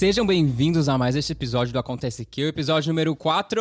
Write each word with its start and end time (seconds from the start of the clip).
Sejam 0.00 0.26
bem-vindos 0.26 0.88
a 0.88 0.96
mais 0.96 1.14
este 1.14 1.32
episódio 1.32 1.74
do 1.74 1.78
Acontece 1.78 2.24
Que, 2.24 2.44
o 2.44 2.48
episódio 2.48 2.88
número 2.88 3.14
4! 3.14 3.60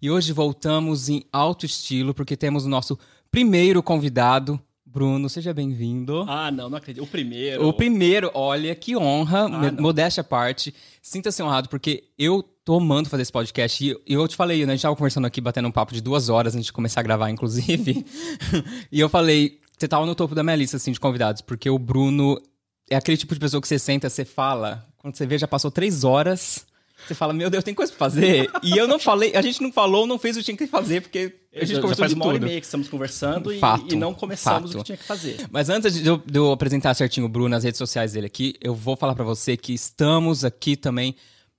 E 0.00 0.10
hoje 0.10 0.32
voltamos 0.32 1.10
em 1.10 1.24
alto 1.30 1.66
estilo, 1.66 2.14
porque 2.14 2.38
temos 2.38 2.64
o 2.64 2.70
nosso 2.70 2.98
primeiro 3.30 3.82
convidado, 3.82 4.58
Bruno, 4.86 5.28
seja 5.28 5.52
bem-vindo. 5.52 6.24
Ah, 6.26 6.50
não, 6.50 6.70
não 6.70 6.78
acredito. 6.78 7.04
O 7.04 7.06
primeiro. 7.06 7.68
O 7.68 7.74
primeiro, 7.74 8.30
olha, 8.32 8.74
que 8.74 8.96
honra, 8.96 9.40
ah, 9.44 9.72
modéstia 9.78 10.22
à 10.22 10.24
parte. 10.24 10.74
Sinta-se 11.02 11.42
honrado, 11.42 11.68
porque 11.68 12.04
eu 12.18 12.42
tô 12.64 12.76
amando 12.76 13.10
fazer 13.10 13.24
esse 13.24 13.32
podcast. 13.32 13.84
E 13.84 14.10
eu 14.10 14.26
te 14.26 14.36
falei, 14.36 14.64
né? 14.64 14.72
A 14.72 14.76
gente 14.76 14.84
tava 14.84 14.96
conversando 14.96 15.26
aqui, 15.26 15.42
batendo 15.42 15.68
um 15.68 15.70
papo 15.70 15.92
de 15.92 16.00
duas 16.00 16.30
horas 16.30 16.54
antes 16.54 16.64
de 16.64 16.72
começar 16.72 17.00
a 17.00 17.02
gravar, 17.02 17.28
inclusive. 17.28 18.06
e 18.90 18.98
eu 18.98 19.10
falei, 19.10 19.60
você 19.76 19.86
tava 19.86 20.06
no 20.06 20.14
topo 20.14 20.34
da 20.34 20.42
minha 20.42 20.56
lista, 20.56 20.78
assim, 20.78 20.92
de 20.92 20.98
convidados, 20.98 21.42
porque 21.42 21.68
o 21.68 21.78
Bruno 21.78 22.40
é 22.90 22.96
aquele 22.96 23.16
tipo 23.16 23.34
de 23.34 23.40
pessoa 23.40 23.60
que 23.60 23.68
você 23.68 23.78
senta, 23.78 24.08
você 24.08 24.24
fala, 24.24 24.86
quando 24.98 25.16
você 25.16 25.26
vê, 25.26 25.38
já 25.38 25.48
passou 25.48 25.70
três 25.70 26.04
horas. 26.04 26.66
Você 27.06 27.14
fala, 27.14 27.34
meu 27.34 27.50
Deus, 27.50 27.62
tem 27.62 27.74
coisa 27.74 27.92
pra 27.92 27.98
fazer. 27.98 28.50
e 28.62 28.76
eu 28.78 28.88
não 28.88 28.98
falei, 28.98 29.36
a 29.36 29.42
gente 29.42 29.62
não 29.62 29.70
falou, 29.70 30.06
não 30.06 30.18
fez 30.18 30.36
o 30.36 30.38
que 30.38 30.44
tinha 30.46 30.56
que 30.56 30.66
fazer, 30.66 31.02
porque 31.02 31.34
a 31.54 31.60
gente 31.60 31.74
já, 31.74 31.80
conversou 31.82 31.90
já 31.90 31.96
faz 31.96 32.10
de 32.10 32.14
uma 32.14 32.24
tudo. 32.24 32.34
hora 32.34 32.42
e 32.42 32.46
meia 32.46 32.60
que 32.60 32.66
estamos 32.66 32.88
conversando 32.88 33.52
e, 33.52 33.58
fato, 33.58 33.94
e, 33.94 33.96
não 33.96 34.14
começamos 34.14 34.72
fato. 34.72 34.80
o 34.80 34.82
que 34.82 34.86
tinha 34.86 34.96
que 34.96 35.04
fazer. 35.04 35.46
Mas 35.50 35.68
antes 35.68 35.92
de 35.94 36.08
eu, 36.08 36.16
de 36.16 36.38
eu 36.38 36.50
apresentar 36.50 36.94
certinho 36.94 37.26
o 37.26 37.28
Bruno 37.28 37.50
nas 37.50 37.64
redes 37.64 37.76
sociais 37.78 38.12
dele 38.12 38.26
aqui, 38.26 38.54
eu 38.60 38.74
vou 38.74 38.96
falar 38.96 39.14
para 39.14 39.24
você 39.24 39.56
que 39.56 39.74
estamos 39.74 40.44
aqui 40.44 40.76
também 40.76 41.14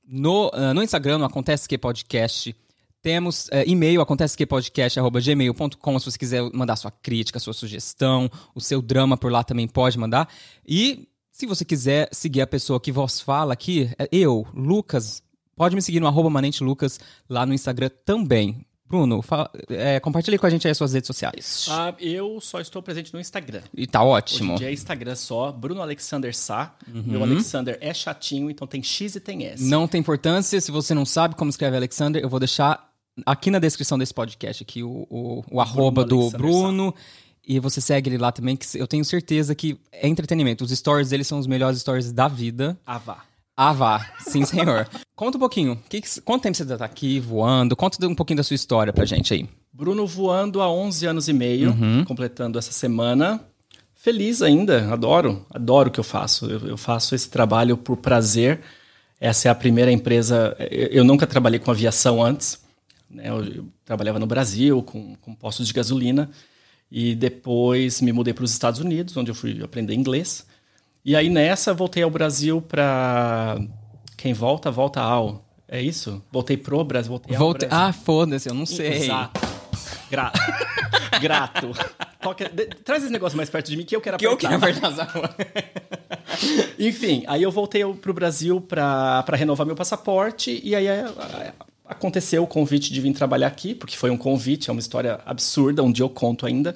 no, 0.08 0.48
uh, 0.48 0.74
no 0.74 0.82
Instagram, 0.82 1.20
no 1.20 1.26
Acontece 1.26 1.68
Que 1.68 1.78
Podcast. 1.78 2.56
Temos 3.02 3.46
uh, 3.50 3.64
e-mail, 3.68 4.02
acontecequepodcast.gmail.com, 4.02 6.00
se 6.00 6.06
você 6.06 6.18
quiser 6.18 6.42
mandar 6.54 6.76
sua 6.76 6.90
crítica, 6.90 7.38
sua 7.40 7.54
sugestão, 7.54 8.32
o 8.56 8.62
seu 8.62 8.82
drama 8.82 9.16
por 9.16 9.32
lá 9.32 9.44
também 9.44 9.68
pode 9.68 10.00
mandar. 10.00 10.28
E 10.68 11.08
se 11.36 11.46
você 11.46 11.66
quiser 11.66 12.08
seguir 12.14 12.40
a 12.40 12.48
pessoa 12.48 12.80
que 12.80 12.94
vos 12.94 13.20
fala 13.20 13.52
aqui, 13.52 13.92
é 14.00 14.08
eu, 14.10 14.48
Lucas, 14.54 15.22
pode 15.54 15.76
me 15.76 15.82
seguir 15.82 16.00
no 16.00 16.08
arroba 16.08 16.32
Lucas 16.62 16.98
lá 17.30 17.46
no 17.46 17.54
Instagram 17.54 17.90
também. 18.06 18.66
Bruno, 18.88 19.22
fala, 19.22 19.52
é, 19.68 20.00
compartilhe 20.00 20.38
com 20.38 20.46
a 20.46 20.50
gente 20.50 20.66
aí 20.66 20.72
as 20.72 20.78
suas 20.78 20.94
redes 20.94 21.08
sociais. 21.08 21.68
Ah, 21.70 21.94
eu 22.00 22.40
só 22.40 22.62
estou 22.62 22.82
presente 22.82 23.14
no 23.14 23.20
Instagram. 23.20 23.64
E 23.76 23.86
tá 23.86 24.02
ótimo. 24.02 24.54
Hoje 24.54 24.54
em 24.54 24.58
dia 24.60 24.70
é 24.70 24.74
Instagram 24.74 25.16
só, 25.16 25.52
Bruno 25.52 25.82
Alexander 25.82 26.34
Sá. 26.34 26.74
Uhum. 26.88 27.04
Meu 27.06 27.22
Alexander 27.22 27.78
é 27.82 27.94
chatinho, 27.94 28.50
então 28.50 28.66
tem 28.66 28.82
X 28.82 29.16
e 29.16 29.20
tem 29.20 29.44
S. 29.44 29.62
Não 29.62 29.90
tem 29.90 30.00
importância, 30.00 30.62
se 30.62 30.72
você 30.72 30.94
não 30.94 31.06
sabe 31.06 31.36
como 31.36 31.50
escreve 31.50 31.76
Alexander, 31.76 32.24
eu 32.24 32.30
vou 32.30 32.40
deixar 32.40 32.96
aqui 33.26 33.52
na 33.52 33.60
descrição 33.60 33.98
desse 33.98 34.14
podcast 34.14 34.64
aqui 34.64 34.84
o, 34.84 35.06
o, 35.10 35.44
o 35.52 35.60
arroba 35.60 36.06
do 36.06 36.30
Bruno. 36.30 36.94
Sá. 36.96 37.25
E 37.48 37.60
você 37.60 37.80
segue 37.80 38.10
ele 38.10 38.18
lá 38.18 38.32
também, 38.32 38.56
que 38.56 38.66
eu 38.78 38.88
tenho 38.88 39.06
certeza 39.06 39.54
que 39.54 39.78
é 39.92 40.08
entretenimento. 40.08 40.64
Os 40.64 40.72
stories 40.72 41.10
dele 41.10 41.24
são 41.24 41.38
os 41.38 41.48
melhores 41.48 41.80
stories 41.80 42.12
da 42.12 42.28
vida. 42.28 42.78
Ah, 42.86 42.98
vá. 42.98 43.24
Ah, 43.56 43.72
vá. 43.72 44.06
Sim, 44.20 44.44
senhor. 44.46 44.88
Conta 45.16 45.38
um 45.38 45.40
pouquinho. 45.40 45.82
Que 45.88 46.02
que, 46.02 46.22
quanto 46.22 46.44
tempo 46.44 46.58
você 46.58 46.66
tá 46.66 46.84
aqui 46.84 47.20
voando? 47.20 47.76
Conta 47.76 48.06
um 48.06 48.16
pouquinho 48.16 48.38
da 48.38 48.44
sua 48.44 48.56
história 48.56 48.92
pra 48.92 49.06
gente 49.06 49.34
aí. 49.34 49.48
Bruno 49.72 50.06
voando 50.08 50.62
há 50.62 50.70
11 50.70 51.06
anos 51.06 51.28
e 51.28 51.34
meio, 51.34 51.72
uhum. 51.72 52.04
completando 52.04 52.58
essa 52.58 52.72
semana. 52.72 53.42
Feliz 53.94 54.42
ainda, 54.42 54.94
adoro, 54.94 55.46
adoro 55.50 55.90
o 55.90 55.92
que 55.92 56.00
eu 56.00 56.04
faço. 56.04 56.46
Eu, 56.46 56.68
eu, 56.68 56.78
faço 56.78 57.16
esse 57.16 57.30
trabalho 57.30 57.76
por 57.76 57.98
prazer. 57.98 58.62
Essa 59.20 59.48
é 59.48 59.52
a 59.52 59.56
primeira 59.56 59.92
empresa. 59.92 60.56
Eu, 60.70 61.04
nunca 61.04 61.26
trabalhei 61.26 61.60
com 61.60 61.72
aviação 61.72 62.24
antes. 62.24 62.62
Né? 63.10 63.30
Eu, 63.30 63.44
eu, 63.44 63.66
trabalhava 63.84 64.20
no 64.20 64.28
Brasil 64.28 64.84
com, 64.84 65.16
com 65.16 65.34
postos 65.34 65.68
de 65.68 65.74
gasolina. 65.74 66.30
E 66.92 67.16
depois 67.16 68.02
me 68.02 68.12
mudei 68.12 68.34
para 68.34 68.44
os 68.44 68.52
Estados 68.52 68.80
Unidos, 68.80 69.16
onde 69.18 69.32
eu 69.32 69.36
fui 69.36 69.62
aprender 69.64 69.94
inglês. 69.94 70.46
E 71.04 71.16
aí 71.16 71.30
nessa 71.30 71.74
voltei 71.74 72.04
ao 72.04 72.10
Brasil 72.10 72.62
para 72.62 73.58
quem 74.18 74.34
volta 74.34 74.72
volta 74.72 75.02
ao. 75.02 75.46
É 75.68 75.82
isso? 75.82 76.24
Voltei 76.32 76.58
pro 76.58 76.84
Brasil, 76.84 77.10
voltei 77.10 77.36
Volte... 77.36 77.66
ao 77.66 77.70
Brasil. 77.70 77.88
Ah, 77.88 77.94
foda-se, 77.94 78.50
eu 78.50 78.54
não 78.54 78.66
sei. 78.66 78.94
Exato. 78.94 79.42
Gra... 80.10 80.32
Grato. 81.22 81.72
Toca... 82.22 82.50
Traz 82.84 83.04
esse 83.04 83.12
negócio 83.12 83.38
mais 83.38 83.50
perto 83.50 83.70
de 83.70 83.78
mim 83.78 83.84
que 83.84 83.96
eu 83.96 84.02
quero 84.02 84.16
apertar. 84.16 84.38
Que 84.38 84.46
eu 84.46 84.50
quero 84.50 84.90
apertar 84.90 85.36
Enfim, 86.80 87.24
aí 87.28 87.44
eu 87.44 87.52
voltei 87.52 87.86
pro 87.96 88.14
Brasil 88.14 88.60
para 88.62 89.24
renovar 89.34 89.66
meu 89.66 89.76
passaporte 89.76 90.60
e 90.64 90.76
aí 90.76 90.88
aconteceu 91.88 92.44
o 92.44 92.48
convite 92.48 92.92
de 92.92 93.02
vir 93.02 93.14
trabalhar 93.14 93.48
aqui, 93.48 93.74
porque 93.76 93.96
foi 93.96 94.10
um 94.10 94.18
convite, 94.18 94.70
é 94.70 94.74
uma 94.74 94.80
história 94.80 95.20
absurda, 95.26 95.84
um 95.84 95.92
dia 95.92 96.04
eu 96.04 96.10
conto 96.10 96.46
ainda. 96.46 96.76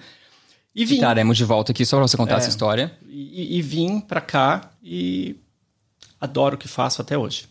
E 0.73 0.85
vim. 0.85 0.95
Estaremos 0.95 1.37
de 1.37 1.43
volta 1.43 1.71
aqui 1.71 1.85
só 1.85 1.97
pra 1.97 2.07
você 2.07 2.15
contar 2.15 2.35
é, 2.35 2.37
essa 2.37 2.49
história. 2.49 2.97
E, 3.07 3.57
e 3.57 3.61
vim 3.61 3.99
pra 3.99 4.21
cá 4.21 4.71
e 4.83 5.35
adoro 6.19 6.55
o 6.55 6.57
que 6.57 6.67
faço 6.67 7.01
até 7.01 7.17
hoje. 7.17 7.47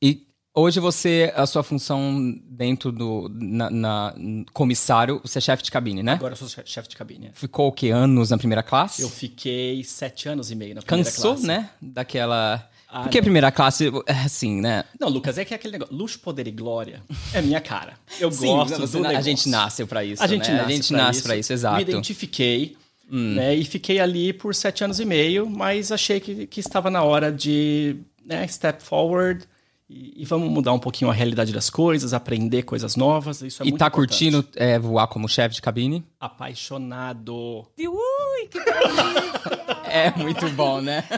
E 0.00 0.26
hoje 0.54 0.78
você, 0.78 1.32
a 1.34 1.46
sua 1.46 1.62
função 1.62 2.34
dentro 2.44 2.92
do 2.92 3.28
na, 3.28 3.70
na 3.70 4.14
comissário, 4.52 5.20
você 5.22 5.38
é 5.38 5.40
chefe 5.40 5.62
de 5.64 5.70
cabine, 5.70 6.02
né? 6.02 6.12
Agora 6.12 6.32
eu 6.32 6.36
sou 6.36 6.48
chefe 6.64 6.88
de 6.88 6.96
cabine. 6.96 7.26
É. 7.26 7.30
Ficou 7.34 7.68
o 7.68 7.72
que 7.72 7.90
anos 7.90 8.30
na 8.30 8.38
primeira 8.38 8.62
classe? 8.62 9.02
Eu 9.02 9.10
fiquei 9.10 9.82
sete 9.82 10.28
anos 10.28 10.50
e 10.50 10.54
meio 10.54 10.76
na 10.76 10.82
primeira 10.82 11.10
Cansou, 11.10 11.32
classe. 11.32 11.46
né? 11.46 11.70
Daquela 11.82 12.68
ah, 12.88 13.02
Porque 13.02 13.18
não. 13.18 13.22
a 13.22 13.24
primeira 13.24 13.52
classe, 13.52 13.90
é 14.06 14.12
assim, 14.12 14.60
né? 14.60 14.84
Não, 14.98 15.08
Lucas, 15.08 15.36
é 15.38 15.44
que 15.44 15.52
é 15.52 15.56
aquele 15.56 15.72
negócio. 15.72 15.94
Luxo, 15.94 16.18
poder 16.20 16.46
e 16.46 16.50
glória 16.50 17.02
é 17.32 17.42
minha 17.42 17.60
cara. 17.60 17.94
Eu 18.20 18.30
Sim, 18.30 18.46
gosto 18.46 18.86
do 18.86 19.06
A 19.06 19.20
gente 19.20 19.48
nasceu 19.48 19.86
para 19.86 20.04
isso. 20.04 20.22
A 20.22 20.26
gente 20.26 20.48
né? 20.50 20.56
nasce, 20.56 20.72
a 20.72 20.74
gente 20.74 20.88
pra 20.88 20.96
nasce 20.98 21.18
isso. 21.18 21.28
para 21.28 21.36
isso, 21.36 21.52
exato. 21.52 21.76
Me 21.76 21.82
identifiquei. 21.82 22.76
Hum. 23.10 23.34
Né, 23.34 23.54
e 23.54 23.64
fiquei 23.64 24.00
ali 24.00 24.32
por 24.32 24.52
sete 24.52 24.82
anos 24.82 24.98
e 24.98 25.04
meio, 25.04 25.48
mas 25.48 25.92
achei 25.92 26.18
que, 26.18 26.44
que 26.48 26.58
estava 26.58 26.90
na 26.90 27.04
hora 27.04 27.30
de 27.30 27.98
né, 28.24 28.44
step 28.48 28.82
forward 28.82 29.46
e, 29.88 30.22
e, 30.22 30.24
vamos 30.24 30.50
mudar 30.50 30.72
um 30.72 30.78
pouquinho 30.80 31.08
a 31.08 31.14
realidade 31.14 31.52
das 31.52 31.70
coisas, 31.70 32.12
aprender 32.12 32.64
coisas 32.64 32.96
novas. 32.96 33.40
Isso 33.42 33.62
é 33.62 33.66
e 33.66 33.70
muito 33.70 33.78
tá 33.78 33.86
importante. 33.86 34.08
curtindo 34.08 34.48
é, 34.56 34.76
voar 34.80 35.06
como 35.06 35.28
chefe 35.28 35.54
de 35.54 35.62
cabine? 35.62 36.04
Apaixonado. 36.18 37.64
Ui, 37.78 38.48
que 38.50 38.58
É 39.90 40.10
muito 40.16 40.48
bom, 40.50 40.80
né? 40.80 41.04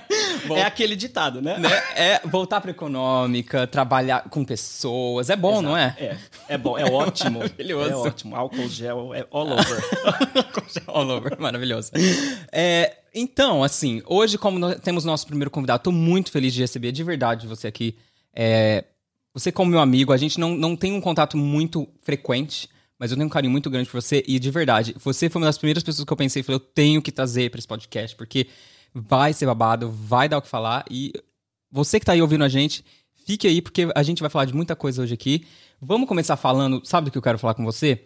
É 0.50 0.62
aquele 0.62 0.96
ditado, 0.96 1.42
né? 1.42 1.58
né? 1.58 1.68
É 1.94 2.20
voltar 2.26 2.60
para 2.60 2.70
econômica, 2.70 3.66
trabalhar 3.66 4.22
com 4.30 4.44
pessoas. 4.44 5.28
É 5.28 5.36
bom, 5.36 5.54
Exato. 5.54 5.62
não 5.62 5.76
é? 5.76 5.96
É, 5.98 6.16
é 6.48 6.58
bom, 6.58 6.78
é 6.78 6.84
ótimo. 6.84 7.40
maravilhoso. 7.58 7.90
É 7.90 7.96
ótimo. 7.96 8.36
Álcool 8.36 8.68
gel 8.68 9.14
é 9.14 9.26
all 9.30 9.50
over. 9.50 9.84
all 10.86 11.10
over, 11.10 11.38
maravilhoso. 11.38 11.90
É, 12.50 12.96
então, 13.14 13.62
assim, 13.62 14.00
hoje, 14.06 14.38
como 14.38 14.74
temos 14.76 15.04
nosso 15.04 15.26
primeiro 15.26 15.50
convidado, 15.50 15.82
tô 15.82 15.92
muito 15.92 16.30
feliz 16.30 16.54
de 16.54 16.60
receber 16.60 16.92
de 16.92 17.04
verdade 17.04 17.46
você 17.46 17.66
aqui. 17.66 17.96
É, 18.34 18.84
você, 19.34 19.52
como 19.52 19.70
meu 19.70 19.80
amigo, 19.80 20.12
a 20.12 20.16
gente 20.16 20.38
não, 20.40 20.56
não 20.56 20.76
tem 20.76 20.92
um 20.92 21.00
contato 21.00 21.36
muito 21.36 21.88
frequente, 22.02 22.68
mas 22.98 23.10
eu 23.10 23.16
tenho 23.16 23.26
um 23.26 23.30
carinho 23.30 23.52
muito 23.52 23.70
grande 23.70 23.88
por 23.88 24.00
você. 24.00 24.24
E 24.26 24.38
de 24.38 24.50
verdade, 24.50 24.94
você 24.98 25.30
foi 25.30 25.40
uma 25.40 25.46
das 25.46 25.58
primeiras 25.58 25.82
pessoas 25.82 26.04
que 26.04 26.12
eu 26.12 26.16
pensei, 26.16 26.42
falei, 26.42 26.56
eu 26.56 26.60
tenho 26.60 27.00
que 27.00 27.12
trazer 27.12 27.50
para 27.50 27.58
esse 27.58 27.68
podcast, 27.68 28.16
porque 28.16 28.48
vai 28.94 29.32
ser 29.32 29.46
babado, 29.46 29.90
vai 29.90 30.28
dar 30.28 30.38
o 30.38 30.42
que 30.42 30.48
falar. 30.48 30.84
E 30.90 31.12
você 31.70 32.00
que 32.00 32.06
tá 32.06 32.12
aí 32.12 32.22
ouvindo 32.22 32.44
a 32.44 32.48
gente, 32.48 32.84
fique 33.24 33.46
aí, 33.46 33.62
porque 33.62 33.88
a 33.94 34.02
gente 34.02 34.20
vai 34.20 34.30
falar 34.30 34.46
de 34.46 34.54
muita 34.54 34.74
coisa 34.74 35.02
hoje 35.02 35.14
aqui. 35.14 35.46
Vamos 35.80 36.08
começar 36.08 36.36
falando, 36.36 36.84
sabe 36.84 37.06
do 37.06 37.12
que 37.12 37.18
eu 37.18 37.22
quero 37.22 37.38
falar 37.38 37.54
com 37.54 37.64
você? 37.64 38.04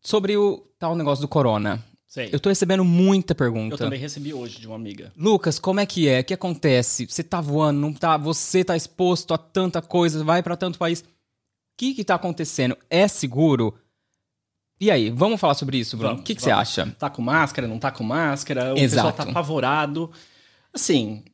Sobre 0.00 0.36
o 0.36 0.64
tal 0.78 0.96
negócio 0.96 1.20
do 1.20 1.28
corona. 1.28 1.84
Sei. 2.06 2.30
Eu 2.32 2.40
tô 2.40 2.48
recebendo 2.48 2.84
muita 2.84 3.34
pergunta. 3.34 3.74
Eu 3.74 3.78
também 3.78 3.98
recebi 3.98 4.32
hoje 4.32 4.60
de 4.60 4.66
uma 4.66 4.76
amiga. 4.76 5.12
Lucas, 5.16 5.58
como 5.58 5.80
é 5.80 5.84
que 5.84 6.08
é? 6.08 6.20
O 6.20 6.24
que 6.24 6.32
acontece? 6.32 7.06
Você 7.06 7.22
tá 7.22 7.40
voando, 7.40 7.80
não 7.80 7.92
tá? 7.92 8.16
Você 8.16 8.64
tá 8.64 8.76
exposto 8.76 9.34
a 9.34 9.38
tanta 9.38 9.82
coisa, 9.82 10.24
vai 10.24 10.42
para 10.42 10.56
tanto 10.56 10.78
país. 10.78 11.00
O 11.00 11.04
que 11.76 11.92
que 11.92 12.04
tá 12.04 12.14
acontecendo? 12.14 12.78
É 12.88 13.06
seguro? 13.06 13.74
E 14.78 14.90
aí, 14.90 15.10
vamos 15.10 15.40
falar 15.40 15.54
sobre 15.54 15.78
isso, 15.78 15.96
Bruno? 15.96 16.16
o 16.16 16.22
que, 16.22 16.34
que 16.34 16.42
você 16.42 16.50
acha? 16.50 16.94
Tá 16.98 17.08
com 17.08 17.22
máscara, 17.22 17.66
não 17.66 17.78
tá 17.78 17.90
com 17.90 18.04
máscara? 18.04 18.74
O 18.74 18.78
Exato. 18.78 19.08
pessoal 19.08 19.12
tá 19.12 19.30
apavorado. 19.30 20.10
Assim. 20.72 21.24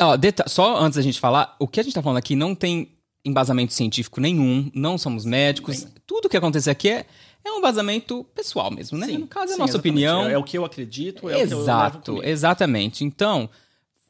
Ó, 0.00 0.16
só 0.46 0.76
antes 0.78 0.96
da 0.96 1.02
gente 1.02 1.18
falar, 1.18 1.56
o 1.58 1.66
que 1.66 1.80
a 1.80 1.82
gente 1.82 1.94
tá 1.94 2.02
falando 2.02 2.18
aqui 2.18 2.36
não 2.36 2.54
tem 2.54 2.92
embasamento 3.24 3.72
científico 3.72 4.20
nenhum, 4.20 4.70
não 4.74 4.96
somos 4.96 5.24
médicos. 5.24 5.84
Bem. 5.84 5.92
Tudo 6.06 6.28
que 6.28 6.36
acontece 6.36 6.70
aqui 6.70 6.88
é, 6.88 7.06
é 7.44 7.50
um 7.50 7.58
embasamento 7.58 8.24
pessoal 8.34 8.70
mesmo, 8.70 8.96
né? 8.96 9.06
Sim, 9.06 9.18
no 9.18 9.26
caso, 9.26 9.52
é 9.52 9.54
a 9.54 9.58
nossa 9.58 9.72
exatamente. 9.72 9.78
opinião. 9.78 10.28
É, 10.28 10.32
é, 10.32 10.38
o 10.38 10.44
que 10.44 10.56
eu 10.56 10.64
acredito, 10.64 11.28
é 11.28 11.40
Exato, 11.40 12.12
o 12.12 12.20
que 12.20 12.26
eu 12.26 12.30
exatamente. 12.30 13.04
Então, 13.04 13.50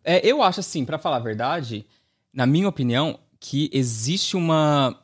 é, 0.04 0.26
eu 0.26 0.42
acho 0.42 0.60
assim, 0.60 0.84
para 0.84 0.98
falar 0.98 1.16
a 1.16 1.20
verdade, 1.20 1.86
na 2.32 2.46
minha 2.46 2.68
opinião, 2.68 3.18
que 3.40 3.70
existe 3.72 4.36
uma 4.36 4.98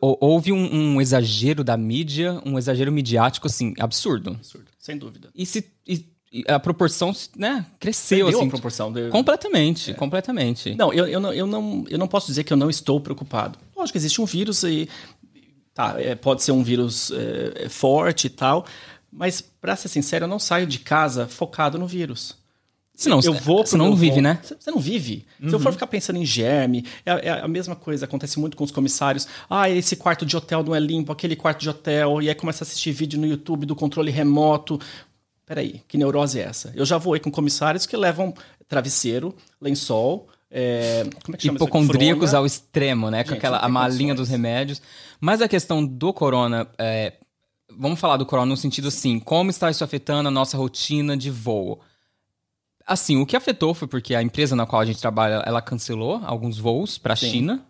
houve 0.00 0.52
um, 0.52 0.94
um, 0.94 1.00
exagero 1.00 1.62
da 1.62 1.76
mídia, 1.76 2.40
um 2.46 2.58
exagero 2.58 2.90
midiático, 2.90 3.46
assim, 3.46 3.74
absurdo. 3.78 4.30
Absurdo, 4.30 4.70
sem 4.78 4.96
dúvida. 4.96 5.28
E, 5.34 5.44
se, 5.44 5.70
e, 5.86 6.06
e 6.32 6.44
a 6.48 6.58
proporção, 6.58 7.12
né, 7.36 7.66
cresceu, 7.78 8.26
Perdeu 8.26 8.38
assim. 8.38 8.48
a 8.48 8.50
proporção. 8.50 8.92
De... 8.92 9.10
Completamente, 9.10 9.90
é. 9.90 9.94
completamente. 9.94 10.74
Não 10.74 10.92
eu, 10.92 11.06
eu 11.06 11.20
não, 11.20 11.32
eu, 11.32 11.46
não, 11.46 11.84
eu 11.88 11.98
não 11.98 12.08
posso 12.08 12.26
dizer 12.26 12.44
que 12.44 12.52
eu 12.52 12.56
não 12.56 12.70
estou 12.70 13.00
preocupado. 13.00 13.58
Lógico 13.76 13.92
que 13.92 13.98
existe 13.98 14.20
um 14.20 14.26
vírus 14.26 14.62
e... 14.62 14.88
Tá, 15.74 15.96
é, 16.00 16.14
pode 16.14 16.40
ser 16.44 16.52
um 16.52 16.62
vírus 16.62 17.10
é, 17.10 17.68
forte 17.68 18.28
e 18.28 18.30
tal, 18.30 18.64
mas, 19.10 19.40
para 19.40 19.76
ser 19.76 19.88
sincero, 19.88 20.24
eu 20.24 20.28
não 20.28 20.40
saio 20.40 20.66
de 20.66 20.80
casa 20.80 21.28
focado 21.28 21.78
no 21.78 21.86
vírus. 21.86 22.36
Senão, 22.94 23.20
eu 23.24 23.34
vou 23.34 23.66
senão 23.66 23.90
não 23.90 23.96
vive, 23.96 24.20
né? 24.20 24.38
Você 24.42 24.70
não 24.70 24.78
vive. 24.78 25.26
Uhum. 25.42 25.48
Se 25.48 25.54
eu 25.56 25.58
for 25.58 25.72
ficar 25.72 25.88
pensando 25.88 26.16
em 26.16 26.24
germe, 26.24 26.86
é, 27.04 27.28
é, 27.28 27.30
a 27.40 27.48
mesma 27.48 27.74
coisa, 27.74 28.04
acontece 28.04 28.38
muito 28.38 28.56
com 28.56 28.62
os 28.62 28.70
comissários. 28.70 29.26
Ah, 29.50 29.68
esse 29.68 29.96
quarto 29.96 30.24
de 30.24 30.36
hotel 30.36 30.62
não 30.62 30.74
é 30.74 30.78
limpo, 30.78 31.10
aquele 31.10 31.34
quarto 31.34 31.60
de 31.60 31.68
hotel, 31.68 32.22
e 32.22 32.28
aí 32.28 32.34
começa 32.34 32.62
a 32.62 32.64
assistir 32.64 32.92
vídeo 32.92 33.18
no 33.18 33.26
YouTube 33.26 33.66
do 33.66 33.74
controle 33.74 34.12
remoto. 34.12 34.80
Peraí, 35.44 35.82
que 35.88 35.98
neurose 35.98 36.38
é 36.38 36.44
essa? 36.44 36.72
Eu 36.76 36.86
já 36.86 36.96
voei 36.96 37.18
com 37.18 37.32
comissários 37.32 37.84
que 37.84 37.96
levam 37.96 38.32
travesseiro, 38.68 39.34
lençol, 39.60 40.28
é, 40.56 41.04
como 41.24 41.34
é 41.34 41.36
que 41.36 41.46
chama 41.46 41.56
Hipocondríacos 41.56 42.32
ao 42.32 42.46
extremo, 42.46 43.10
né? 43.10 43.18
Gente, 43.18 43.28
com 43.28 43.34
aquela 43.34 43.58
a 43.58 43.68
malinha 43.68 44.14
dos 44.14 44.28
remédios. 44.28 44.80
Mas 45.20 45.42
a 45.42 45.48
questão 45.48 45.84
do 45.84 46.12
corona, 46.12 46.68
é, 46.78 47.14
vamos 47.76 47.98
falar 47.98 48.16
do 48.18 48.24
corona 48.24 48.46
no 48.46 48.56
sentido 48.56 48.86
assim, 48.86 49.18
como 49.18 49.50
está 49.50 49.68
isso 49.68 49.82
afetando 49.82 50.28
a 50.28 50.30
nossa 50.30 50.56
rotina 50.56 51.16
de 51.16 51.28
voo? 51.28 51.80
Assim, 52.86 53.16
o 53.16 53.24
que 53.24 53.36
afetou 53.36 53.72
foi 53.74 53.88
porque 53.88 54.14
a 54.14 54.22
empresa 54.22 54.54
na 54.54 54.66
qual 54.66 54.82
a 54.82 54.84
gente 54.84 55.00
trabalha, 55.00 55.42
ela 55.46 55.62
cancelou 55.62 56.20
alguns 56.24 56.58
voos 56.58 56.98
para 56.98 57.14
a 57.14 57.16
China. 57.16 57.64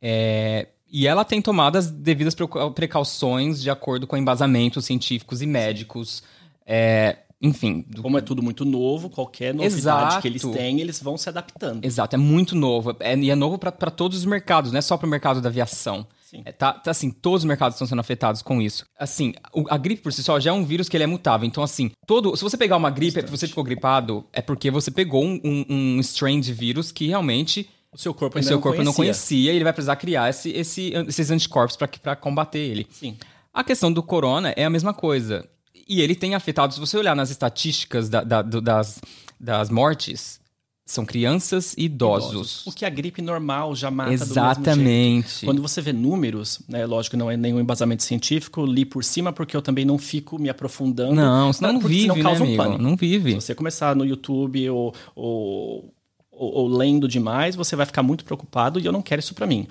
É, 0.00 0.68
e 0.90 1.06
ela 1.06 1.24
tem 1.24 1.42
tomado 1.42 1.76
as 1.76 1.90
devidas 1.90 2.34
precauções 2.74 3.60
de 3.60 3.68
acordo 3.68 4.06
com 4.06 4.16
embasamentos 4.16 4.84
científicos 4.84 5.42
e 5.42 5.46
médicos. 5.46 6.22
É, 6.64 7.18
enfim. 7.46 7.84
Do... 7.88 8.02
Como 8.02 8.18
é 8.18 8.20
tudo 8.20 8.42
muito 8.42 8.64
novo, 8.64 9.08
qualquer 9.08 9.54
novidade 9.54 9.78
Exato. 9.78 10.22
que 10.22 10.28
eles 10.28 10.42
têm, 10.42 10.80
eles 10.80 11.00
vão 11.00 11.16
se 11.16 11.28
adaptando. 11.28 11.84
Exato, 11.84 12.16
é 12.16 12.18
muito 12.18 12.54
novo. 12.54 12.96
É, 13.00 13.16
e 13.16 13.30
é 13.30 13.34
novo 13.34 13.58
para 13.58 13.90
todos 13.90 14.18
os 14.18 14.24
mercados, 14.24 14.72
não 14.72 14.78
é 14.78 14.82
só 14.82 14.96
para 14.96 15.06
o 15.06 15.10
mercado 15.10 15.40
da 15.40 15.48
aviação. 15.48 16.06
É, 16.44 16.52
tá, 16.52 16.72
tá, 16.72 16.90
assim, 16.90 17.10
todos 17.10 17.42
os 17.42 17.44
mercados 17.44 17.76
estão 17.76 17.86
sendo 17.86 18.00
afetados 18.00 18.42
com 18.42 18.60
isso. 18.60 18.84
Assim, 18.98 19.32
o, 19.54 19.64
a 19.70 19.78
gripe 19.78 20.02
por 20.02 20.12
si 20.12 20.22
só 20.22 20.38
já 20.40 20.50
é 20.50 20.52
um 20.52 20.64
vírus 20.64 20.88
que 20.88 20.96
ele 20.96 21.04
é 21.04 21.06
mutável. 21.06 21.46
Então, 21.46 21.62
assim, 21.62 21.90
todo. 22.06 22.36
Se 22.36 22.42
você 22.42 22.56
pegar 22.56 22.76
uma 22.76 22.90
gripe, 22.90 23.14
Bastante. 23.14 23.30
você 23.30 23.46
ficou 23.46 23.62
gripado, 23.62 24.26
é 24.32 24.42
porque 24.42 24.70
você 24.70 24.90
pegou 24.90 25.24
um, 25.24 25.40
um, 25.44 25.64
um 25.68 26.00
strain 26.00 26.40
de 26.40 26.52
vírus 26.52 26.90
que 26.90 27.06
realmente 27.06 27.68
o 27.92 27.98
seu 27.98 28.12
corpo, 28.12 28.38
o 28.38 28.42
seu 28.42 28.56
não, 28.56 28.60
corpo 28.60 28.76
conhecia. 28.76 28.84
não 28.84 28.94
conhecia 28.94 29.52
e 29.52 29.54
ele 29.54 29.64
vai 29.64 29.72
precisar 29.72 29.96
criar 29.96 30.28
esse, 30.28 30.50
esse, 30.50 30.92
esses 31.08 31.30
anticorpos 31.30 31.76
para 31.76 32.16
combater 32.16 32.58
ele. 32.58 32.86
Sim. 32.90 33.16
A 33.54 33.64
questão 33.64 33.90
do 33.90 34.02
corona 34.02 34.52
é 34.56 34.64
a 34.64 34.70
mesma 34.70 34.92
coisa. 34.92 35.48
E 35.88 36.00
ele 36.00 36.14
tem 36.14 36.34
afetado, 36.34 36.74
se 36.74 36.80
você 36.80 36.96
olhar 36.96 37.14
nas 37.14 37.30
estatísticas 37.30 38.08
da, 38.08 38.24
da, 38.24 38.42
das, 38.42 39.00
das 39.38 39.70
mortes, 39.70 40.40
são 40.86 41.04
crianças 41.04 41.74
e 41.76 41.84
idosos. 41.84 42.30
idosos. 42.30 42.66
O 42.66 42.72
que 42.72 42.84
a 42.84 42.88
gripe 42.88 43.20
normal 43.20 43.74
já 43.74 43.90
mata 43.90 44.12
Exatamente. 44.12 45.44
Quando 45.44 45.60
você 45.60 45.80
vê 45.82 45.92
números, 45.92 46.60
né, 46.68 46.86
lógico, 46.86 47.16
não 47.16 47.28
é 47.28 47.36
nenhum 47.36 47.58
embasamento 47.58 48.04
científico, 48.04 48.64
li 48.64 48.84
por 48.84 49.02
cima 49.02 49.32
porque 49.32 49.56
eu 49.56 49.62
também 49.62 49.84
não 49.84 49.98
fico 49.98 50.38
me 50.38 50.48
aprofundando. 50.48 51.14
Não, 51.14 51.52
senão 51.52 51.74
não 51.74 51.80
vive, 51.80 52.02
senão 52.02 52.20
causa 52.20 52.44
né, 52.44 52.52
um 52.52 52.56
pânico. 52.56 52.82
Não 52.82 52.96
vive. 52.96 53.32
Se 53.32 53.40
você 53.40 53.54
começar 53.54 53.96
no 53.96 54.04
YouTube 54.04 54.70
ou, 54.70 54.94
ou, 55.16 55.92
ou, 56.30 56.52
ou 56.54 56.68
lendo 56.68 57.08
demais, 57.08 57.56
você 57.56 57.74
vai 57.74 57.84
ficar 57.84 58.04
muito 58.04 58.24
preocupado 58.24 58.78
e 58.78 58.86
eu 58.86 58.92
não 58.92 59.02
quero 59.02 59.18
isso 59.18 59.34
para 59.34 59.46
mim. 59.46 59.66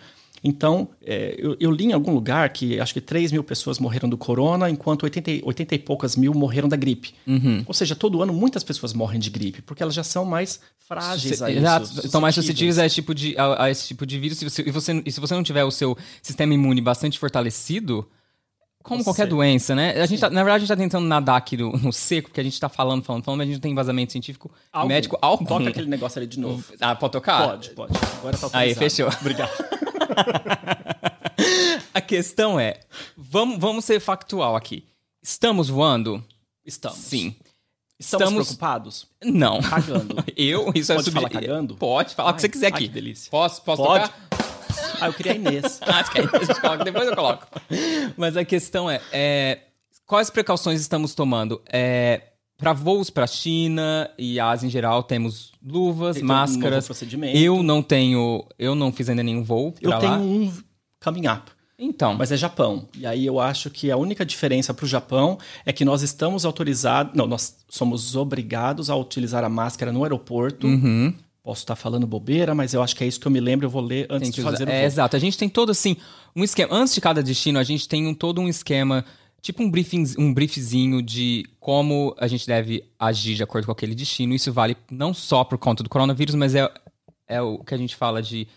Então, 0.47 0.89
é, 1.03 1.33
eu, 1.39 1.57
eu, 1.59 1.71
li 1.71 1.85
em 1.85 1.93
algum 1.93 2.13
lugar 2.13 2.47
que 2.49 2.79
acho 2.79 2.93
que 2.93 3.01
3 3.01 3.31
mil 3.31 3.43
pessoas 3.43 3.79
morreram 3.79 4.07
do 4.07 4.15
corona, 4.15 4.69
enquanto 4.69 5.01
80, 5.01 5.43
80 5.43 5.73
e 5.73 5.79
poucas 5.79 6.15
mil 6.15 6.35
morreram 6.35 6.69
da 6.69 6.77
gripe. 6.77 7.15
Uhum. 7.25 7.63
Ou 7.65 7.73
seja, 7.73 7.95
todo 7.95 8.21
ano 8.21 8.31
muitas 8.31 8.63
pessoas 8.63 8.93
morrem 8.93 9.19
de 9.19 9.31
gripe, 9.31 9.63
porque 9.63 9.81
elas 9.81 9.95
já 9.95 10.03
são 10.03 10.23
mais 10.23 10.59
frágeis 10.87 11.41
a 11.41 11.51
Exato. 11.51 11.85
isso. 11.85 12.05
Estão 12.05 12.21
mais 12.21 12.35
suscetíveis 12.35 12.77
a 12.77 12.85
esse 12.85 12.93
tipo 12.93 13.15
de, 13.15 13.35
a, 13.35 13.63
a 13.63 13.71
esse 13.71 13.87
tipo 13.87 14.05
de 14.05 14.19
vírus. 14.19 14.37
Se 14.37 14.45
você, 14.47 14.61
e, 14.61 14.69
você, 14.69 15.03
e 15.03 15.11
se 15.11 15.19
você 15.19 15.33
não 15.33 15.41
tiver 15.41 15.63
o 15.63 15.71
seu 15.71 15.97
sistema 16.21 16.53
imune 16.53 16.79
bastante 16.79 17.17
fortalecido, 17.17 18.07
como 18.83 18.99
Você. 18.99 19.05
qualquer 19.05 19.25
doença, 19.25 19.73
né? 19.73 19.99
A 19.99 20.05
gente 20.05 20.19
tá, 20.19 20.29
na 20.29 20.43
verdade, 20.43 20.57
a 20.57 20.59
gente 20.59 20.71
está 20.71 20.75
tentando 20.75 21.07
nadar 21.07 21.37
aqui 21.37 21.57
no, 21.57 21.71
no, 21.71 21.91
seco, 21.91 22.29
porque 22.29 22.39
a 22.39 22.43
gente 22.43 22.53
está 22.53 22.69
falando, 22.69 23.03
falando, 23.03 23.23
falando, 23.23 23.39
mas 23.39 23.45
a 23.45 23.47
gente 23.47 23.55
não 23.55 23.61
tem 23.61 23.71
embasamento 23.71 24.11
científico 24.11 24.51
algum. 24.71 24.87
médico 24.87 25.17
algum. 25.19 25.43
Toca 25.43 25.69
aquele 25.69 25.87
negócio 25.87 26.19
ali 26.19 26.27
de 26.27 26.39
novo. 26.39 26.63
Ah, 26.79 26.93
pode 26.93 27.13
tocar? 27.13 27.47
Pode, 27.47 27.71
pode. 27.71 27.93
Agora 27.97 28.37
tá 28.37 28.45
autorizado. 28.45 28.57
Aí, 28.57 28.75
fechou. 28.75 29.09
Obrigado. 29.21 29.49
a 31.93 32.01
questão 32.01 32.59
é, 32.59 32.79
vamos, 33.17 33.59
vamos 33.59 33.85
ser 33.85 33.99
factual 33.99 34.55
aqui. 34.55 34.85
Estamos 35.21 35.69
voando? 35.69 36.23
Estamos. 36.65 36.97
Sim. 36.97 37.35
Estamos, 37.97 38.27
Estamos 38.27 38.47
preocupados? 38.47 39.07
Não. 39.23 39.61
Cagando. 39.61 40.23
Eu? 40.35 40.71
Isso 40.75 40.91
é 40.91 40.95
Pode 40.95 41.09
é 41.09 41.11
falar 41.11 41.29
cagando? 41.29 41.75
Pode, 41.75 42.13
falar 42.13 42.31
o 42.31 42.33
que 42.35 42.41
você 42.41 42.49
quiser 42.49 42.67
aqui. 42.67 42.83
Ai, 42.83 42.87
que 42.87 42.93
delícia. 42.93 43.31
Posso, 43.31 43.61
posso 43.61 43.81
Pode? 43.81 44.09
tocar? 44.09 44.27
Ah, 44.99 45.07
eu 45.07 45.13
queria 45.13 45.31
a 45.31 45.35
Inês. 45.35 45.79
ah, 45.83 46.03
você 46.03 46.11
quer 46.11 46.21
a 46.21 46.23
Inês? 46.23 46.59
Coloca, 46.59 46.83
depois 46.83 47.07
eu 47.07 47.15
coloco. 47.15 47.47
Mas 48.17 48.35
a 48.35 48.43
questão 48.43 48.89
é, 48.89 49.01
é 49.11 49.59
quais 50.05 50.29
precauções 50.29 50.81
estamos 50.81 51.15
tomando? 51.15 51.61
É, 51.71 52.21
para 52.57 52.73
voos 52.73 53.09
para 53.09 53.25
a 53.25 53.27
China 53.27 54.09
e 54.17 54.39
Ásia 54.39 54.67
em 54.67 54.69
geral, 54.69 55.03
temos 55.03 55.51
luvas, 55.65 56.15
Tem 56.15 56.23
máscaras. 56.23 56.89
Um 56.89 57.25
eu 57.25 57.61
não 57.61 57.81
tenho, 57.81 58.45
eu 58.57 58.75
não 58.75 58.91
fiz 58.91 59.09
ainda 59.09 59.23
nenhum 59.23 59.43
voo. 59.43 59.73
Eu 59.81 59.89
lá. 59.89 59.99
tenho 59.99 60.13
um 60.13 60.53
coming 61.03 61.27
up. 61.27 61.51
Então. 61.77 62.15
Mas 62.15 62.31
é 62.31 62.37
Japão. 62.37 62.87
E 62.97 63.05
aí 63.05 63.25
eu 63.25 63.39
acho 63.39 63.69
que 63.69 63.91
a 63.91 63.97
única 63.97 64.25
diferença 64.25 64.73
para 64.73 64.85
o 64.85 64.87
Japão 64.87 65.37
é 65.65 65.73
que 65.73 65.83
nós 65.83 66.01
estamos 66.01 66.45
autorizados. 66.45 67.13
Não, 67.13 67.27
nós 67.27 67.57
somos 67.67 68.15
obrigados 68.15 68.89
a 68.89 68.95
utilizar 68.95 69.43
a 69.43 69.49
máscara 69.49 69.91
no 69.91 70.03
aeroporto. 70.03 70.67
Uhum. 70.67 71.13
Posso 71.43 71.61
estar 71.61 71.75
falando 71.75 72.07
bobeira, 72.07 72.55
mas 72.55 72.73
eu 72.73 72.81
acho 72.81 72.95
que 72.95 73.03
é 73.03 73.07
isso 73.07 73.19
que 73.19 73.27
eu 73.27 73.31
me 73.31 73.41
lembro. 73.41 73.65
Eu 73.65 73.69
vou 73.69 73.81
ler 73.81 74.07
antes 74.09 74.31
de 74.31 74.41
fazer 74.41 74.63
usar. 74.63 74.63
o 74.63 74.67
voo. 74.67 74.75
É, 74.75 74.85
exato. 74.85 75.15
A 75.15 75.19
gente 75.19 75.37
tem 75.37 75.49
todo 75.49 75.69
assim 75.69 75.97
um 76.35 76.43
esquema. 76.43 76.73
Antes 76.73 76.93
de 76.95 77.01
cada 77.01 77.21
destino, 77.21 77.59
a 77.59 77.63
gente 77.63 77.87
tem 77.89 78.07
um, 78.07 78.13
todo 78.13 78.39
um 78.39 78.47
esquema 78.47 79.03
tipo 79.45 79.61
um, 79.61 79.69
briefing, 79.69 80.03
um 80.17 80.33
briefzinho 80.33 81.03
de 81.03 81.45
como 81.59 82.15
a 82.17 82.27
gente 82.27 82.47
deve 82.47 82.83
agir 82.97 83.35
de 83.35 83.43
acordo 83.43 83.65
com 83.65 83.71
aquele 83.71 83.93
destino. 83.93 84.33
Isso 84.33 84.51
vale 84.51 84.75
não 84.89 85.13
só 85.13 85.43
por 85.43 85.59
conta 85.59 85.83
do 85.83 85.89
coronavírus, 85.89 86.33
mas 86.33 86.55
é, 86.55 86.67
é 87.27 87.39
o 87.39 87.59
que 87.59 87.75
a 87.75 87.77
gente 87.77 87.95
fala 87.95 88.23
de. 88.23 88.47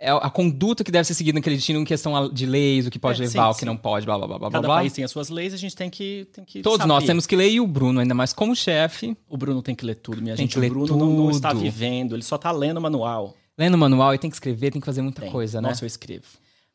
É 0.00 0.12
a 0.12 0.30
conduta 0.30 0.84
que 0.84 0.92
deve 0.92 1.04
ser 1.04 1.14
seguida 1.14 1.36
naquele 1.36 1.56
destino 1.56 1.80
em 1.80 1.84
questão 1.84 2.32
de 2.32 2.46
leis, 2.46 2.86
o 2.86 2.90
que 2.90 3.00
pode 3.00 3.20
é, 3.20 3.26
levar, 3.26 3.46
sim, 3.46 3.50
o 3.50 3.54
que 3.54 3.60
sim. 3.60 3.66
não 3.66 3.76
pode, 3.76 4.06
blá 4.06 4.16
blá 4.16 4.28
blá 4.28 4.38
blá. 4.38 4.50
Cada 4.52 4.68
blá. 4.68 4.76
país 4.76 4.92
tem 4.92 5.02
as 5.02 5.10
suas 5.10 5.28
leis, 5.28 5.52
a 5.52 5.56
gente 5.56 5.74
tem 5.74 5.90
que, 5.90 6.28
tem 6.32 6.44
que 6.44 6.62
Todos 6.62 6.78
saber. 6.78 6.88
nós 6.88 7.02
temos 7.02 7.26
que 7.26 7.34
ler 7.34 7.50
e 7.50 7.60
o 7.60 7.66
Bruno, 7.66 7.98
ainda 7.98 8.14
mais 8.14 8.32
como 8.32 8.54
chefe. 8.54 9.16
O 9.28 9.36
Bruno 9.36 9.60
tem 9.60 9.74
que 9.74 9.84
ler 9.84 9.96
tudo, 9.96 10.22
minha 10.22 10.36
tem 10.36 10.44
gente. 10.44 10.52
Que 10.52 10.60
ler 10.60 10.68
o 10.68 10.74
Bruno 10.74 10.86
tudo. 10.86 11.04
Não, 11.04 11.24
não, 11.24 11.30
está 11.32 11.52
vivendo, 11.52 12.14
ele 12.14 12.22
só 12.22 12.36
está 12.36 12.52
lendo 12.52 12.76
o 12.76 12.80
manual. 12.80 13.34
Lendo 13.58 13.74
o 13.74 13.78
manual 13.78 14.14
e 14.14 14.18
tem 14.18 14.30
que 14.30 14.36
escrever, 14.36 14.70
tem 14.70 14.80
que 14.80 14.86
fazer 14.86 15.02
muita 15.02 15.22
tem. 15.22 15.32
coisa, 15.32 15.60
né? 15.60 15.70
Nossa, 15.70 15.82
eu 15.82 15.88
escrevo. 15.88 16.26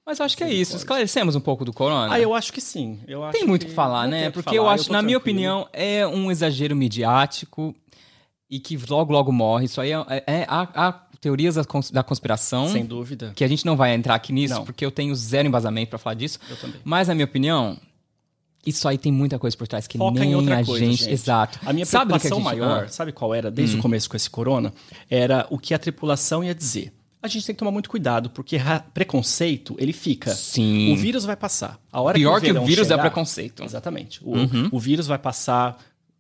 Mas 0.06 0.20
eu 0.20 0.26
acho 0.26 0.36
que 0.36 0.44
é 0.44 0.54
isso. 0.54 0.76
Esclarecemos 0.76 1.36
um 1.36 1.40
pouco 1.40 1.64
do 1.64 1.72
corona. 1.72 2.14
Ah, 2.14 2.20
eu 2.20 2.34
acho 2.34 2.52
que 2.52 2.60
sim. 2.60 3.00
Eu 3.08 3.22
tem 3.32 3.46
muito 3.46 3.64
o 3.64 3.66
que 3.66 3.70
que 3.72 3.76
falar, 3.76 4.08
né? 4.08 4.30
Porque 4.30 4.56
falar, 4.56 4.58
eu 4.58 4.70
acho, 4.70 4.90
eu 4.90 4.94
na 4.94 5.00
tranquilo. 5.00 5.06
minha 5.06 5.18
opinião, 5.18 5.68
é 5.72 6.06
um 6.06 6.30
exagero 6.30 6.76
midiático 6.76 7.74
e 8.50 8.60
que 8.60 8.78
logo, 8.90 9.14
logo 9.14 9.32
morre. 9.32 9.66
Isso 9.66 9.80
aí 9.80 9.92
é, 9.92 10.06
é, 10.10 10.24
é 10.28 10.46
há, 10.50 10.88
há 10.88 10.92
teorias 11.22 11.56
da 11.92 12.04
conspiração. 12.04 12.68
Sem 12.68 12.86
dúvida. 12.86 13.32
Que 13.34 13.46
a 13.46 13.48
gente 13.48 13.66
não 13.66 13.78
vai 13.78 13.94
entrar 13.94 14.16
aqui 14.16 14.34
nisso, 14.34 14.56
não. 14.56 14.66
porque 14.66 14.86
eu 14.86 14.92
tenho 14.92 15.16
zero 15.16 15.48
embasamento 15.48 15.90
para 15.90 16.00
falar 16.00 16.16
disso. 16.16 16.38
Eu 16.50 16.58
também. 16.58 16.82
Mas, 16.84 17.08
na 17.08 17.16
minha 17.16 17.26
opinião, 17.26 17.78
isso 18.66 18.86
aí 18.90 18.98
tem 18.98 19.12
muita 19.12 19.40
coisa 19.40 19.56
por 19.56 19.70
trás 19.70 19.88
que 19.88 19.98
Foca 19.98 20.20
nem 20.20 20.32
em 20.32 20.36
outra 20.36 20.60
a 20.60 20.66
coisa, 20.66 20.86
gente... 20.86 21.00
gente. 21.00 21.14
Exato. 21.14 21.60
A 21.66 21.72
minha 21.72 21.86
sabe 21.86 22.08
preocupação 22.08 22.40
gente... 22.40 22.46
maior, 22.46 22.84
ah. 22.84 22.88
sabe 22.90 23.14
qual 23.14 23.34
era 23.34 23.50
desde 23.50 23.78
hum. 23.78 23.80
o 23.80 23.82
começo 23.82 24.10
com 24.10 24.18
esse 24.18 24.30
corona? 24.30 24.74
Era 25.10 25.48
o 25.50 25.58
que 25.58 25.74
a 25.74 25.80
tripulação 25.80 26.44
ia 26.44 26.54
dizer 26.54 26.92
a 27.24 27.28
gente 27.30 27.46
tem 27.46 27.56
que 27.56 27.60
tomar 27.60 27.72
muito 27.72 27.90
cuidado, 27.90 28.30
porque 28.30 28.58
preconceito, 28.94 29.78
ele 29.80 29.94
fica. 29.94 30.36
Sim. 30.36 30.92
O 30.92 30.98
vírus 30.98 31.24
vai 31.24 31.38
passar. 31.38 31.80
A 31.90 32.02
hora 32.02 32.16
Pior 32.16 32.42
que 32.42 32.52
o, 32.52 32.54
que 32.54 32.60
o 32.60 32.66
vírus 32.66 32.86
chegar, 32.86 33.00
é 33.00 33.02
preconceito. 33.02 33.64
Exatamente. 33.64 34.20
O, 34.22 34.36
uhum. 34.36 34.68
o 34.70 34.78
vírus 34.78 35.08
vai 35.08 35.18
passar, 35.18 35.80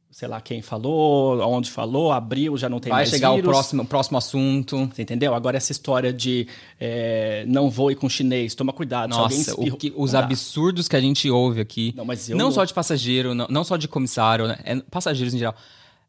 sei 0.10 0.30
lá 0.30 0.40
quem 0.40 0.62
falou, 0.62 1.42
onde 1.42 1.70
falou, 1.70 2.14
abriu, 2.14 2.56
já 2.56 2.70
não 2.70 2.80
tem 2.80 2.90
vai 2.90 3.02
mais 3.02 3.10
chegar 3.10 3.32
vírus. 3.32 3.50
o 3.50 3.52
próximo, 3.52 3.86
próximo 3.86 4.18
assunto. 4.18 4.90
Você 4.94 5.02
entendeu? 5.02 5.36
Agora 5.36 5.58
essa 5.58 5.74
história 5.74 6.14
de 6.14 6.48
é, 6.80 7.44
não 7.50 7.70
voe 7.70 7.96
com 7.96 8.08
chinês, 8.08 8.56
toma 8.56 8.72
cuidado. 8.72 9.10
Nossa, 9.10 9.52
espirro... 9.52 9.76
que, 9.76 9.92
os 9.98 10.16
absurdos 10.16 10.88
que 10.88 10.96
a 10.96 11.02
gente 11.02 11.30
ouve 11.30 11.60
aqui. 11.60 11.94
Não, 11.98 12.06
mas 12.06 12.30
eu 12.30 12.38
não, 12.38 12.46
não... 12.46 12.52
só 12.54 12.64
de 12.64 12.74
passageiro, 12.74 13.36
não, 13.36 13.48
não 13.50 13.66
só 13.66 13.76
de 13.76 13.90
comissário, 13.90 14.48
né? 14.48 14.58
É, 14.64 14.76
passageiros 14.90 15.34
em 15.34 15.38
geral. 15.38 15.56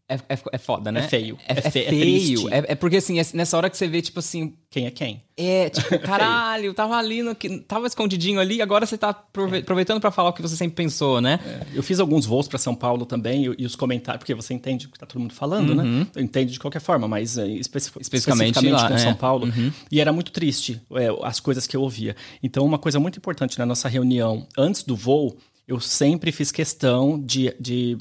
É, 0.07 0.17
é, 0.17 0.39
é, 0.53 0.59
foda, 0.59 0.93
né? 0.93 1.01
É 1.01 1.09
feio. 1.09 1.39
É, 1.49 1.53
é, 1.53 1.71
fe 1.71 1.81
é 1.81 1.89
feio. 1.89 2.49
É, 2.53 2.65
é, 2.69 2.75
porque, 2.75 2.99
assim, 2.99 3.17
nessa 3.33 3.57
hora 3.57 3.71
que 3.71 3.77
você 3.77 3.89
vê, 3.89 4.03
tipo 4.03 4.19
assim. 4.19 4.53
Quem 4.69 4.87
é 4.87 4.91
quem? 4.91 5.23
É, 5.35 5.71
tipo, 5.71 5.99
caralho, 6.05 6.75
tava 6.75 6.97
ali, 6.97 7.23
no, 7.23 7.35
tava 7.67 7.87
escondidinho 7.87 8.39
ali, 8.39 8.61
agora 8.61 8.85
você 8.85 8.99
tá 8.99 9.11
aproveitando 9.11 10.01
para 10.01 10.11
falar 10.11 10.31
o 10.31 10.33
que 10.33 10.43
você 10.43 10.57
sempre 10.57 10.75
pensou, 10.75 11.21
né? 11.21 11.41
Eu 11.73 11.83
fiz 11.83 12.01
alguns 12.01 12.27
voos 12.27 12.47
para 12.49 12.59
São 12.59 12.75
Paulo 12.75 13.07
também 13.07 13.47
e, 13.47 13.55
e, 13.59 13.65
os 13.65 13.77
comentários, 13.77 14.19
porque 14.19 14.35
você 14.35 14.53
entende 14.53 14.87
o 14.87 14.91
que 14.91 14.99
tá 14.99 15.07
todo 15.07 15.21
mundo 15.21 15.33
falando, 15.33 15.75
né? 15.75 15.83
uhum. 15.83 15.99
né? 16.01 16.07
Entende 16.23 16.53
de 16.53 16.59
qualquer 16.59 16.81
forma, 16.81 17.09
mas 17.09 17.39
especific, 17.39 18.03
especificamente, 18.03 18.57
especificamente 18.57 18.83
lá, 18.83 18.91
com 18.91 18.99
São 18.99 19.15
Paulo. 19.15 19.47
Uhum. 19.47 19.73
E 19.91 20.01
era 20.01 20.13
muito 20.13 20.33
triste 20.33 20.83
as 21.23 21.41
coisas 21.41 21.67
que 21.67 21.77
eu 21.77 21.81
ouvia. 21.81 22.15
Então, 22.43 22.65
uma 22.65 22.79
coisa 22.79 23.01
muito 23.01 23.17
importante 23.17 23.59
na 23.59 23.65
nossa 23.65 23.89
reunião, 23.89 24.47
antes 24.59 24.83
do 24.83 24.95
voo, 24.95 25.39
eu 25.67 25.81
sempre 25.81 26.31
fiz 26.31 26.53
questão 26.53 27.19
de, 27.19 27.55
de 27.59 27.97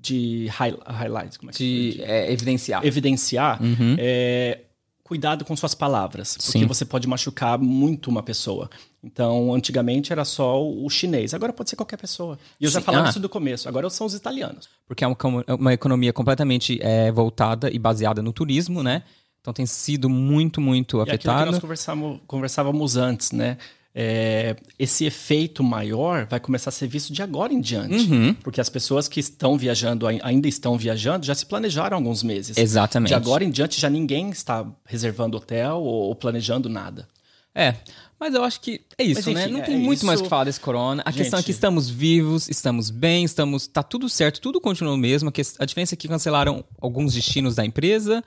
de 0.00 0.46
high, 0.48 0.74
highlights, 0.86 1.36
como 1.36 1.50
é 1.50 1.54
que 1.54 1.92
de, 1.92 2.02
é, 2.02 2.32
evidenciar. 2.32 2.84
Evidenciar 2.84 3.62
uhum. 3.62 3.96
é, 3.98 4.60
cuidado 5.04 5.44
com 5.44 5.56
suas 5.56 5.74
palavras, 5.74 6.36
porque 6.36 6.60
Sim. 6.60 6.66
você 6.66 6.84
pode 6.84 7.06
machucar 7.06 7.58
muito 7.58 8.08
uma 8.08 8.22
pessoa. 8.22 8.70
Então, 9.02 9.52
antigamente 9.52 10.12
era 10.12 10.24
só 10.24 10.62
o 10.62 10.88
chinês, 10.88 11.34
agora 11.34 11.52
pode 11.52 11.70
ser 11.70 11.76
qualquer 11.76 11.96
pessoa. 11.96 12.38
E 12.60 12.64
eu 12.64 12.70
já 12.70 12.80
Sim, 12.80 12.86
falava 12.86 13.06
ah. 13.06 13.10
isso 13.10 13.20
do 13.20 13.28
começo, 13.28 13.68
agora 13.68 13.90
são 13.90 14.06
os 14.06 14.14
italianos. 14.14 14.68
Porque 14.86 15.04
é 15.04 15.06
uma, 15.06 15.16
com- 15.16 15.42
uma 15.58 15.72
economia 15.72 16.12
completamente 16.12 16.78
é, 16.82 17.10
voltada 17.10 17.70
e 17.70 17.78
baseada 17.78 18.22
no 18.22 18.32
turismo, 18.32 18.82
né? 18.82 19.02
Então 19.40 19.52
tem 19.52 19.66
sido 19.66 20.08
muito, 20.08 20.60
muito 20.60 20.98
E 20.98 21.10
aquilo 21.10 21.18
que 21.18 21.44
nós 21.46 21.58
conversávamos, 21.58 22.20
conversávamos 22.26 22.96
antes, 22.96 23.32
né? 23.32 23.56
É, 23.92 24.54
esse 24.78 25.04
efeito 25.04 25.64
maior 25.64 26.26
vai 26.30 26.38
começar 26.38 26.68
a 26.68 26.72
ser 26.72 26.86
visto 26.86 27.12
de 27.12 27.22
agora 27.22 27.52
em 27.52 27.60
diante. 27.60 28.10
Uhum. 28.12 28.34
Porque 28.34 28.60
as 28.60 28.68
pessoas 28.68 29.08
que 29.08 29.18
estão 29.18 29.58
viajando, 29.58 30.06
ai- 30.06 30.20
ainda 30.22 30.46
estão 30.46 30.78
viajando, 30.78 31.26
já 31.26 31.34
se 31.34 31.44
planejaram 31.44 31.96
alguns 31.96 32.22
meses. 32.22 32.56
Exatamente. 32.56 33.08
De 33.08 33.14
agora 33.14 33.42
em 33.42 33.50
diante, 33.50 33.80
já 33.80 33.90
ninguém 33.90 34.30
está 34.30 34.64
reservando 34.84 35.36
hotel 35.36 35.80
ou, 35.82 36.14
planejando 36.14 36.68
nada. 36.68 37.08
É, 37.52 37.74
mas 38.18 38.32
eu 38.32 38.44
acho 38.44 38.60
que 38.60 38.80
é 38.96 39.02
isso, 39.02 39.22
Mas, 39.26 39.34
né? 39.34 39.42
enfim, 39.42 39.52
Não 39.54 39.60
é 39.60 39.64
tem 39.64 39.76
muito 39.76 39.96
isso. 39.98 40.06
mais 40.06 40.20
o 40.20 40.22
que 40.22 40.28
falar 40.28 40.44
desse 40.44 40.60
corona. 40.60 41.02
A 41.04 41.10
Gente. 41.10 41.22
questão 41.22 41.40
é 41.40 41.42
que 41.42 41.50
estamos 41.50 41.90
vivos, 41.90 42.48
estamos 42.48 42.90
bem, 42.90 43.24
estamos. 43.24 43.66
tá 43.66 43.82
tudo 43.82 44.08
certo, 44.08 44.40
tudo 44.40 44.60
continua 44.60 44.94
o 44.94 44.96
mesmo. 44.96 45.32
A, 45.58 45.64
diferença 45.64 45.94
é 45.94 45.96
que 45.96 46.06
cancelaram 46.06 46.64
alguns 46.80 47.12
destinos 47.14 47.56
da 47.56 47.64
empresa. 47.66 48.22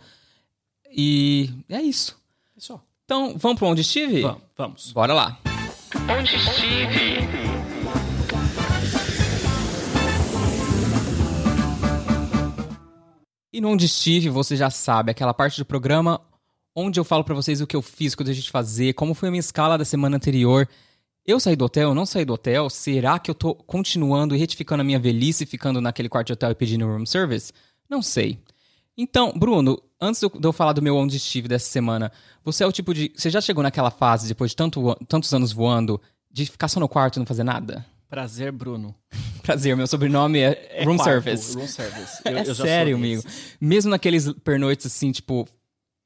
E 0.91 1.50
é 1.70 1.82
isso. 1.82 2.17
Pessoal, 2.53 2.84
Então, 3.05 3.36
vamos 3.38 3.58
para 3.60 3.67
onde 3.70 3.79
estive? 3.79 4.22
vamos, 4.24 4.41
vamos. 4.58 4.91
Bora 4.91 5.13
lá. 5.13 5.39
Onde 5.95 6.35
estive? 6.35 7.53
E 13.51 13.62
no 13.62 13.69
Onde 13.69 13.85
Estive, 13.85 14.29
você 14.29 14.55
já 14.55 14.71
sabe, 14.71 15.12
aquela 15.12 15.33
parte 15.33 15.59
do 15.59 15.65
programa 15.65 16.19
onde 16.75 17.00
eu 17.00 17.03
falo 17.03 17.23
pra 17.23 17.35
vocês 17.35 17.62
o 17.62 17.67
que 17.67 17.75
eu 17.75 17.83
fiz, 17.83 18.13
o 18.13 18.17
que 18.17 18.23
eu 18.23 18.25
deixei 18.25 18.43
de 18.43 18.50
fazer, 18.50 18.93
como 18.93 19.13
foi 19.13 19.29
a 19.29 19.31
minha 19.31 19.39
escala 19.39 19.77
da 19.77 19.85
semana 19.85 20.15
anterior. 20.15 20.67
Eu 21.23 21.39
saí 21.39 21.55
do 21.55 21.65
hotel, 21.65 21.93
não 21.93 22.05
saí 22.05 22.25
do 22.25 22.33
hotel? 22.33 22.67
Será 22.71 23.19
que 23.19 23.29
eu 23.29 23.35
tô 23.35 23.53
continuando 23.53 24.35
e 24.35 24.39
retificando 24.39 24.81
a 24.81 24.83
minha 24.83 24.97
velhice, 24.97 25.45
ficando 25.45 25.79
naquele 25.79 26.09
quarto 26.09 26.27
de 26.27 26.33
hotel 26.33 26.50
e 26.50 26.55
pedindo 26.55 26.88
room 26.88 27.05
service? 27.05 27.53
Não 27.88 28.01
sei. 28.01 28.39
Então, 28.97 29.33
Bruno, 29.35 29.81
antes 30.00 30.19
de 30.19 30.25
eu- 30.27 30.31
eu 30.43 30.53
falar 30.53 30.73
do 30.73 30.81
meu 30.81 30.95
Onde 30.95 31.17
Estive 31.17 31.47
dessa 31.47 31.69
semana, 31.69 32.12
você 32.43 32.63
é 32.63 32.67
o 32.67 32.71
tipo 32.71 32.93
de... 32.93 33.12
Você 33.15 33.29
já 33.29 33.41
chegou 33.41 33.63
naquela 33.63 33.89
fase, 33.89 34.27
depois 34.27 34.51
de 34.51 34.57
tanto, 34.57 34.95
tantos 35.07 35.33
anos 35.33 35.51
voando, 35.51 36.00
de 36.31 36.45
ficar 36.45 36.67
só 36.67 36.79
no 36.79 36.88
quarto 36.88 37.15
e 37.15 37.19
não 37.19 37.25
fazer 37.25 37.43
nada? 37.43 37.85
Prazer, 38.09 38.51
Bruno. 38.51 38.93
Prazer, 39.41 39.75
meu 39.75 39.88
sobrenome 39.88 40.39
é, 40.39 40.67
É 40.71 40.83
room 40.83 40.95
quarto, 40.97 41.09
service. 41.23 41.55
Room 41.57 41.67
service. 41.67 42.21
É 42.25 42.29
Eu- 42.33 42.38
eu 42.38 42.45
já 42.45 42.55
sou 42.55 42.65
sério, 42.65 42.95
amigo. 42.95 43.23
Mesmo 43.59 43.89
naqueles 43.89 44.31
pernoites 44.43 44.85
assim, 44.85 45.12
tipo, 45.12 45.47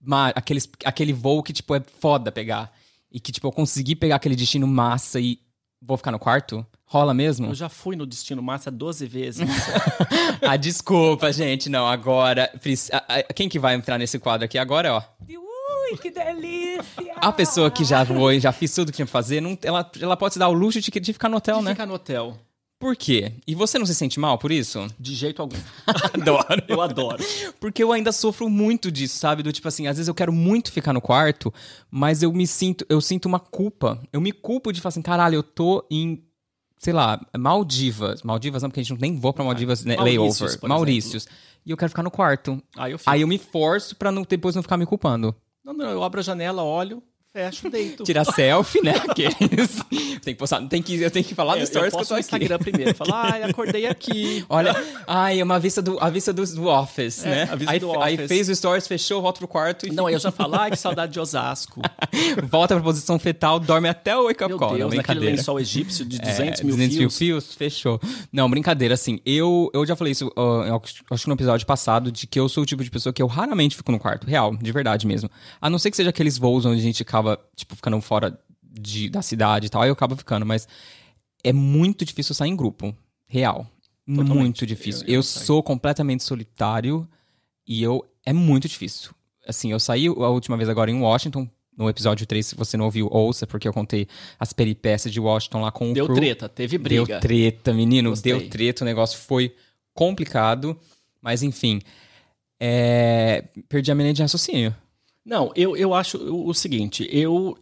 ma- 0.01 0.29
aqueles, 0.29 0.69
aquele 0.85 1.11
voo 1.11 1.43
que, 1.43 1.51
tipo, 1.51 1.75
é 1.75 1.81
foda 1.99 2.31
pegar. 2.31 2.71
E 3.11 3.19
que, 3.19 3.31
tipo, 3.31 3.47
eu 3.47 3.51
consegui 3.51 3.95
pegar 3.95 4.15
aquele 4.17 4.35
destino 4.35 4.65
massa 4.67 5.19
e 5.19 5.39
vou 5.81 5.97
ficar 5.97 6.11
no 6.11 6.19
quarto? 6.19 6.65
Rola 6.85 7.13
mesmo? 7.13 7.47
Eu 7.47 7.53
já 7.55 7.67
fui 7.67 7.95
no 7.95 8.05
Destino 8.05 8.41
Massa 8.41 8.71
12 8.71 9.05
vezes. 9.07 9.47
ah, 10.41 10.55
desculpa, 10.55 11.31
gente. 11.33 11.69
Não, 11.69 11.85
agora. 11.85 12.49
Quem 13.35 13.49
que 13.49 13.59
vai 13.59 13.75
entrar 13.75 13.97
nesse 13.97 14.17
quadro 14.19 14.45
aqui 14.45 14.57
agora, 14.57 14.93
ó? 14.93 15.03
Ui, 15.29 15.97
que 15.97 16.09
delícia! 16.11 17.13
A 17.17 17.31
pessoa 17.31 17.69
que 17.71 17.83
já 17.85 18.03
voou 18.03 18.31
e 18.31 18.39
já 18.39 18.51
fez 18.51 18.73
tudo 18.73 18.91
que 18.91 18.95
tinha 18.97 19.05
que 19.05 19.11
fazer, 19.11 19.41
não- 19.41 19.57
ela, 19.63 19.89
ela 20.01 20.17
pode 20.17 20.33
se 20.33 20.39
dar 20.39 20.49
o 20.49 20.53
luxo 20.53 20.79
de, 20.81 20.89
de 20.91 21.13
ficar 21.13 21.29
no 21.29 21.37
hotel, 21.37 21.59
De 21.59 21.63
né? 21.65 21.71
ficar 21.71 21.85
no 21.85 21.93
hotel. 21.93 22.37
Por 22.79 22.95
quê? 22.95 23.33
E 23.47 23.55
você 23.55 23.79
não 23.79 23.85
se 23.87 23.95
sente 23.95 24.19
mal 24.19 24.37
por 24.37 24.51
isso? 24.51 24.87
De 24.99 25.15
jeito 25.15 25.41
algum. 25.41 25.57
Adoro. 26.13 26.63
Eu 26.67 26.81
adoro. 26.81 27.23
Porque 27.59 27.81
eu 27.83 27.91
ainda 27.91 28.11
sofro 28.11 28.47
muito 28.47 28.91
disso, 28.91 29.17
sabe? 29.17 29.41
Do 29.41 29.51
tipo 29.51 29.67
assim, 29.67 29.87
às 29.87 29.97
vezes 29.97 30.07
eu 30.07 30.13
quero 30.13 30.31
muito 30.31 30.71
ficar 30.71 30.93
no 30.93 31.01
quarto, 31.01 31.51
mas 31.89 32.21
eu 32.21 32.31
me 32.31 32.45
sinto, 32.45 32.85
eu 32.87 33.01
sinto 33.01 33.25
uma 33.25 33.39
culpa. 33.39 33.99
Eu 34.13 34.21
me 34.21 34.31
culpo 34.31 34.71
de 34.71 34.79
falar 34.79 34.89
assim, 34.89 35.01
caralho, 35.01 35.35
eu 35.35 35.43
tô 35.43 35.83
em, 35.89 36.23
sei 36.77 36.93
lá, 36.93 37.19
Maldivas. 37.35 38.21
Maldivas 38.21 38.61
não, 38.61 38.69
porque 38.69 38.81
a 38.81 38.83
gente 38.83 39.01
nem 39.01 39.15
voa 39.19 39.33
pra 39.33 39.43
Maldivas 39.43 39.83
né, 39.83 39.95
Maurícios, 39.95 40.51
layover. 40.51 40.69
Maurícios. 40.69 41.27
E 41.65 41.71
eu 41.71 41.77
quero 41.77 41.89
ficar 41.89 42.03
no 42.03 42.11
quarto. 42.11 42.61
Aí 42.77 42.91
eu. 42.91 42.99
Aí 43.07 43.21
eu 43.21 43.27
me 43.27 43.39
forço 43.39 43.95
pra 43.95 44.11
não, 44.11 44.21
depois 44.21 44.53
não 44.55 44.61
ficar 44.61 44.77
me 44.77 44.85
culpando. 44.85 45.35
Não, 45.65 45.73
não, 45.73 45.89
eu 45.89 46.03
abro 46.03 46.19
a 46.19 46.23
janela, 46.23 46.63
olho, 46.63 47.01
fecho, 47.33 47.69
deito. 47.69 48.03
Tirar 48.03 48.25
selfie, 48.25 48.81
né? 48.83 48.93
Aqueles. 49.09 49.79
tem 50.23 50.33
que 50.33 50.35
postar, 50.35 50.61
tem 50.67 50.81
que, 50.81 50.99
eu 50.99 51.11
tenho 51.11 51.23
que 51.25 51.35
falar 51.35 51.57
É, 51.57 51.61
eu, 51.61 51.67
stories 51.67 51.93
eu 51.93 51.99
que 51.99 52.03
eu 52.03 52.07
tô 52.07 52.13
no 52.15 52.19
aqui. 52.19 52.25
Instagram 52.25 52.57
primeiro. 52.59 52.95
Falar, 52.95 53.33
ai, 53.33 53.43
acordei 53.43 53.85
aqui. 53.85 54.43
Olha, 54.49 54.75
ai, 55.05 55.39
é 55.39 55.43
uma 55.43 55.59
vista 55.59 55.81
do, 55.81 55.97
a 56.03 56.09
vista 56.09 56.33
do, 56.33 56.43
do 56.45 56.67
Office, 56.67 57.23
É, 57.25 57.29
né? 57.29 57.49
a 57.51 57.55
vista 57.55 57.73
aí, 57.73 57.79
do 57.79 58.01
aí 58.01 58.15
Office. 58.15 58.27
fez 58.27 58.49
o 58.49 58.55
stories, 58.55 58.87
fechou, 58.87 59.21
volta 59.21 59.37
pro 59.39 59.47
quarto 59.47 59.85
e 59.87 59.91
Não, 59.91 60.07
aí 60.07 60.13
eu 60.15 60.19
já 60.19 60.31
falo, 60.31 60.55
ai, 60.55 60.71
que 60.71 60.77
saudade 60.79 61.13
de 61.13 61.19
Osasco. 61.19 61.81
volta 62.49 62.73
pra 62.75 62.83
posição 62.83 63.19
fetal, 63.19 63.59
dorme 63.59 63.87
até 63.87 64.15
o 64.17 64.23
wake 64.25 64.43
up 64.43 64.49
Meu 64.49 64.57
call. 64.57 64.69
não, 64.71 64.77
Deus, 64.77 64.93
naquele 64.95 65.19
brincadeira. 65.19 65.35
lençol 65.35 65.59
egípcio 65.59 66.05
de 66.05 66.19
200 66.19 66.59
É, 66.61 66.63
mil 66.63 66.75
200 66.75 66.97
fios. 66.97 67.17
fios, 67.17 67.53
fechou. 67.55 67.99
Não, 68.31 68.49
brincadeira, 68.49 68.93
assim, 68.95 69.19
eu, 69.25 69.69
eu 69.73 69.85
já 69.85 69.95
falei 69.95 70.11
isso, 70.11 70.31
eu 70.35 70.81
acho 71.11 71.23
que 71.23 71.27
no 71.27 71.35
episódio 71.35 71.65
passado, 71.67 72.11
de 72.11 72.25
que 72.25 72.39
eu 72.39 72.49
sou 72.49 72.63
o 72.63 72.65
tipo 72.65 72.83
de 72.83 72.89
pessoa 72.89 73.13
que 73.13 73.21
eu 73.21 73.27
raramente 73.27 73.75
fico 73.75 73.91
no 73.91 73.99
quarto, 73.99 74.25
real, 74.25 74.55
de 74.55 74.71
verdade 74.71 75.05
mesmo. 75.05 75.29
A 75.61 75.69
não 75.69 75.77
ser 75.77 75.91
que 75.91 75.97
seja 75.97 76.09
aqueles 76.09 76.37
voos 76.37 76.65
onde 76.65 76.79
a 76.79 76.83
gente 76.83 77.03
acaba, 77.17 77.39
tipo, 77.55 77.75
ficando 77.75 77.99
fora 78.01 78.39
de, 78.61 79.09
da 79.09 79.21
cidade 79.21 79.67
e 79.67 79.69
tal, 79.69 79.81
aí 79.81 79.89
eu 79.89 79.93
acabo 79.93 80.15
ficando, 80.15 80.45
mas 80.45 80.67
é 81.43 81.51
muito 81.51 82.05
difícil 82.05 82.35
sair 82.35 82.49
em 82.49 82.55
grupo, 82.55 82.95
real. 83.27 83.65
Totalmente. 84.05 84.35
Muito 84.39 84.65
difícil. 84.65 85.03
Eu- 85.07 85.13
eu 85.13 85.19
Eu, 85.19 85.23
sou 85.23 85.61
completamente 85.63 86.23
solitário 86.23 87.07
e 87.67 87.81
eu, 87.83 88.05
é 88.25 88.31
muito 88.31 88.67
difícil. 88.67 89.11
Assim, 89.47 89.71
eu 89.71 89.79
saí 89.79 90.07
a 90.07 90.11
última 90.29 90.55
vez 90.57 90.69
agora 90.69 90.91
em 90.91 90.99
Washington, 91.01 91.49
no 91.77 91.89
episódio 91.89 92.25
3, 92.25 92.45
se 92.45 92.55
você 92.55 92.75
não 92.77 92.85
ouviu, 92.85 93.07
ouça, 93.11 93.45
porque 93.47 93.67
eu 93.67 93.73
contei 93.73 94.07
as 94.39 94.51
peripécias 94.53 95.13
de 95.13 95.19
Washington 95.19 95.61
lá 95.61 95.71
com 95.71 95.91
o 95.91 95.93
Deu 95.93 96.05
crew. 96.05 96.15
treta, 96.15 96.47
teve 96.49 96.77
briga. 96.77 97.05
Deu 97.05 97.19
treta, 97.19 97.73
menino. 97.73 98.09
Gostei. 98.11 98.33
Deu 98.37 98.49
treta, 98.49 98.83
o 98.83 98.85
negócio 98.85 99.17
foi 99.19 99.53
complicado. 99.93 100.77
Mas 101.21 101.43
enfim. 101.43 101.81
é, 102.59 103.43
Perdi 103.69 103.91
a 103.91 103.95
minha 103.95 104.05
linha 104.05 104.13
de 104.13 104.21
raciocínio. 104.21 104.75
Não, 105.27 105.51
eu, 105.55 105.75
eu 105.75 105.93
acho 105.93 106.17
o, 106.17 106.53
seguinte, 106.53 107.07
eu 107.11 107.57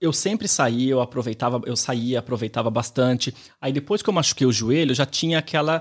eu 0.00 0.12
sempre 0.12 0.48
saía, 0.48 0.90
eu 0.92 1.00
aproveitava, 1.00 1.60
eu 1.64 1.76
saía, 1.76 2.18
aproveitava 2.18 2.68
bastante. 2.70 3.32
Aí 3.60 3.72
depois 3.72 4.02
que 4.02 4.08
eu 4.08 4.14
machuquei 4.14 4.46
o 4.46 4.50
joelho, 4.50 4.90
eu 4.90 4.94
já 4.96 5.06
tinha 5.06 5.38
aquela 5.38 5.80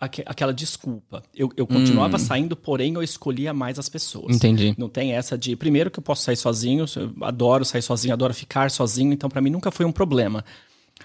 aque- 0.00 0.22
aquela 0.24 0.54
desculpa. 0.54 1.22
Eu, 1.34 1.52
eu 1.56 1.66
continuava 1.66 2.18
saindo, 2.18 2.56
porém 2.56 2.94
eu 2.94 3.02
escolhia 3.02 3.52
mais 3.52 3.78
as 3.78 3.88
pessoas. 3.88 4.34
Entendi. 4.34 4.74
Não 4.78 4.88
tem 4.88 5.12
essa 5.12 5.36
de 5.36 5.54
primeiro 5.56 5.90
que 5.90 5.98
eu 5.98 6.02
posso 6.02 6.22
sair 6.22 6.36
sozinho, 6.36 6.86
eu 6.96 7.12
adoro 7.26 7.64
sair 7.66 7.82
sozinho, 7.82 8.14
adoro 8.14 8.32
ficar 8.32 8.70
sozinho, 8.70 9.12
então 9.12 9.28
pra 9.28 9.42
mim 9.42 9.50
nunca 9.50 9.70
foi 9.70 9.84
um 9.84 9.92
problema. 9.92 10.42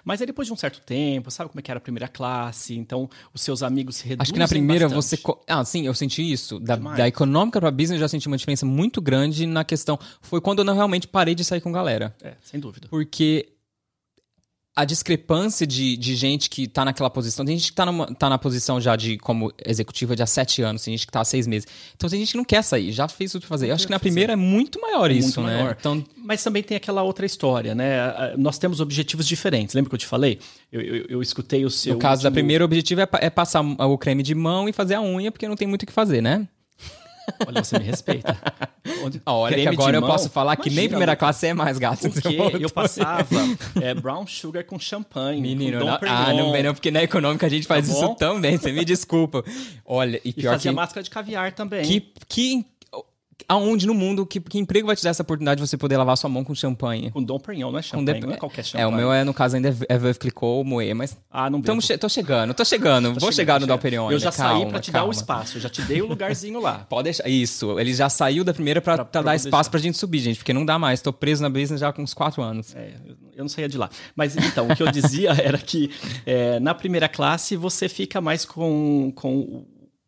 Mas 0.05 0.21
aí 0.21 0.27
depois 0.27 0.47
de 0.47 0.53
um 0.53 0.55
certo 0.55 0.79
tempo, 0.81 1.31
sabe 1.31 1.49
como 1.49 1.59
é 1.59 1.63
que 1.63 1.71
era 1.71 1.79
a 1.79 1.81
primeira 1.81 2.07
classe? 2.07 2.77
Então 2.77 3.09
os 3.33 3.41
seus 3.41 3.63
amigos 3.63 3.95
se 3.97 4.03
reduzem 4.03 4.21
Acho 4.21 4.33
que 4.33 4.39
na 4.39 4.47
primeira 4.47 4.87
bastante. 4.87 5.23
você. 5.23 5.39
Ah, 5.47 5.65
sim, 5.65 5.87
eu 5.87 5.93
senti 5.95 6.31
isso. 6.31 6.59
Da, 6.59 6.75
da 6.75 7.07
econômica 7.07 7.59
pra 7.59 7.71
business, 7.71 7.93
eu 7.93 7.99
já 7.99 8.07
senti 8.07 8.27
uma 8.27 8.37
diferença 8.37 8.65
muito 8.65 9.01
grande 9.01 9.47
na 9.47 9.63
questão. 9.63 9.99
Foi 10.21 10.39
quando 10.39 10.59
eu 10.59 10.65
não 10.65 10.75
realmente 10.75 11.07
parei 11.07 11.33
de 11.33 11.43
sair 11.43 11.59
com 11.59 11.71
galera. 11.71 12.15
É, 12.21 12.35
sem 12.43 12.59
dúvida. 12.59 12.87
Porque 12.87 13.54
a 14.77 14.83
discrepância 14.83 15.65
de, 15.65 15.95
de 15.95 16.15
gente 16.17 16.49
que 16.49 16.67
tá 16.67 16.83
naquela 16.83 17.09
posição, 17.09 17.45
tem 17.45 17.57
gente 17.57 17.69
que 17.69 17.75
tá, 17.75 17.85
numa- 17.85 18.07
tá 18.07 18.29
na 18.29 18.37
posição 18.37 18.81
já 18.81 18.95
de 18.97 19.17
como 19.17 19.49
executiva 19.65 20.15
de 20.17 20.21
há 20.21 20.25
sete 20.25 20.61
anos, 20.61 20.83
tem 20.83 20.93
gente 20.97 21.05
que 21.05 21.11
tá 21.13 21.21
há 21.21 21.25
seis 21.25 21.47
meses. 21.47 21.65
Então 21.95 22.09
tem 22.09 22.19
gente 22.19 22.31
que 22.31 22.37
não 22.37 22.43
quer 22.43 22.61
sair, 22.61 22.91
já 22.91 23.07
fez 23.07 23.31
tudo 23.31 23.41
pra 23.43 23.49
fazer. 23.49 23.69
Eu 23.69 23.75
acho 23.75 23.85
que 23.85 23.91
na 23.91 23.99
primeira 23.99 24.33
é 24.33 24.35
muito 24.35 24.81
maior 24.81 25.09
isso, 25.11 25.39
muito 25.39 25.49
né? 25.49 25.57
maior. 25.61 25.77
Então, 25.79 26.03
Mas 26.17 26.43
também 26.43 26.61
tem 26.61 26.75
aquela 26.75 27.03
outra 27.03 27.25
história, 27.25 27.73
né? 27.73 28.35
Nós 28.37 28.57
temos 28.57 28.81
objetivos 28.81 29.25
diferentes. 29.25 29.73
Lembra 29.73 29.89
que 29.89 29.95
eu 29.95 29.99
te 29.99 30.05
falei? 30.07 30.39
Eu, 30.71 30.81
eu, 30.81 31.05
eu 31.09 31.21
escutei 31.21 31.63
o 31.63 31.69
seu. 31.69 31.93
no 31.93 31.99
caso 31.99 32.23
da 32.23 32.27
último- 32.27 32.33
primeira, 32.33 32.63
o 32.63 32.65
objetivo 32.65 32.99
é, 32.99 33.07
é 33.21 33.29
passar 33.29 33.61
o 33.61 33.97
creme 33.97 34.23
de 34.23 34.35
mão 34.35 34.67
e 34.67 34.73
fazer 34.73 34.95
a 34.95 35.01
unha, 35.01 35.31
porque 35.31 35.47
não 35.47 35.55
tem 35.55 35.67
muito 35.69 35.83
o 35.83 35.85
que 35.85 35.93
fazer, 35.93 36.21
né? 36.21 36.45
Olha, 37.47 37.63
você 37.63 37.77
me 37.79 37.85
respeita. 37.85 38.37
Onde- 39.03 39.21
Olha, 39.25 39.55
que 39.55 39.67
agora 39.67 39.97
eu 39.97 40.01
mão? 40.01 40.09
posso 40.09 40.29
falar 40.29 40.55
que 40.55 40.69
nem 40.69 40.73
Imagina, 40.73 40.89
primeira 40.89 41.15
classe 41.15 41.47
é 41.47 41.53
mais 41.53 41.77
gato. 41.77 42.09
Porque 42.09 42.37
eu 42.59 42.69
passava 42.69 43.27
é, 43.81 43.93
brown 43.93 44.27
sugar 44.27 44.63
com 44.63 44.77
champanhe. 44.79 45.41
Menino, 45.41 45.79
com 45.79 45.85
não, 45.85 45.99
ah, 46.01 46.33
não 46.33 46.51
vem 46.51 46.63
não, 46.63 46.73
porque 46.73 46.91
na 46.91 47.01
econômica 47.03 47.45
a 47.45 47.49
gente 47.49 47.65
faz 47.67 47.87
Tá 47.87 47.93
isso 47.93 48.15
também, 48.15 48.57
você 48.57 48.71
me 48.71 48.85
desculpa. 48.85 49.43
Olha, 49.85 50.21
e 50.23 50.29
E 50.29 50.33
pior 50.33 50.53
fazia 50.53 50.71
que... 50.71 50.75
máscara 50.75 51.03
de 51.03 51.09
caviar 51.09 51.51
também. 51.53 51.83
Que, 51.83 51.99
que, 52.27 52.65
aonde 53.47 53.85
no 53.85 53.93
mundo, 53.93 54.25
que, 54.25 54.39
que 54.39 54.57
emprego 54.57 54.87
vai 54.87 54.95
te 54.95 55.03
dar 55.03 55.09
essa 55.11 55.21
oportunidade 55.23 55.61
de 55.61 55.67
você 55.67 55.77
poder 55.77 55.97
lavar 55.97 56.17
sua 56.17 56.29
mão 56.29 56.43
com 56.43 56.55
champanhe? 56.55 57.11
Com 57.11 57.21
Dom 57.21 57.39
Perignon, 57.39 57.71
não 57.71 57.79
é 57.79 57.81
champanhe, 57.81 58.05
dep- 58.05 58.23
não 58.23 58.33
é 58.33 58.37
qualquer 58.37 58.61
É, 58.61 58.63
champanhe. 58.63 58.87
o 58.87 58.91
meu 58.95 59.11
é, 59.13 59.23
no 59.23 59.33
caso, 59.33 59.55
ainda 59.55 59.75
é 59.89 59.97
Veuve 59.97 60.19
Clicquot, 60.19 60.63
Moe, 60.63 60.93
mas... 60.93 61.17
Ah, 61.29 61.49
não 61.49 61.59
bebo. 61.61 61.81
che 61.81 61.97
tô 61.97 62.07
chegando, 62.09 62.53
tô 62.53 62.63
chegando. 62.63 63.13
Tá 63.15 63.19
Vou 63.19 63.31
chegando, 63.31 63.35
chegar 63.35 63.53
tá 63.53 63.59
no 63.59 63.65
chegando. 63.65 63.67
Dalperion 63.67 64.11
Eu 64.11 64.19
já 64.19 64.29
ainda, 64.29 64.31
saí 64.31 64.47
calma, 64.47 64.69
pra 64.69 64.79
te 64.79 64.91
dar 64.91 64.99
o 64.99 65.01
calma. 65.01 65.13
espaço. 65.13 65.57
Eu 65.57 65.61
já 65.61 65.69
te 65.69 65.81
dei 65.81 66.01
o 66.01 66.07
lugarzinho 66.07 66.59
lá. 66.61 66.85
Pode 66.89 67.03
deixar. 67.05 67.27
Isso, 67.27 67.79
ele 67.79 67.93
já 67.93 68.09
saiu 68.09 68.43
da 68.43 68.53
primeira 68.53 68.81
pra, 68.81 68.95
Pra- 68.95 69.05
pra 69.05 69.11
pra 69.21 69.31
dar 69.31 69.35
espaço 69.35 69.51
deixar. 69.51 69.69
pra 69.71 69.79
gente 69.79 69.97
subir, 69.97 70.19
gente, 70.19 70.37
porque 70.37 70.53
não 70.53 70.65
dá 70.65 70.79
mais. 70.79 71.01
Tô 71.01 71.11
preso 71.13 71.41
na 71.43 71.49
business 71.49 71.79
já 71.81 71.91
com 71.93 72.01
uns 72.01 72.13
quatro 72.13 72.41
anos. 72.41 72.75
É, 72.75 72.93
eu- 73.05 73.15
eu 73.35 73.43
não 73.43 73.49
saía 73.49 73.67
de 73.67 73.77
lá. 73.77 73.89
Mas 74.15 74.35
então, 74.37 74.67
o 74.69 74.75
que 74.75 74.81
eu 74.81 74.89
dizia 74.91 75.31
era 75.43 75.57
que 75.57 75.91
é, 76.25 76.59
na 76.61 76.73
primeira 76.73 77.09
classe 77.09 77.55
você 77.57 77.89
fica 77.89 78.21
mais 78.21 78.45
com, 78.45 79.11
com 79.13 79.65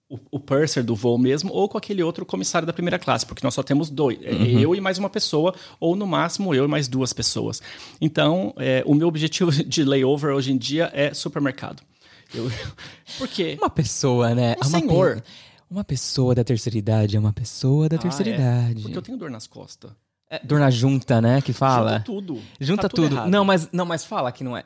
o- 0.09 0.19
o, 0.31 0.39
purser 0.39 0.83
do 0.83 0.95
voo 0.95 1.17
mesmo, 1.17 1.51
ou 1.51 1.67
com 1.67 1.77
aquele 1.77 2.01
outro 2.01 2.25
comissário 2.25 2.65
da 2.65 2.71
primeira 2.73 2.97
classe, 2.97 3.25
porque 3.25 3.43
nós 3.43 3.53
só 3.53 3.61
temos 3.61 3.89
dois, 3.89 4.17
é, 4.23 4.31
Uhum. 4.31 4.59
eu 4.59 4.75
e 4.75 4.79
mais 4.81 4.97
uma 4.97 5.09
pessoa, 5.09 5.53
ou 5.79 5.95
no 5.95 6.07
máximo 6.07 6.55
eu 6.55 6.63
e 6.65 6.67
mais 6.67 6.87
duas 6.87 7.11
pessoas. 7.13 7.61
Então, 7.99 8.53
é, 8.57 8.83
o 8.85 8.93
meu 8.93 9.07
objetivo 9.07 9.51
de 9.63 9.83
layover 9.83 10.33
hoje 10.33 10.51
em 10.51 10.57
dia 10.57 10.89
é 10.93 11.13
supermercado. 11.13 11.81
Eu, 12.33 12.49
porque 13.17 13.57
Uma 13.59 13.69
pessoa, 13.69 14.33
né? 14.35 14.55
Um 14.63 14.67
uma 14.67 14.79
senhor. 14.79 15.15
pe- 15.21 15.23
Uma 15.69 15.83
pessoa 15.83 16.33
da 16.33 16.43
terceira 16.43 16.77
idade 16.77 17.17
é 17.17 17.19
uma 17.19 17.33
pessoa 17.33 17.89
da 17.89 17.97
terceira 17.97 18.31
Ah, 18.31 18.33
é? 18.33 18.35
idade. 18.71 18.81
Porque 18.83 18.97
eu 18.97 19.01
tenho 19.01 19.17
dor 19.17 19.29
nas 19.29 19.47
costas. 19.47 19.91
É, 20.29 20.39
dor 20.43 20.59
na 20.59 20.69
junta, 20.69 21.21
né? 21.21 21.41
Que 21.41 21.51
fala. 21.53 21.91
Junta 21.99 22.03
tudo. 22.05 22.41
Junta 22.59 22.81
Tá 22.83 22.89
tudo. 22.89 23.13
errado. 23.15 23.29
Não, 23.29 23.43
mas 23.45 23.69
não, 23.71 23.85
mas 23.85 24.03
fala 24.05 24.31
que 24.31 24.43
não 24.43 24.55
é. 24.57 24.63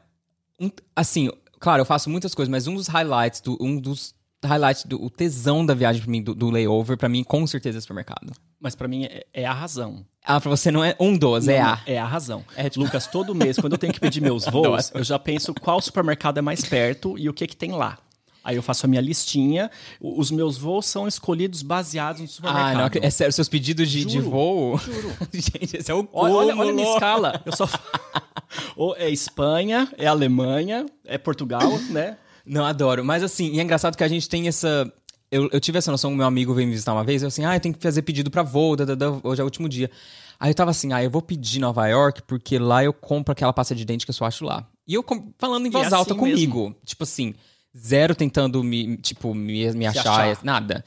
Um- 0.60 0.71
assim, 0.95 1.29
claro, 1.60 1.81
eu 1.81 1.86
faço 1.86 2.10
muitas 2.10 2.33
coisas, 2.36 2.50
mas 2.51 2.67
um 2.67 2.74
dos 2.75 2.88
highlights, 2.88 3.41
do, 3.41 3.57
um 3.60 3.77
dos 3.79 4.13
highlights 4.48 4.86
do 4.86 5.01
o 5.03 5.10
tesão 5.10 5.65
da 5.65 5.74
viagem 5.74 6.01
pra 6.01 6.12
mim, 6.12 6.21
do, 6.21 6.33
do 6.33 6.50
layover, 6.50 6.98
pra 6.98 7.07
mim, 7.10 7.24
com 7.24 7.45
certeza 7.45 7.77
é 7.77 7.81
supermercado. 7.81 8.33
Mas 8.60 8.75
pra 8.75 8.88
mim 8.88 9.05
é, 9.05 9.25
é 9.33 9.45
a 9.45 9.53
razão. 9.53 10.05
Ah, 10.24 10.39
pra 10.39 10.50
você 10.50 10.69
não 10.71 10.83
é 10.83 10.95
um 11.00 11.17
dos, 11.17 11.48
é 11.48 11.60
a. 11.60 11.81
É 11.86 11.98
a 11.98 12.05
razão. 12.05 12.43
É 12.55 12.69
tipo- 12.69 12.83
Lucas, 12.86 13.07
todo 13.07 13.33
mês, 13.33 13.57
quando 13.57 13.74
eu 13.74 13.77
tenho 13.79 13.93
que 13.93 14.00
pedir 14.00 14.21
meus 14.21 14.45
voos, 14.51 14.91
eu 14.93 15.03
já 15.03 15.17
penso 15.17 15.53
qual 15.53 15.81
supermercado 15.81 16.38
é 16.38 16.41
mais 16.41 16.63
perto 16.63 17.17
e 17.17 17.27
o 17.29 17.33
que 17.33 17.48
que 17.48 17.55
tem 17.55 17.71
lá. 17.71 17.98
Aí 18.43 18.55
eu 18.55 18.63
faço 18.63 18.88
a 18.88 18.89
minha 18.89 19.01
listinha. 19.01 19.69
Os 20.00 20.31
meus 20.31 20.57
voos 20.57 20.88
são 20.88 21.07
escolhidos 21.07 21.62
baseados 21.62 22.21
no 22.21 22.27
supermercado. 22.27 22.75
Ah, 22.75 22.89
não, 23.00 23.07
é 23.07 23.10
sério, 23.12 23.31
seus 23.31 23.48
pedidos 23.48 23.88
de, 23.89 24.03
de 24.03 24.13
Juro, 24.15 24.29
voo. 24.31 24.77
juro. 24.79 25.13
Gente, 25.31 25.77
esse 25.77 25.91
é 25.91 25.93
o 25.93 26.07
Olha, 26.12 26.33
olha, 26.33 26.55
olha 26.55 26.71
a 26.71 26.74
minha 26.74 26.91
escala. 26.93 27.41
Eu 27.45 27.55
só 27.55 27.67
Ou 28.75 28.95
é 28.98 29.10
Espanha, 29.10 29.88
é 29.98 30.07
Alemanha, 30.07 30.86
é 31.05 31.17
Portugal, 31.17 31.77
né? 31.89 32.17
Não, 32.45 32.65
adoro. 32.65 33.03
Mas 33.03 33.24
assim, 33.24 33.51
e 33.51 33.60
é 33.60 33.63
engraçado 33.63 33.95
que 33.95 34.03
a 34.03 34.07
gente 34.07 34.27
tem 34.27 34.48
essa. 34.48 34.91
Eu, 35.31 35.50
eu 35.51 35.60
tive 35.60 35.77
essa 35.77 35.91
noção, 35.91 36.12
meu 36.12 36.25
amigo 36.25 36.53
veio 36.53 36.67
me 36.67 36.74
visitar 36.74 36.93
uma 36.93 37.05
vez, 37.05 37.21
eu 37.21 37.29
assim, 37.29 37.45
ah, 37.45 37.55
eu 37.55 37.60
tenho 37.60 37.74
que 37.74 37.81
fazer 37.81 38.01
pedido 38.01 38.29
pra 38.29 38.43
voo, 38.43 38.75
hoje 39.24 39.39
é 39.39 39.43
o 39.43 39.48
último 39.48 39.69
dia. 39.69 39.89
Aí 40.38 40.50
eu 40.50 40.55
tava 40.55 40.71
assim, 40.71 40.91
ah, 40.91 41.01
eu 41.01 41.10
vou 41.10 41.21
pedir 41.21 41.60
Nova 41.60 41.88
York, 41.88 42.24
porque 42.24 42.57
lá 42.60 42.83
eu 42.83 42.91
compro 42.91 43.31
aquela 43.31 43.53
pasta 43.53 43.74
de 43.74 43.86
dente 43.86 44.05
que 44.05 44.10
eu 44.10 44.13
só 44.13 44.25
acho 44.25 44.43
lá. 44.43 44.67
E 44.88 44.93
eu 44.93 45.05
falando 45.38 45.67
em 45.67 45.69
voz 45.69 45.91
é 45.91 45.95
alta 45.95 46.13
assim 46.13 46.19
comigo. 46.19 46.75
Tipo 46.83 47.03
assim, 47.03 47.33
zero 47.77 48.15
tentando 48.15 48.63
me, 48.63 48.98
tipo, 48.98 49.33
me, 49.33 49.71
me 49.71 49.86
achar, 49.86 50.31
achar. 50.31 50.43
nada. 50.43 50.83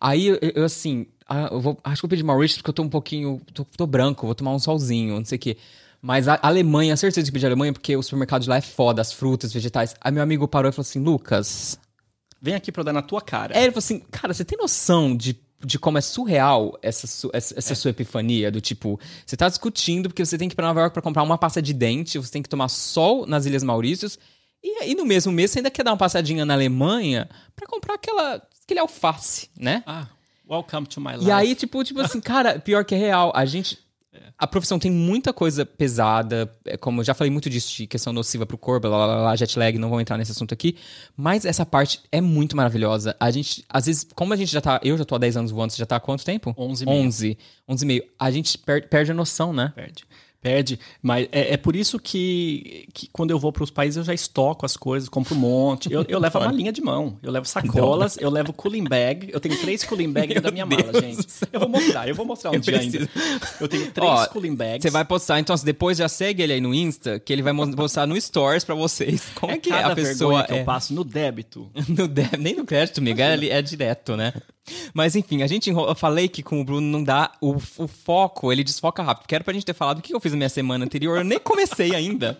Aí 0.00 0.28
eu, 0.28 0.38
eu, 0.40 0.64
assim, 0.64 1.06
ah, 1.28 1.48
eu 1.50 1.60
vou, 1.60 1.78
acho 1.82 2.00
que 2.00 2.06
eu 2.06 2.08
pedi 2.08 2.22
Mauritius 2.22 2.58
porque 2.58 2.70
eu 2.70 2.74
tô 2.74 2.82
um 2.82 2.88
pouquinho, 2.88 3.40
tô, 3.52 3.64
tô 3.64 3.86
branco, 3.86 4.26
vou 4.26 4.34
tomar 4.34 4.52
um 4.52 4.58
solzinho, 4.58 5.16
não 5.16 5.24
sei 5.24 5.36
o 5.36 5.40
quê. 5.40 5.56
Mas 6.06 6.28
a 6.28 6.38
Alemanha, 6.42 6.94
certeza 6.98 7.26
que 7.26 7.32
pedi 7.32 7.46
Alemanha, 7.46 7.72
porque 7.72 7.96
o 7.96 8.02
supermercado 8.02 8.42
de 8.42 8.48
lá 8.50 8.58
é 8.58 8.60
foda, 8.60 9.00
as 9.00 9.10
frutas, 9.10 9.54
vegetais. 9.54 9.94
Aí 10.02 10.12
meu 10.12 10.22
amigo 10.22 10.46
parou 10.46 10.68
e 10.68 10.72
falou 10.72 10.82
assim, 10.86 11.02
Lucas, 11.02 11.78
Vem 12.42 12.54
aqui 12.54 12.70
pra 12.70 12.80
eu 12.82 12.84
dar 12.84 12.92
na 12.92 13.00
tua 13.00 13.22
cara. 13.22 13.54
é, 13.56 13.62
ele 13.62 13.70
falou 13.70 13.78
assim, 13.78 14.00
cara, 14.10 14.34
você 14.34 14.44
tem 14.44 14.58
noção 14.58 15.16
de, 15.16 15.34
de 15.64 15.78
como 15.78 15.96
é 15.96 16.02
surreal 16.02 16.78
essa, 16.82 17.06
su- 17.06 17.30
essa, 17.32 17.58
essa 17.58 17.74
sua 17.74 17.90
epifania? 17.90 18.52
Do 18.52 18.60
tipo, 18.60 19.00
você 19.24 19.34
tá 19.34 19.48
discutindo 19.48 20.10
porque 20.10 20.22
você 20.26 20.36
tem 20.36 20.46
que 20.46 20.52
ir 20.52 20.56
pra 20.56 20.66
Nova 20.66 20.80
York 20.80 20.92
pra 20.92 21.00
comprar 21.00 21.22
uma 21.22 21.38
pasta 21.38 21.62
de 21.62 21.72
dente, 21.72 22.18
você 22.18 22.30
tem 22.30 22.42
que 22.42 22.48
tomar 22.50 22.68
sol 22.68 23.24
nas 23.26 23.46
Ilhas 23.46 23.62
Maurícios, 23.62 24.18
e 24.62 24.82
aí 24.82 24.94
no 24.94 25.06
mesmo 25.06 25.32
mês 25.32 25.52
você 25.52 25.60
ainda 25.60 25.70
quer 25.70 25.84
dar 25.84 25.92
uma 25.92 25.96
passadinha 25.96 26.44
na 26.44 26.52
Alemanha 26.52 27.30
pra 27.56 27.66
comprar 27.66 27.94
aquela, 27.94 28.42
aquele 28.62 28.80
alface, 28.80 29.48
né? 29.58 29.82
Ah, 29.86 30.06
welcome 30.46 30.86
to 30.86 31.00
my 31.00 31.12
life. 31.14 31.24
E 31.26 31.30
aí, 31.30 31.54
tipo, 31.54 31.82
tipo 31.82 32.02
assim, 32.02 32.20
cara, 32.20 32.58
pior 32.58 32.84
que 32.84 32.94
é 32.94 32.98
real. 32.98 33.32
A 33.34 33.46
gente. 33.46 33.78
A 34.38 34.46
profissão 34.46 34.78
tem 34.78 34.90
muita 34.90 35.32
coisa 35.32 35.64
pesada, 35.64 36.52
é, 36.64 36.76
como 36.76 37.00
eu 37.00 37.04
já 37.04 37.14
falei 37.14 37.30
muito 37.30 37.48
disso, 37.48 37.74
de 37.76 37.86
questão 37.86 38.12
nociva 38.12 38.44
pro 38.44 38.58
corpo, 38.58 38.88
lá, 38.88 39.06
lá, 39.06 39.16
lá, 39.22 39.36
jet 39.36 39.58
lag, 39.58 39.78
não 39.78 39.88
vou 39.88 40.00
entrar 40.00 40.16
nesse 40.18 40.32
assunto 40.32 40.52
aqui. 40.52 40.76
Mas 41.16 41.44
essa 41.44 41.64
parte 41.64 42.00
é 42.10 42.20
muito 42.20 42.56
maravilhosa. 42.56 43.14
A 43.20 43.30
gente, 43.30 43.64
às 43.68 43.86
vezes, 43.86 44.06
como 44.14 44.32
a 44.32 44.36
gente 44.36 44.52
já 44.52 44.60
tá. 44.60 44.80
Eu 44.82 44.98
já 44.98 45.04
tô 45.04 45.14
há 45.14 45.18
10 45.18 45.36
anos 45.36 45.50
voando, 45.50 45.72
você 45.72 45.78
já 45.78 45.86
tá 45.86 45.96
há 45.96 46.00
quanto 46.00 46.24
tempo? 46.24 46.54
11 46.58 46.82
e 46.84 46.86
meio. 46.86 47.06
11. 47.06 47.38
11 47.68 47.84
e 47.84 47.86
meio. 47.86 48.04
A 48.18 48.30
gente 48.30 48.58
per- 48.58 48.88
perde 48.88 49.10
a 49.12 49.14
noção, 49.14 49.52
né? 49.52 49.72
Perde. 49.74 50.04
Perde. 50.44 50.78
Mas 51.00 51.26
é, 51.32 51.54
é 51.54 51.56
por 51.56 51.74
isso 51.74 51.98
que, 51.98 52.86
que 52.92 53.08
quando 53.10 53.30
eu 53.30 53.38
vou 53.38 53.50
para 53.50 53.64
os 53.64 53.70
países 53.70 53.96
eu 53.96 54.04
já 54.04 54.12
estoco 54.12 54.66
as 54.66 54.76
coisas, 54.76 55.08
compro 55.08 55.34
um 55.34 55.38
monte. 55.38 55.90
Eu, 55.90 56.04
eu 56.06 56.18
levo 56.18 56.36
a 56.36 56.44
malinha 56.44 56.70
de 56.70 56.82
mão, 56.82 57.18
eu 57.22 57.32
levo 57.32 57.46
sacolas, 57.46 58.18
eu 58.20 58.28
levo 58.28 58.52
cooling 58.52 58.84
bag. 58.84 59.30
Eu 59.32 59.40
tenho 59.40 59.58
três 59.58 59.82
cooling 59.84 60.12
bags 60.12 60.28
dentro 60.28 60.42
da 60.42 60.50
minha 60.50 60.66
mala, 60.66 60.92
Deus 60.92 61.02
gente. 61.02 61.24
do 61.24 61.30
céu. 61.30 61.48
Eu 61.50 61.60
vou 61.60 61.68
mostrar, 61.70 62.08
eu 62.08 62.14
vou 62.14 62.26
mostrar 62.26 62.50
um 62.50 62.54
Eu 62.56 62.60
dia 62.60 62.78
ainda. 62.78 62.98
preciso. 62.98 63.58
Eu 63.58 63.68
tenho 63.68 63.90
três 63.90 64.10
Ó, 64.10 64.26
cooling 64.26 64.54
bags. 64.54 64.82
Você 64.82 64.90
vai 64.90 65.04
postar, 65.06 65.40
então, 65.40 65.56
depois 65.64 65.96
já 65.96 66.10
segue 66.10 66.42
ele 66.42 66.52
aí 66.52 66.60
no 66.60 66.74
Insta, 66.74 67.18
que 67.18 67.32
ele 67.32 67.40
vai 67.40 67.54
postar 67.74 68.06
no 68.06 68.20
Stories 68.20 68.64
pra 68.64 68.74
vocês. 68.74 69.22
Como 69.34 69.50
é, 69.50 69.56
que 69.56 69.70
é 69.70 69.80
cada 69.80 69.92
a 69.92 69.96
pessoa. 69.96 70.44
que 70.44 70.52
é... 70.52 70.60
eu 70.60 70.64
passo 70.66 70.92
no 70.92 71.02
débito. 71.04 71.70
No 71.88 72.08
dé- 72.08 72.28
nem 72.38 72.56
no 72.56 72.64
crédito, 72.64 72.98
amigo, 72.98 73.20
é, 73.20 73.46
é 73.46 73.62
direto, 73.62 74.16
né? 74.16 74.32
Mas 74.94 75.14
enfim, 75.14 75.42
a 75.42 75.46
gente 75.46 75.68
enrola, 75.68 75.90
eu 75.92 75.94
falei 75.94 76.28
que 76.28 76.42
com 76.42 76.60
o 76.60 76.64
Bruno 76.64 76.86
não 76.86 77.02
dá 77.04 77.32
o, 77.40 77.54
o 77.54 77.86
foco, 77.88 78.52
ele 78.52 78.64
desfoca 78.64 79.02
rápido. 79.02 79.32
Era 79.32 79.44
pra 79.44 79.52
gente 79.52 79.66
ter 79.66 79.74
falado 79.74 79.98
o 79.98 80.02
que 80.02 80.14
eu 80.14 80.20
fiz 80.20 80.32
na 80.32 80.36
minha 80.38 80.48
semana 80.48 80.84
anterior, 80.84 81.18
eu 81.18 81.24
nem 81.24 81.38
comecei 81.38 81.94
ainda. 81.94 82.38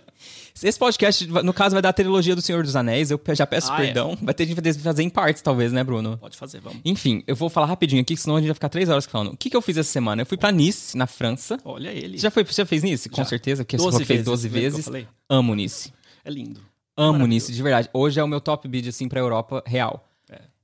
Esse 0.62 0.78
podcast, 0.78 1.26
no 1.26 1.52
caso, 1.52 1.74
vai 1.74 1.82
dar 1.82 1.88
a 1.88 1.92
trilogia 1.92 2.34
do 2.36 2.40
Senhor 2.40 2.62
dos 2.62 2.76
Anéis, 2.76 3.10
eu 3.10 3.20
já 3.34 3.46
peço 3.46 3.70
Ah, 3.72 3.82
é? 3.82 3.86
perdão. 3.86 4.16
Vai 4.22 4.32
ter 4.32 4.46
gente 4.46 4.60
que 4.62 4.72
fazer 4.74 5.02
em 5.02 5.10
partes, 5.10 5.42
talvez, 5.42 5.72
né, 5.72 5.82
Bruno? 5.82 6.16
Pode 6.16 6.36
fazer, 6.36 6.60
vamos. 6.60 6.78
Enfim, 6.84 7.22
eu 7.26 7.34
vou 7.34 7.50
falar 7.50 7.66
rapidinho 7.66 8.00
aqui, 8.00 8.16
senão 8.16 8.36
a 8.36 8.38
gente 8.38 8.48
vai 8.48 8.54
ficar 8.54 8.68
três 8.68 8.88
horas 8.88 9.04
falando. 9.04 9.32
O 9.32 9.36
que, 9.36 9.50
que 9.50 9.56
eu 9.56 9.60
fiz 9.60 9.76
essa 9.76 9.90
semana? 9.90 10.22
Eu 10.22 10.26
fui 10.26 10.38
pra 10.38 10.52
Nice, 10.52 10.96
na 10.96 11.06
França. 11.08 11.58
Olha 11.64 11.90
ele. 11.90 12.16
Você 12.18 12.22
já, 12.22 12.30
foi, 12.30 12.44
você 12.44 12.62
já 12.62 12.66
fez 12.66 12.82
Nice? 12.84 13.08
Com 13.08 13.16
Já. 13.16 13.24
certeza, 13.24 13.64
porque 13.64 13.76
você 13.76 13.82
12 13.84 13.90
falou 13.92 14.00
que 14.00 14.06
fez 14.06 14.18
vezes, 14.20 14.26
12 14.26 14.48
lembra 14.48 14.60
que 14.60 14.66
eu 14.66 14.70
vezes. 15.02 15.08
Amo 15.28 15.54
Nice. 15.54 15.92
É 16.24 16.30
lindo. 16.30 16.60
Amo. 16.96 17.26
Nice, 17.26 17.52
de 17.52 17.60
verdade. 17.62 17.90
Hoje 17.92 18.20
é 18.20 18.24
o 18.24 18.28
meu 18.28 18.40
top 18.40 18.68
bid, 18.68 18.88
assim, 18.88 19.08
pra 19.08 19.18
Europa 19.18 19.62
real. 19.66 20.08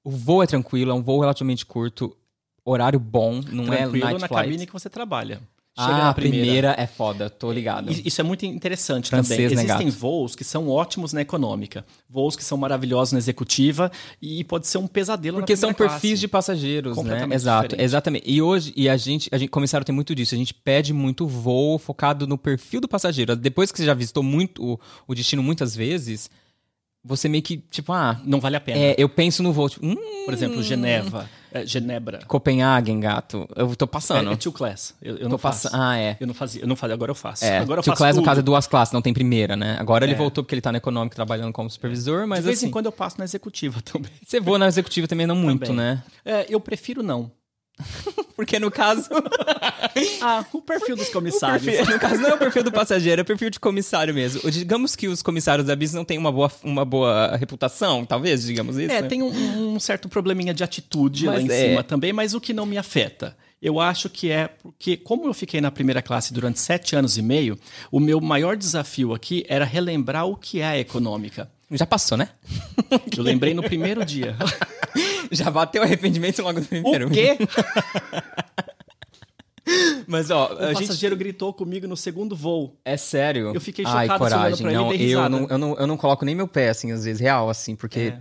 É. 0.04 0.08
O 0.08 0.10
voo 0.10 0.42
é 0.42 0.46
tranquilo, 0.46 0.90
é 0.90 0.94
um 0.94 1.02
voo 1.02 1.20
relativamente 1.20 1.64
curto, 1.66 2.16
horário 2.64 2.98
bom, 3.00 3.40
não 3.50 3.64
Tranquilo 3.66 3.96
é 3.96 3.98
night 4.00 4.20
na 4.20 4.28
flight. 4.28 4.44
cabine 4.46 4.66
que 4.66 4.72
você 4.72 4.88
trabalha. 4.90 5.40
ah, 5.78 6.10
a 6.10 6.14
primeira. 6.14 6.74
é 6.76 6.86
foda, 6.86 7.30
tô 7.30 7.50
ligado. 7.50 7.90
Isso 8.04 8.20
é 8.20 8.24
muito 8.24 8.44
interessante 8.44 9.08
Francês, 9.08 9.36
também. 9.38 9.56
né, 9.56 9.62
Existem 9.62 9.86
gato? 9.86 9.98
voos 9.98 10.34
que 10.34 10.42
são 10.44 10.68
ótimos 10.68 11.12
na 11.12 11.20
econômica, 11.22 11.86
voos 12.08 12.34
que 12.36 12.44
são 12.44 12.58
maravilhosos 12.58 13.12
na 13.12 13.18
executiva 13.18 13.90
e 14.20 14.42
pode 14.44 14.66
ser 14.66 14.78
um 14.78 14.86
pesadelo 14.86 15.38
Porque 15.38 15.56
são 15.56 15.72
primeira 15.72 15.94
perfis 15.94 16.10
classe. 16.10 16.20
de 16.20 16.28
passageiros, 16.28 16.96
né? 17.02 17.26
Exato, 17.32 17.68
diferente. 17.68 17.84
exatamente. 17.84 18.30
E 18.30 18.42
hoje, 18.42 18.72
e 18.76 18.88
a 18.90 18.96
gente, 18.96 19.28
a 19.32 19.38
gente, 19.38 19.48
comissário 19.48 19.84
tem 19.84 19.94
muito 19.94 20.14
disso, 20.14 20.34
a 20.34 20.38
gente 20.38 20.52
pede 20.52 20.92
muito 20.92 21.26
voo 21.26 21.78
focado 21.78 22.26
no 22.26 22.36
perfil 22.36 22.80
do 22.80 22.88
passageiro. 22.88 23.34
Depois 23.36 23.70
que 23.72 23.78
você 23.78 23.84
já 23.86 23.94
visitou 23.94 24.22
muito 24.22 24.62
o, 24.62 24.80
o 25.06 25.14
destino 25.14 25.42
muitas 25.42 25.74
vezes, 25.74 26.28
você 27.04 27.28
meio 27.28 27.42
que, 27.42 27.56
tipo, 27.70 27.92
ah, 27.92 28.20
Não 28.24 28.40
vale 28.40 28.56
a 28.56 28.60
pena. 28.60 28.78
é, 28.78 28.94
eu 28.98 29.08
penso 29.08 29.42
no 29.42 29.52
voo, 29.52 29.68
tipo, 29.68 29.84
hum, 29.86 29.96
Por 30.24 30.34
exemplo, 30.34 30.62
Geneva, 30.62 31.28
é, 31.52 31.64
Genebra. 31.66 32.20
Copenhagen, 32.26 33.00
gato, 33.00 33.48
eu 33.56 33.74
tô 33.74 33.86
passando. 33.86 34.30
É, 34.30 34.34
é 34.34 34.36
two 34.36 34.52
class. 34.52 34.94
Eu, 35.02 35.16
eu 35.16 35.28
não 35.28 35.38
faço. 35.38 35.68
Ah, 35.72 35.96
é. 35.98 36.16
Eu 36.20 36.26
não 36.26 36.34
fazia, 36.34 36.62
eu 36.62 36.68
não 36.68 36.76
fazia, 36.76 36.94
agora 36.94 37.10
eu 37.10 37.14
faço. 37.14 37.44
É, 37.44 37.58
agora 37.58 37.80
eu 37.80 37.82
Two 37.82 37.92
faço 37.92 37.98
Class, 37.98 38.14
no 38.16 38.22
tudo. 38.22 38.26
caso, 38.28 38.40
é 38.40 38.42
duas 38.42 38.66
classes, 38.66 38.92
não 38.92 39.02
tem 39.02 39.12
primeira, 39.14 39.56
né? 39.56 39.76
Agora 39.80 40.04
ele 40.04 40.12
É. 40.12 40.16
voltou 40.16 40.44
porque 40.44 40.54
ele 40.54 40.60
tá 40.62 40.70
no 40.70 40.78
econômico 40.78 41.16
trabalhando 41.16 41.52
como 41.52 41.68
supervisor, 41.70 42.26
mas 42.26 42.40
De 42.40 42.44
vez 42.46 42.58
assim, 42.58 42.66
em 42.66 42.70
quando 42.70 42.86
eu 42.86 42.92
passo 42.92 43.16
na 43.18 43.24
executiva 43.24 43.80
também. 43.82 44.10
você 44.24 44.38
voa 44.38 44.58
na 44.58 44.68
executiva 44.68 45.08
também 45.08 45.26
não 45.26 45.34
muito, 45.36 45.60
Também. 45.66 45.76
né? 45.76 46.02
É, 46.24 46.46
eu 46.48 46.60
prefiro 46.60 47.02
não. 47.02 47.30
Porque 48.36 48.58
no 48.58 48.70
caso, 48.70 49.08
Ah, 50.22 50.44
o 50.52 50.62
perfil 50.62 50.96
dos 50.96 51.08
comissários. 51.10 51.62
perfil- 51.64 51.94
no 51.94 52.00
caso 52.00 52.20
não 52.20 52.28
é 52.30 52.34
o 52.34 52.38
perfil 52.38 52.62
do 52.64 52.72
passageiro, 52.72 53.20
é 53.20 53.22
o 53.22 53.26
perfil 53.26 53.50
de 53.50 53.60
comissário 53.60 54.14
mesmo. 54.14 54.50
Digamos 54.50 54.96
que 54.96 55.08
os 55.08 55.22
comissários 55.22 55.66
da 55.66 55.76
BIS 55.76 55.92
não 55.94 56.04
têm 56.04 56.16
uma 56.18 56.32
boa, 56.32 56.50
uma 56.62 56.84
boa 56.84 57.36
reputação, 57.36 58.04
talvez, 58.04 58.44
digamos 58.44 58.76
isso. 58.78 58.90
É, 58.92 59.02
né? 59.02 59.08
tem 59.08 59.22
um, 59.22 59.74
um 59.74 59.80
certo 59.80 60.08
probleminha 60.08 60.54
de 60.54 60.64
atitude 60.64 61.26
lá 61.26 61.32
Mas 61.34 61.44
em 61.44 61.50
é. 61.52 61.68
cima 61.68 61.82
também, 61.84 62.12
mas 62.12 62.34
o 62.34 62.40
que 62.40 62.52
não 62.52 62.64
me 62.66 62.78
afeta. 62.78 63.36
Eu 63.60 63.78
acho 63.78 64.08
que 64.08 64.30
é 64.30 64.48
porque, 64.48 64.96
como 64.96 65.26
eu 65.26 65.34
fiquei 65.34 65.60
na 65.60 65.70
primeira 65.70 66.00
classe 66.00 66.32
durante 66.32 66.58
sete 66.58 66.96
anos 66.96 67.18
e 67.18 67.22
meio, 67.22 67.58
o 67.92 68.00
meu 68.00 68.18
maior 68.18 68.56
desafio 68.56 69.12
aqui 69.12 69.44
era 69.48 69.66
relembrar 69.66 70.26
o 70.26 70.34
que 70.34 70.60
é 70.60 70.66
a 70.66 70.78
econômica. 70.78 71.50
Já 71.72 71.84
passou, 71.86 72.16
né? 72.16 72.30
Eu 73.16 73.22
lembrei 73.22 73.52
no 73.54 73.62
primeiro 73.62 74.02
dia. 74.04 74.34
Já 75.30 75.50
bateu 75.50 75.82
arrependimento 75.82 76.42
logo 76.42 76.60
no 76.60 76.66
primeiro. 76.66 77.06
o 77.08 77.10
quê? 77.10 77.38
Mas, 80.06 80.30
ó, 80.30 80.52
O 80.54 80.58
a 80.58 80.68
gente... 80.74 80.88
passageiro 80.88 81.14
gritou 81.16 81.52
comigo 81.52 81.86
no 81.86 81.96
segundo 81.96 82.34
voo. 82.34 82.76
É 82.84 82.96
sério? 82.96 83.52
Eu 83.54 83.60
fiquei 83.60 83.84
Ai, 83.86 84.06
chocado, 84.08 84.24
assim, 84.24 84.34
olhando 84.34 84.56
coragem. 84.58 84.62
pra 84.64 84.72
ele 84.72 84.78
não, 84.82 84.88
dei 84.88 85.14
eu 85.14 85.28
não, 85.28 85.46
eu, 85.48 85.58
não, 85.58 85.76
eu 85.76 85.86
não 85.86 85.96
coloco 85.96 86.24
nem 86.24 86.34
meu 86.34 86.48
pé, 86.48 86.70
assim, 86.70 86.90
às 86.90 87.04
vezes, 87.04 87.20
real, 87.20 87.48
assim, 87.48 87.76
porque... 87.76 88.00
É. 88.00 88.18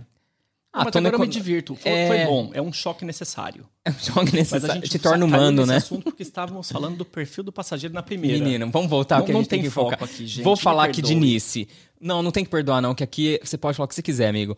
Ah, 0.72 0.84
mas 0.84 0.92
tô 0.92 1.00
no 1.00 1.08
agora 1.08 1.24
eu 1.24 1.26
me 1.26 1.32
divirto. 1.32 1.74
Foi, 1.74 1.90
É. 1.90 2.06
foi 2.06 2.24
bom. 2.26 2.50
É 2.54 2.62
um 2.62 2.72
choque 2.72 3.04
necessário. 3.04 3.66
É 3.84 3.90
um 3.90 3.94
jogo 3.98 4.20
Mas 4.24 4.34
a 4.34 4.36
necessário. 4.36 4.74
gente 4.74 4.90
Te 4.90 4.98
torna 4.98 5.24
humano, 5.24 5.64
né? 5.66 5.76
assunto 5.76 6.04
porque 6.04 6.22
estávamos 6.22 6.70
falando 6.70 6.98
do 6.98 7.04
perfil 7.04 7.42
do 7.42 7.50
passageiro 7.50 7.94
na 7.94 8.02
primeira. 8.02 8.38
Menino, 8.38 8.70
vamos 8.70 8.90
voltar, 8.90 9.16
Não- 9.16 9.22
porque 9.22 9.32
a 9.32 9.34
gente 9.36 9.48
tem, 9.48 9.58
tem 9.60 9.68
que 9.68 9.74
foco 9.74 9.90
focar. 9.92 10.04
aqui, 10.06 10.26
gente, 10.26 10.44
Vou 10.44 10.54
falar 10.54 10.84
aqui 10.84 11.00
de. 11.02 11.14
Nice. 11.14 11.66
Não, 11.98 12.22
não 12.22 12.30
tem 12.30 12.44
que 12.44 12.50
perdoar, 12.50 12.80
não, 12.82 12.94
que 12.94 13.02
aqui 13.02 13.40
você 13.42 13.56
pode 13.56 13.76
falar 13.78 13.86
o 13.86 13.88
que 13.88 13.94
você 13.94 14.02
quiser, 14.02 14.28
amigo. 14.28 14.54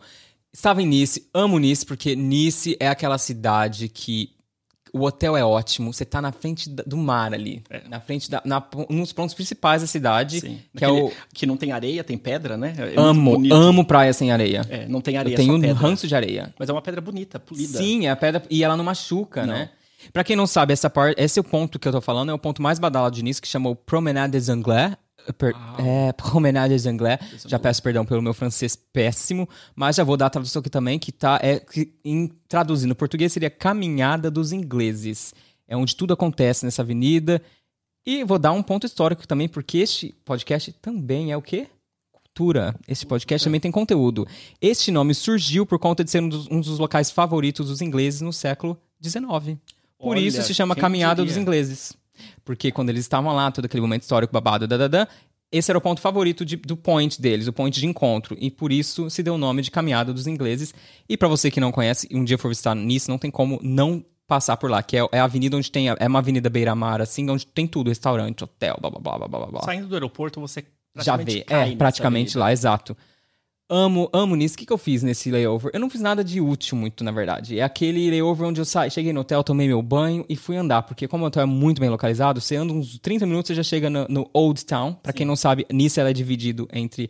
Estava 0.53 0.81
em 0.81 0.85
Nice, 0.85 1.27
amo 1.33 1.57
Nice, 1.57 1.85
porque 1.85 2.15
Nice 2.15 2.77
é 2.79 2.87
aquela 2.87 3.17
cidade 3.17 3.89
que 3.89 4.29
O 4.93 5.03
hotel 5.05 5.35
é 5.35 5.43
ótimo, 5.43 5.91
você 5.91 6.05
tá 6.05 6.21
na 6.21 6.31
frente 6.31 6.69
do 6.69 6.95
mar 6.95 7.33
ali. 7.33 7.63
Na 7.89 7.99
frente 7.99 8.29
da. 8.29 8.39
Na, 8.45 8.63
um 8.87 9.01
dos 9.01 9.11
pontos 9.11 9.33
principais 9.33 9.81
da 9.81 9.87
cidade. 9.87 10.39
Sim. 10.41 10.59
Que 10.77 10.85
é 10.85 10.87
o. 10.87 11.11
que 11.33 11.47
não 11.47 11.57
tem 11.57 11.71
areia, 11.71 12.03
tem 12.03 12.15
pedra, 12.15 12.55
né? 12.55 12.75
É 12.77 12.93
Amo, 12.99 13.41
amo 13.51 13.83
praia 13.83 14.13
sem 14.13 14.31
areia. 14.31 14.61
É, 14.69 14.87
não 14.87 15.01
tem 15.01 15.17
areia, 15.17 15.33
Eu 15.33 15.37
tenho 15.37 15.53
só 15.53 15.57
um 15.57 15.61
pedra. 15.61 15.75
ranço 15.75 16.07
de 16.07 16.15
areia. 16.15 16.53
Mas 16.59 16.69
é 16.69 16.71
uma 16.71 16.81
pedra 16.83 17.01
bonita, 17.01 17.39
polida. 17.39 17.79
Sim, 17.79 18.05
é 18.05 18.11
a 18.11 18.15
pedra. 18.15 18.43
E 18.51 18.63
ela 18.63 18.77
não 18.77 18.83
machuca, 18.83 19.47
né? 19.47 19.71
Pra 20.11 20.23
quem 20.23 20.35
não 20.35 20.45
sabe, 20.45 20.73
essa 20.73 20.89
parte, 20.89 21.19
esse 21.19 21.39
é 21.39 21.41
o 21.41 21.43
ponto 21.43 21.79
que 21.79 21.87
eu 21.87 21.91
tô 21.91 22.01
falando, 22.01 22.29
é 22.29 22.33
o 22.33 22.37
ponto 22.37 22.61
mais 22.61 22.77
badalado 22.77 23.15
de 23.15 23.23
Nice, 23.23 23.41
que 23.41 23.47
chamou 23.47 23.73
Promenade 23.75 24.33
des 24.33 24.49
Anglais. 24.49 24.95
Per- 25.37 25.55
é, 25.79 26.11
Promenade 26.13 26.73
des 26.73 26.85
Anglais. 26.85 27.19
Já 27.47 27.57
peço 27.59 27.81
perdão 27.81 28.05
pelo 28.05 28.21
meu 28.21 28.33
francês 28.33 28.75
péssimo, 28.75 29.47
mas 29.75 29.95
já 29.95 30.03
vou 30.03 30.17
dar 30.17 30.25
a 30.25 30.29
tradução 30.29 30.59
aqui 30.59 30.69
também, 30.69 30.99
que 30.99 31.11
tá, 31.11 31.39
é, 31.41 31.59
que, 31.59 31.93
em, 32.03 32.29
traduzindo 32.47 32.93
português, 32.95 33.31
seria 33.31 33.49
Caminhada 33.49 34.29
dos 34.29 34.51
Ingleses. 34.51 35.33
É 35.67 35.77
onde 35.77 35.95
tudo 35.95 36.13
acontece 36.13 36.65
nessa 36.65 36.81
avenida. 36.81 37.41
E 38.05 38.23
vou 38.25 38.37
dar 38.37 38.51
um 38.51 38.61
ponto 38.61 38.85
histórico 38.85 39.25
também, 39.27 39.47
porque 39.47 39.77
este 39.77 40.13
podcast 40.25 40.73
também 40.73 41.31
é 41.31 41.37
o 41.37 41.41
quê? 41.41 41.67
Cultura. 42.11 42.75
Esse 42.87 43.05
podcast 43.05 43.45
também 43.45 43.61
tem 43.61 43.71
conteúdo. 43.71 44.27
Este 44.59 44.91
nome 44.91 45.13
surgiu 45.13 45.65
por 45.65 45.79
conta 45.79 46.03
de 46.03 46.11
ser 46.11 46.21
um 46.21 46.27
dos, 46.27 46.47
um 46.51 46.59
dos 46.59 46.79
locais 46.79 47.09
favoritos 47.11 47.67
dos 47.69 47.81
ingleses 47.81 48.19
no 48.21 48.33
século 48.33 48.77
XIX. 49.01 49.23
Por 49.97 50.09
Olha, 50.17 50.19
isso 50.19 50.41
se 50.43 50.53
chama 50.53 50.75
Caminhada 50.75 51.21
diria? 51.21 51.33
dos 51.33 51.41
Ingleses. 51.41 51.93
Porque 52.45 52.71
quando 52.71 52.89
eles 52.89 53.01
estavam 53.01 53.33
lá, 53.33 53.51
todo 53.51 53.65
aquele 53.65 53.81
momento 53.81 54.03
histórico 54.03 54.33
babado, 54.33 54.67
dadadã, 54.67 55.05
esse 55.51 55.69
era 55.69 55.77
o 55.77 55.81
ponto 55.81 56.01
favorito 56.01 56.43
de- 56.43 56.55
do 56.55 56.75
point 56.75 57.21
deles, 57.21 57.47
o 57.47 57.53
point 57.53 57.79
de 57.79 57.85
encontro. 57.85 58.35
E 58.39 58.49
por 58.49 58.71
isso 58.71 59.09
se 59.09 59.21
deu 59.21 59.35
o 59.35 59.37
nome 59.37 59.61
de 59.61 59.69
Caminhada 59.69 60.11
dos 60.13 60.25
Ingleses. 60.27 60.73
E 61.07 61.15
pra 61.15 61.27
você 61.27 61.51
que 61.51 61.59
não 61.59 61.71
conhece, 61.71 62.07
um 62.11 62.23
dia 62.23 62.37
for 62.37 62.49
visitar 62.49 62.73
Nice, 62.75 63.07
não 63.09 63.17
tem 63.19 63.29
como 63.29 63.59
não 63.61 64.03
passar 64.25 64.57
por 64.57 64.71
lá, 64.71 64.81
que 64.81 64.97
é, 64.97 65.05
é 65.11 65.19
a 65.19 65.25
avenida 65.25 65.55
onde 65.55 65.69
tem. 65.71 65.89
É 65.89 66.07
uma 66.07 66.19
avenida 66.19 66.49
beira-mar, 66.49 67.01
assim, 67.01 67.29
onde 67.29 67.45
tem 67.45 67.67
tudo: 67.67 67.89
restaurante, 67.89 68.43
hotel, 68.43 68.77
blá 68.81 68.89
blá 68.89 68.99
blá 68.99 69.17
blá 69.17 69.27
blá 69.27 69.45
blá. 69.47 69.61
Saindo 69.61 69.87
do 69.87 69.93
aeroporto, 69.95 70.39
você 70.41 70.63
Já 70.97 71.17
vê, 71.17 71.45
é, 71.47 71.75
praticamente 71.75 72.29
avenida. 72.31 72.39
lá, 72.39 72.51
exato. 72.51 72.97
Amo, 73.75 74.07
amo 74.13 74.35
nisso. 74.35 74.53
O 74.53 74.57
que, 74.59 74.67
que 74.67 74.71
eu 74.71 74.77
fiz 74.77 75.01
nesse 75.01 75.31
layover? 75.31 75.71
Eu 75.73 75.79
não 75.79 75.89
fiz 75.89 75.99
nada 75.99 76.23
de 76.23 76.39
útil 76.39 76.77
muito, 76.77 77.03
na 77.03 77.11
verdade. 77.11 77.57
É 77.57 77.63
aquele 77.63 78.07
layover 78.11 78.47
onde 78.47 78.61
eu 78.61 78.65
saí, 78.65 78.91
cheguei 78.91 79.11
no 79.11 79.21
hotel, 79.21 79.43
tomei 79.43 79.67
meu 79.67 79.81
banho 79.81 80.23
e 80.29 80.35
fui 80.35 80.55
andar. 80.55 80.83
Porque 80.83 81.07
como 81.07 81.23
o 81.23 81.27
hotel 81.27 81.41
é 81.41 81.45
muito 81.47 81.81
bem 81.81 81.89
localizado, 81.89 82.39
você 82.39 82.55
anda 82.55 82.71
uns 82.71 82.99
30 82.99 83.25
minutos, 83.25 83.47
você 83.47 83.55
já 83.55 83.63
chega 83.63 83.89
no, 83.89 84.05
no 84.07 84.29
Old 84.31 84.63
Town. 84.63 84.93
Pra 84.93 85.11
quem 85.11 85.25
não 85.25 85.35
sabe, 85.35 85.65
Nice 85.71 85.99
ela 85.99 86.11
é 86.11 86.13
dividido 86.13 86.67
entre 86.71 87.09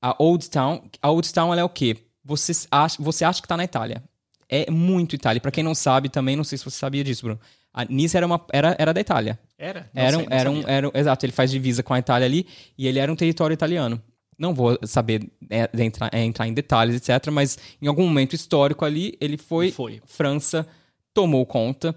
a 0.00 0.14
Old 0.22 0.48
Town. 0.48 0.82
A 1.02 1.10
Old 1.10 1.32
Town 1.32 1.50
ela 1.50 1.62
é 1.62 1.64
o 1.64 1.68
quê? 1.68 1.96
Você 2.24 2.52
acha, 2.70 3.02
você 3.02 3.24
acha 3.24 3.42
que 3.42 3.48
tá 3.48 3.56
na 3.56 3.64
Itália. 3.64 4.00
É 4.48 4.70
muito 4.70 5.16
Itália. 5.16 5.40
Pra 5.40 5.50
quem 5.50 5.64
não 5.64 5.74
sabe, 5.74 6.08
também, 6.08 6.36
não 6.36 6.44
sei 6.44 6.58
se 6.58 6.64
você 6.64 6.78
sabia 6.78 7.02
disso, 7.02 7.22
Bruno. 7.24 7.40
A 7.74 7.84
Nice 7.84 8.16
era, 8.16 8.24
uma, 8.24 8.40
era, 8.52 8.76
era 8.78 8.94
da 8.94 9.00
Itália. 9.00 9.36
Era? 9.58 9.90
Não 9.92 10.02
Era, 10.02 10.16
sei, 10.16 10.26
um, 10.26 10.28
era, 10.30 10.50
um, 10.50 10.62
era 10.64 10.90
exato, 10.94 11.26
ele 11.26 11.32
faz 11.32 11.50
divisa 11.50 11.82
com 11.82 11.92
a 11.92 11.98
Itália 11.98 12.24
ali 12.24 12.46
e 12.78 12.86
ele 12.86 13.00
era 13.00 13.12
um 13.12 13.16
território 13.16 13.52
italiano. 13.52 14.00
Não 14.38 14.54
vou 14.54 14.78
saber 14.84 15.28
é, 15.50 15.68
entrar, 15.82 16.10
é, 16.12 16.22
entrar 16.24 16.46
em 16.46 16.54
detalhes, 16.54 16.94
etc., 16.96 17.30
mas 17.32 17.58
em 17.82 17.86
algum 17.88 18.04
momento 18.06 18.34
histórico 18.34 18.84
ali, 18.84 19.16
ele 19.20 19.36
foi, 19.36 19.72
Foi. 19.72 20.00
França, 20.06 20.66
tomou 21.12 21.44
conta 21.44 21.94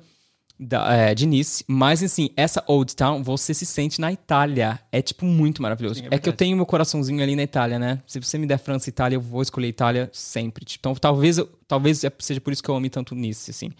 da, 0.59 0.93
é, 0.93 1.15
de 1.15 1.25
Nice, 1.25 1.63
mas 1.67 2.01
assim, 2.03 2.29
essa 2.35 2.63
Old 2.67 2.95
Town, 2.95 3.23
você 3.23 3.53
se 3.53 3.65
sente 3.65 3.99
na 4.01 4.11
Itália. 4.11 4.79
É 4.91 5.01
tipo 5.01 5.25
muito 5.25 5.61
maravilhoso. 5.61 5.99
Sim, 6.01 6.07
é 6.11 6.15
é, 6.15 6.19
que 6.19 6.29
eu 6.29 6.33
tenho 6.33 6.55
meu 6.55 6.65
coraçãozinho 6.65 7.21
ali 7.21 7.35
na 7.35 7.43
Itália, 7.43 7.79
né? 7.79 7.99
Se 8.05 8.19
você 8.19 8.37
me 8.37 8.45
der 8.45 8.57
França 8.59 8.87
e 8.87 8.91
Itália, 8.91 9.15
eu 9.15 9.21
vou 9.21 9.41
escolher 9.41 9.67
Itália 9.67 10.09
sempre. 10.13 10.63
Tipo, 10.65 10.81
Então 10.89 10.95
talvez, 10.95 11.37
eu- 11.39 11.49
talvez 11.67 12.01
seja 12.19 12.39
por 12.41 12.53
isso 12.53 12.61
que 12.63 12.69
eu 12.69 12.75
ame 12.75 12.89
tanto 12.89 13.15
Nice, 13.15 13.49
assim. 13.51 13.71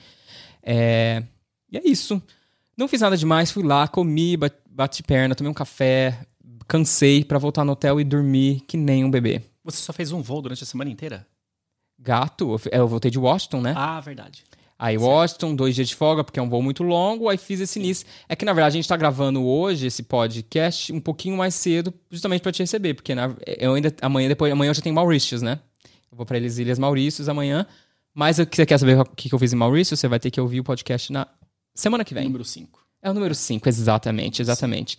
É, 0.64 1.24
E 1.72 1.78
é 1.78 1.82
isso. 1.86 2.22
Não 2.76 2.88
fiz 2.88 3.02
nada 3.02 3.16
demais, 3.16 3.52
fui 3.52 3.64
lá, 3.64 3.88
comi, 3.88 4.36
ba- 4.36 4.52
bati 4.70 5.04
perna, 5.04 5.36
tomei 5.36 5.52
um 5.52 5.54
café, 5.54 6.20
cansei 6.72 7.26
pra 7.26 7.38
voltar 7.38 7.66
no 7.66 7.74
hotel 7.74 8.00
e 8.00 8.04
dormir 8.06 8.62
que 8.66 8.78
nem 8.78 9.04
um 9.04 9.12
bebê. 9.12 9.42
Você 9.62 9.78
só 9.82 9.92
fez 9.92 10.14
um 10.14 10.22
voo 10.22 10.42
durante 10.42 10.64
a 10.64 10.66
semana 10.66 10.90
inteira? 10.90 11.28
Gato, 12.00 12.58
eu 12.72 12.80
eu 12.80 12.88
voltei 12.88 13.12
de 13.12 13.20
Washington, 13.20 13.60
né? 13.60 13.74
Ah, 13.76 14.00
verdade. 14.00 14.46
Aí 14.80 14.98
Washington, 14.98 15.54
dois 15.54 15.76
dias 15.76 15.90
de 15.90 15.96
folga, 15.96 16.24
porque 16.24 16.40
é 16.40 16.42
um 16.42 16.50
voo 16.50 16.64
muito 16.64 16.82
longo, 16.82 17.28
aí 17.30 17.38
fiz 17.38 17.60
esse 17.60 17.78
Nice. 17.78 18.06
É 18.28 18.36
que, 18.38 18.46
na 18.46 18.54
verdade, 18.54 18.74
a 18.78 18.78
gente 18.82 18.88
tá 18.88 18.96
gravando 18.96 19.44
hoje 19.46 19.86
esse 19.88 20.02
podcast 20.02 20.92
um 20.94 21.00
pouquinho 21.02 21.36
mais 21.38 21.54
cedo, 21.56 21.94
justamente 22.10 22.42
pra 22.42 22.52
te 22.54 22.64
receber, 22.64 22.94
porque 22.96 23.14
na- 23.14 23.36
eu 23.46 23.74
ainda, 23.74 23.94
amanhã, 24.02 24.30
depois, 24.30 24.52
amanhã 24.52 24.70
eu 24.70 24.74
já 24.74 24.82
tenho 24.82 24.96
Mauritius, 24.96 25.42
né? 25.42 25.60
Eu 26.10 26.16
vou 26.18 26.26
pra 26.26 26.38
eles 26.38 26.58
Ilhas 26.58 26.80
Maurícios 26.80 27.28
amanhã, 27.30 27.68
mas 28.14 28.38
se 28.38 28.46
você 28.50 28.66
quer 28.66 28.78
saber 28.80 28.98
o 29.00 29.06
que 29.06 29.32
eu 29.32 29.38
fiz 29.38 29.52
em 29.54 29.58
Maurício, 29.58 29.96
você 29.96 30.08
vai 30.08 30.20
ter 30.20 30.32
que 30.32 30.40
ouvir 30.42 30.62
o 30.62 30.64
podcast 30.64 31.12
na 31.12 31.28
semana 31.76 32.04
que 32.06 32.14
vem. 32.14 32.24
Número 32.24 32.46
5. 32.46 32.80
É 33.04 33.12
o 33.12 33.14
número 33.14 33.36
5, 33.36 33.68
exatamente, 33.70 34.42
exatamente. 34.42 34.98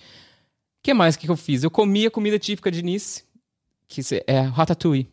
Que 0.83 0.93
mais 0.95 1.17
que 1.17 1.29
eu 1.29 1.37
fiz? 1.37 1.63
Eu 1.63 1.71
comi 1.71 2.07
a 2.07 2.11
comida 2.11 2.39
típica 2.39 2.71
de 2.71 2.83
Nice, 2.83 3.23
que 3.89 4.01
é 4.27 4.41
ratatouille. 4.41 5.09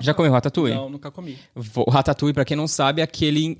Já 0.00 0.12
comeu 0.14 0.30
ratatouille? 0.32 0.74
Não, 0.76 0.88
nunca 0.90 1.10
comi. 1.10 1.38
O 1.54 1.90
ratatouille, 1.90 2.34
pra 2.34 2.44
quem 2.44 2.56
não 2.56 2.68
sabe, 2.68 3.00
é 3.00 3.04
aquele... 3.04 3.58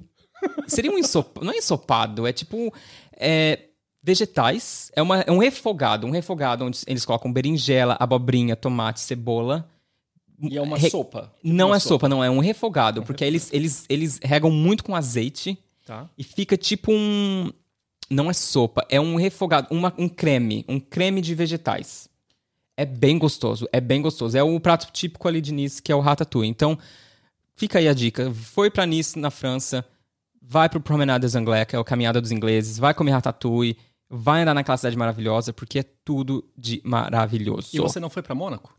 Seria 0.67 0.91
um 0.93 0.99
ensopado, 0.99 1.45
não 1.47 1.53
é 1.53 1.57
ensopado, 1.57 2.27
é 2.27 2.33
tipo... 2.33 2.73
é, 3.17 3.61
vegetais, 4.03 4.93
é, 4.95 5.03
uma, 5.03 5.21
é 5.23 5.33
um 5.33 5.39
refogado, 5.39 6.07
um 6.07 6.11
refogado 6.11 6.65
onde 6.65 6.79
eles 6.87 7.05
colocam 7.05 7.33
berinjela, 7.33 7.97
abobrinha, 7.99 8.55
tomate, 8.55 9.01
cebola. 9.01 9.69
E 10.41 10.57
é 10.57 10.62
uma 10.62 10.77
Re- 10.79 10.91
sopa. 10.91 11.35
Não 11.43 11.69
Uma 11.69 11.77
é 11.77 11.81
sopa, 11.81 12.09
não, 12.09 12.23
é 12.23 12.31
um 12.31 12.39
refogado, 12.39 13.03
porque 13.03 13.25
aí 13.25 13.31
eles, 13.31 13.51
eles, 13.53 13.85
eles 13.89 14.21
regam 14.23 14.51
muito 14.51 14.85
com 14.85 14.95
azeite 14.95 15.59
Tá. 15.85 16.09
e 16.19 16.23
fica 16.23 16.57
tipo 16.57 16.93
um. 16.93 17.51
Não 18.09 18.31
é 18.31 18.33
sopa, 18.33 18.87
é 18.88 19.01
um 19.01 19.16
refogado, 19.16 19.69
uma- 19.71 19.92
um 19.99 20.09
creme, 20.09 20.64
um 20.69 20.79
creme 20.79 21.21
de 21.21 21.35
vegetais. 21.35 22.09
É 22.77 22.85
bem 22.85 23.19
gostoso, 23.19 23.66
é 23.73 23.81
bem 23.81 24.03
gostoso. 24.03 24.37
É 24.37 24.42
o 24.42 24.61
prato 24.61 24.92
típico 24.92 25.27
ali 25.27 25.40
de 25.40 25.53
Nice, 25.53 25.83
que 25.83 25.90
é 25.90 25.95
o 25.97 26.01
ratatouille. 26.01 26.49
Então, 26.51 26.79
fica 27.57 27.79
aí 27.79 27.88
a 27.88 27.95
dica. 27.95 28.31
Foi 28.33 28.71
pra 28.71 28.85
Nice, 28.87 29.19
na 29.19 29.31
França, 29.31 29.85
vai 30.40 30.69
pro 30.69 30.81
Promenade 30.81 31.23
des 31.23 31.35
Anglais, 31.35 31.66
que 31.66 31.75
é 31.75 31.79
o 31.79 31.85
Caminhada 31.85 32.21
dos 32.21 32.31
Ingleses, 32.31 32.79
vai 32.79 32.92
comer 32.95 33.12
ratatouille, 33.12 33.77
vai 34.09 34.42
andar 34.42 34.55
naquela 34.55 34.77
cidade 34.77 34.97
maravilhosa, 34.97 35.53
porque 35.53 35.79
é 35.81 35.85
tudo 36.05 36.45
de 36.57 36.81
maravilhoso. 36.85 37.71
E 37.73 37.79
você 37.81 37.99
não 37.99 38.11
foi 38.11 38.23
pra 38.23 38.35
Mônaco? 38.35 38.73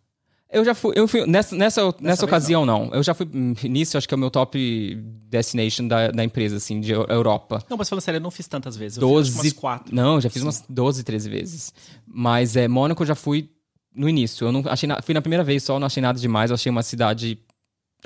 Eu 0.50 0.64
já 0.64 0.74
fui, 0.74 0.94
eu 0.96 1.08
fui 1.08 1.26
nessa, 1.26 1.56
nessa, 1.56 1.82
nessa, 2.00 2.02
vez, 2.02 2.24
ocasião 2.24 2.66
não. 2.66 2.90
Eu 2.94 3.04
já 3.04 3.14
fui 3.14 3.28
nisso, 3.64 3.98
acho 3.98 4.08
que 4.08 4.14
é 4.14 4.18
o 4.18 4.20
meu 4.20 4.32
top 4.32 4.96
destination 5.30 5.88
da, 5.88 6.10
da 6.10 6.24
empresa, 6.24 6.56
assim, 6.56 6.80
de 6.80 6.92
Eu- 6.94 7.06
Europa. 7.10 7.62
Não, 7.70 7.76
mas 7.78 7.90
falando 7.90 8.02
sério, 8.02 8.18
eu 8.18 8.22
não 8.22 8.32
fiz 8.32 8.48
tantas 8.48 8.78
vezes. 8.78 8.98
Eu 8.98 9.08
fiz 9.10 9.18
acho 9.18 9.32
que 9.32 9.34
12. 9.36 9.48
umas 9.50 9.54
quatro. 9.60 9.94
Não, 9.96 10.22
já 10.22 10.30
fiz 10.30 10.42
umas 10.42 10.64
12, 10.70 11.04
13 11.04 11.30
vezes. 11.30 11.74
Mas 12.06 12.56
é, 12.56 12.66
Mônaco 12.68 13.04
eu 13.04 13.08
já 13.08 13.16
fui 13.16 13.50
no 13.94 14.08
início. 14.08 14.48
Eu 14.48 14.52
não 14.54 14.64
achei 14.68 14.88
na- 14.88 15.02
fui 15.02 15.14
na 15.14 15.22
primeira 15.22 15.44
vez 15.44 15.64
só, 15.64 15.78
não 15.80 15.88
achei 15.88 16.02
nada 16.02 16.18
demais. 16.18 16.50
Eu 16.50 16.56
achei 16.56 16.70
uma 16.70 16.84
cidade 16.84 17.38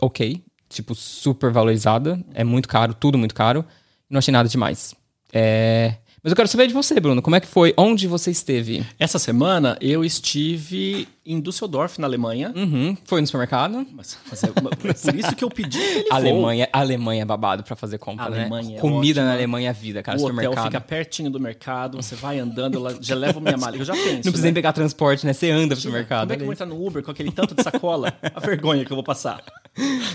ok, 0.01 0.43
tipo, 0.67 0.95
super 0.95 1.51
valorizada. 1.51 2.23
É 2.34 2.43
muito 2.43 2.67
caro, 2.67 2.93
tudo 2.95 3.17
muito 3.19 3.36
caro. 3.36 3.63
Não 4.10 4.17
achei 4.17 4.32
nada 4.32 4.49
demais. 4.49 4.95
É, 5.32 5.95
Mas 6.23 6.31
eu 6.31 6.36
quero 6.36 6.47
saber 6.47 6.67
de 6.67 6.73
você, 6.73 6.99
Bruno. 6.99 7.19
Como 7.19 7.36
é 7.36 7.39
que 7.39 7.47
foi? 7.47 7.73
Onde 7.75 8.07
você 8.07 8.29
esteve? 8.29 8.86
Essa 8.99 9.17
semana 9.17 9.75
eu 9.81 10.05
estive 10.05 11.07
em 11.25 11.41
Düsseldorf, 11.41 11.97
na 11.97 12.05
Alemanha. 12.05 12.53
Uhum. 12.55 12.95
Foi 13.05 13.21
no 13.21 13.25
supermercado? 13.25 13.88
Mas, 13.91 14.19
mas 14.29 14.43
é, 14.43 14.47
é 14.47 14.75
por 14.75 14.91
isso 14.91 15.36
que 15.36 15.43
eu 15.43 15.49
pedi 15.49 15.79
voo. 15.79 16.05
Alemanha, 16.13 16.69
Alemanha 16.71 17.23
é 17.23 17.25
babado 17.25 17.63
pra 17.63 17.75
fazer 17.75 17.97
compra, 17.97 18.25
Alemanha 18.25 18.69
né? 18.69 18.75
é 18.75 18.79
Comida 18.79 19.25
na. 19.25 19.34
Alemanha 19.34 19.71
é 19.71 19.73
vida, 19.73 20.03
cara. 20.03 20.19
o 20.19 20.21
hotel 20.21 20.36
supermercado. 20.36 20.65
fica 20.65 20.81
pertinho 20.81 21.31
do 21.31 21.39
mercado, 21.39 21.97
você 21.97 22.13
vai 22.13 22.38
andando, 22.38 22.77
ela 22.77 22.95
já 23.01 23.15
leva 23.15 23.39
minha 23.39 23.57
mala. 23.57 23.75
Eu 23.75 23.86
já 23.86 23.93
penso. 23.93 24.07
Não 24.07 24.21
precisa 24.21 24.41
né? 24.41 24.47
nem 24.47 24.53
pegar 24.53 24.73
transporte, 24.73 25.25
né? 25.25 25.34
Você 25.34 25.49
anda 25.49 25.73
pro 25.73 25.81
supermercado. 25.81 26.27
Como 26.27 26.34
é 26.34 26.36
que 26.36 26.41
eu 26.43 26.45
vou 26.45 26.51
olha 26.51 26.55
entrar 26.55 26.67
no 26.67 26.86
Uber 26.86 27.01
com 27.01 27.10
aquele 27.10 27.31
tanto 27.31 27.55
de 27.55 27.63
sacola? 27.63 28.13
A 28.36 28.39
vergonha 28.39 28.86
que 28.86 28.91
eu 28.91 28.95
vou 28.95 29.03
passar. 29.03 29.43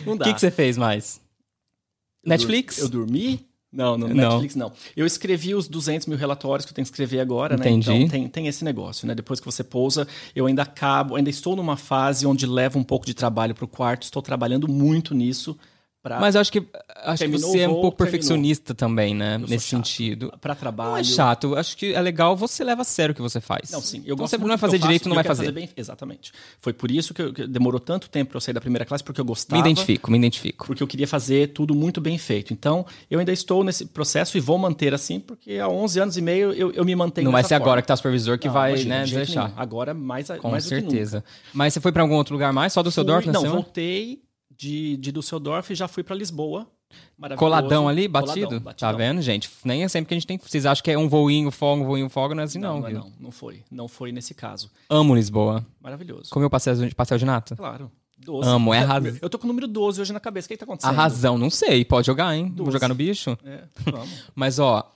Não 0.06 0.14
dá. 0.16 0.24
O 0.24 0.28
que, 0.28 0.34
que 0.34 0.40
você 0.40 0.52
fez 0.52 0.78
mais? 0.78 1.20
Eu 2.24 2.28
Netflix? 2.28 2.78
Eu 2.78 2.88
dormi? 2.88 3.44
Não, 3.76 3.98
no 3.98 4.08
Não. 4.08 4.14
Netflix 4.14 4.54
não. 4.56 4.72
Eu 4.96 5.04
escrevi 5.04 5.54
os 5.54 5.68
200 5.68 6.06
mil 6.06 6.16
relatórios 6.16 6.64
que 6.64 6.72
eu 6.72 6.74
tenho 6.74 6.84
que 6.84 6.90
escrever 6.90 7.20
agora, 7.20 7.56
Entendi. 7.56 7.88
né? 7.90 7.96
Então 7.96 8.08
tem, 8.08 8.28
tem 8.28 8.46
esse 8.46 8.64
negócio, 8.64 9.06
né? 9.06 9.14
Depois 9.14 9.38
que 9.38 9.46
você 9.46 9.62
pousa, 9.62 10.08
eu 10.34 10.46
ainda 10.46 10.62
acabo, 10.62 11.16
ainda 11.16 11.28
estou 11.28 11.54
numa 11.54 11.76
fase 11.76 12.26
onde 12.26 12.46
levo 12.46 12.78
um 12.78 12.84
pouco 12.84 13.04
de 13.04 13.12
trabalho 13.12 13.54
pro 13.54 13.68
quarto, 13.68 14.04
estou 14.04 14.22
trabalhando 14.22 14.66
muito 14.66 15.14
nisso 15.14 15.56
para 16.06 16.20
Mas 16.20 16.34
eu 16.36 16.40
acho 16.40 16.52
que, 16.52 16.58
acho 17.04 17.24
que 17.24 17.30
Terminou 17.30 17.50
você 17.50 17.60
é 17.60 17.68
um 17.68 17.72
pouco 17.72 17.96
terminou. 17.96 17.96
perfeccionista 17.96 18.74
também, 18.74 19.12
né? 19.14 19.38
sou 19.40 19.48
Nesse 19.48 19.66
sentido. 19.66 20.32
para 20.40 20.54
trabalho. 20.54 20.90
Não 20.92 20.96
é 20.98 21.04
chato. 21.04 21.48
eu 21.48 21.56
Acho 21.56 21.76
que 21.76 21.92
é 21.94 22.00
legal 22.00 22.36
você 22.36 22.62
leva 22.62 22.82
a 22.82 22.84
sério 22.84 23.12
o 23.12 23.14
que 23.16 23.20
você 23.22 23.40
faz. 23.40 23.70
Não, 23.72 23.80
sim. 23.80 23.98
Eu 23.98 24.02
então, 24.14 24.16
gosto 24.18 24.30
você 24.30 24.38
não 24.38 24.46
vai 24.46 24.54
eu 24.54 24.58
fazer 24.58 24.76
faço 24.78 24.82
direito, 24.86 25.04
não 25.08 25.12
eu 25.12 25.14
vai 25.16 25.24
quero 25.24 25.36
fazer. 25.36 25.50
bem. 25.52 25.68
Exatamente. 25.76 26.32
Foi 26.60 26.72
por 26.72 26.90
isso 26.90 27.12
que, 27.12 27.22
eu- 27.22 27.32
que 27.32 27.46
demorou 27.46 27.80
tanto 27.80 28.08
tempo 28.08 28.30
para 28.30 28.36
eu 28.36 28.40
sair 28.40 28.54
da 28.54 28.60
primeira 28.60 28.84
classe, 28.84 29.02
porque 29.02 29.20
eu 29.20 29.24
Me 29.24 29.28
gostava. 29.30 29.60
identifico, 29.60 30.10
me 30.10 30.16
identifico. 30.18 30.66
Porque 30.66 30.82
eu 30.82 30.86
queria 30.86 31.08
fazer 31.08 31.48
tudo 31.48 31.74
muito 31.74 32.00
bem 32.00 32.16
feito. 32.18 32.52
Então, 32.52 32.86
eu 33.10 33.18
ainda 33.18 33.32
estou 33.32 33.64
nesse 33.64 33.86
processo 33.86 34.36
e 34.36 34.40
vou 34.40 34.58
manter 34.58 34.94
assim, 34.94 35.18
porque 35.18 35.58
há 35.58 35.68
11 35.68 35.98
anos 35.98 36.16
e 36.16 36.22
meio 36.22 36.52
eu, 36.52 36.70
eu 36.70 36.84
me 36.84 36.94
mantenho 36.94 37.24
Não 37.24 37.32
vai 37.32 37.42
ser 37.42 37.54
agora 37.54 37.70
forma. 37.70 37.82
que 37.82 37.88
tá 37.88 37.94
o 37.94 37.96
supervisor 37.96 38.38
que 38.38 38.46
Não, 38.46 38.54
vai, 38.54 38.70
imagina, 38.70 38.98
né, 39.00 39.04
de 39.04 39.14
deixar. 39.16 39.44
nenhum. 39.48 39.54
Agora, 39.60 39.92
mais, 39.94 40.30
a- 40.30 40.38
Com 40.38 40.50
mais 40.50 40.64
certeza. 40.64 41.24
Mas 41.52 41.72
você 41.74 41.80
foi 41.80 41.90
pra 41.90 42.02
algum 42.02 42.14
outro 42.14 42.34
lugar 42.34 42.52
mais? 42.52 42.72
Só 42.72 42.82
do 42.82 42.90
seu 42.90 43.02
Dorf 43.02 43.26
Não, 43.26 43.42
voltei 43.44 44.20
de, 44.56 44.96
de 44.96 45.12
Düsseldorf 45.12 45.70
e 45.70 45.74
já 45.74 45.88
fui 45.88 46.02
para 46.02 46.14
Lisboa. 46.16 46.66
Maravilhoso. 47.18 47.38
Coladão 47.38 47.88
ali, 47.88 48.06
batido? 48.06 48.46
Coladão, 48.60 48.74
Tá 48.74 48.92
vendo, 48.92 49.20
gente? 49.20 49.50
Nem 49.64 49.82
é 49.84 49.88
sempre 49.88 50.08
que 50.08 50.14
a 50.14 50.16
gente 50.16 50.26
tem. 50.26 50.38
Vocês 50.38 50.64
acham 50.64 50.82
que 50.84 50.90
é 50.90 50.96
um 50.98 51.08
voinho, 51.08 51.50
folga, 51.50 51.82
um 51.82 51.86
voinho, 51.86 52.08
folga, 52.08 52.34
não 52.34 52.42
é 52.42 52.44
assim, 52.44 52.58
não, 52.58 52.80
Não, 52.80 52.88
viu? 52.88 52.98
não, 53.00 53.12
não 53.20 53.30
foi. 53.30 53.62
Não 53.70 53.88
foi 53.88 54.12
nesse 54.12 54.34
caso. 54.34 54.70
Amo 54.88 55.14
Lisboa. 55.14 55.66
Maravilhoso. 55.80 56.30
Comeu 56.30 56.48
pastel 56.48 56.74
de, 56.76 56.94
pastel 56.94 57.18
de 57.18 57.24
nata? 57.24 57.56
Claro. 57.56 57.90
12. 58.18 58.48
Amo, 58.48 58.72
é 58.72 58.78
arras- 58.78 59.18
Eu 59.20 59.28
tô 59.28 59.38
com 59.38 59.44
o 59.44 59.48
número 59.48 59.66
12 59.68 60.00
hoje 60.00 60.12
na 60.12 60.20
cabeça. 60.20 60.46
O 60.46 60.48
que, 60.48 60.54
que 60.54 60.58
tá 60.58 60.64
acontecendo? 60.64 60.90
A 60.90 60.96
razão, 60.96 61.36
não 61.36 61.50
sei. 61.50 61.84
Pode 61.84 62.06
jogar, 62.06 62.34
hein? 62.34 62.48
Doze. 62.48 62.70
jogar 62.72 62.88
no 62.88 62.94
bicho. 62.94 63.36
É, 63.44 63.64
vamos. 63.84 64.24
Mas, 64.34 64.58
ó, 64.58 64.90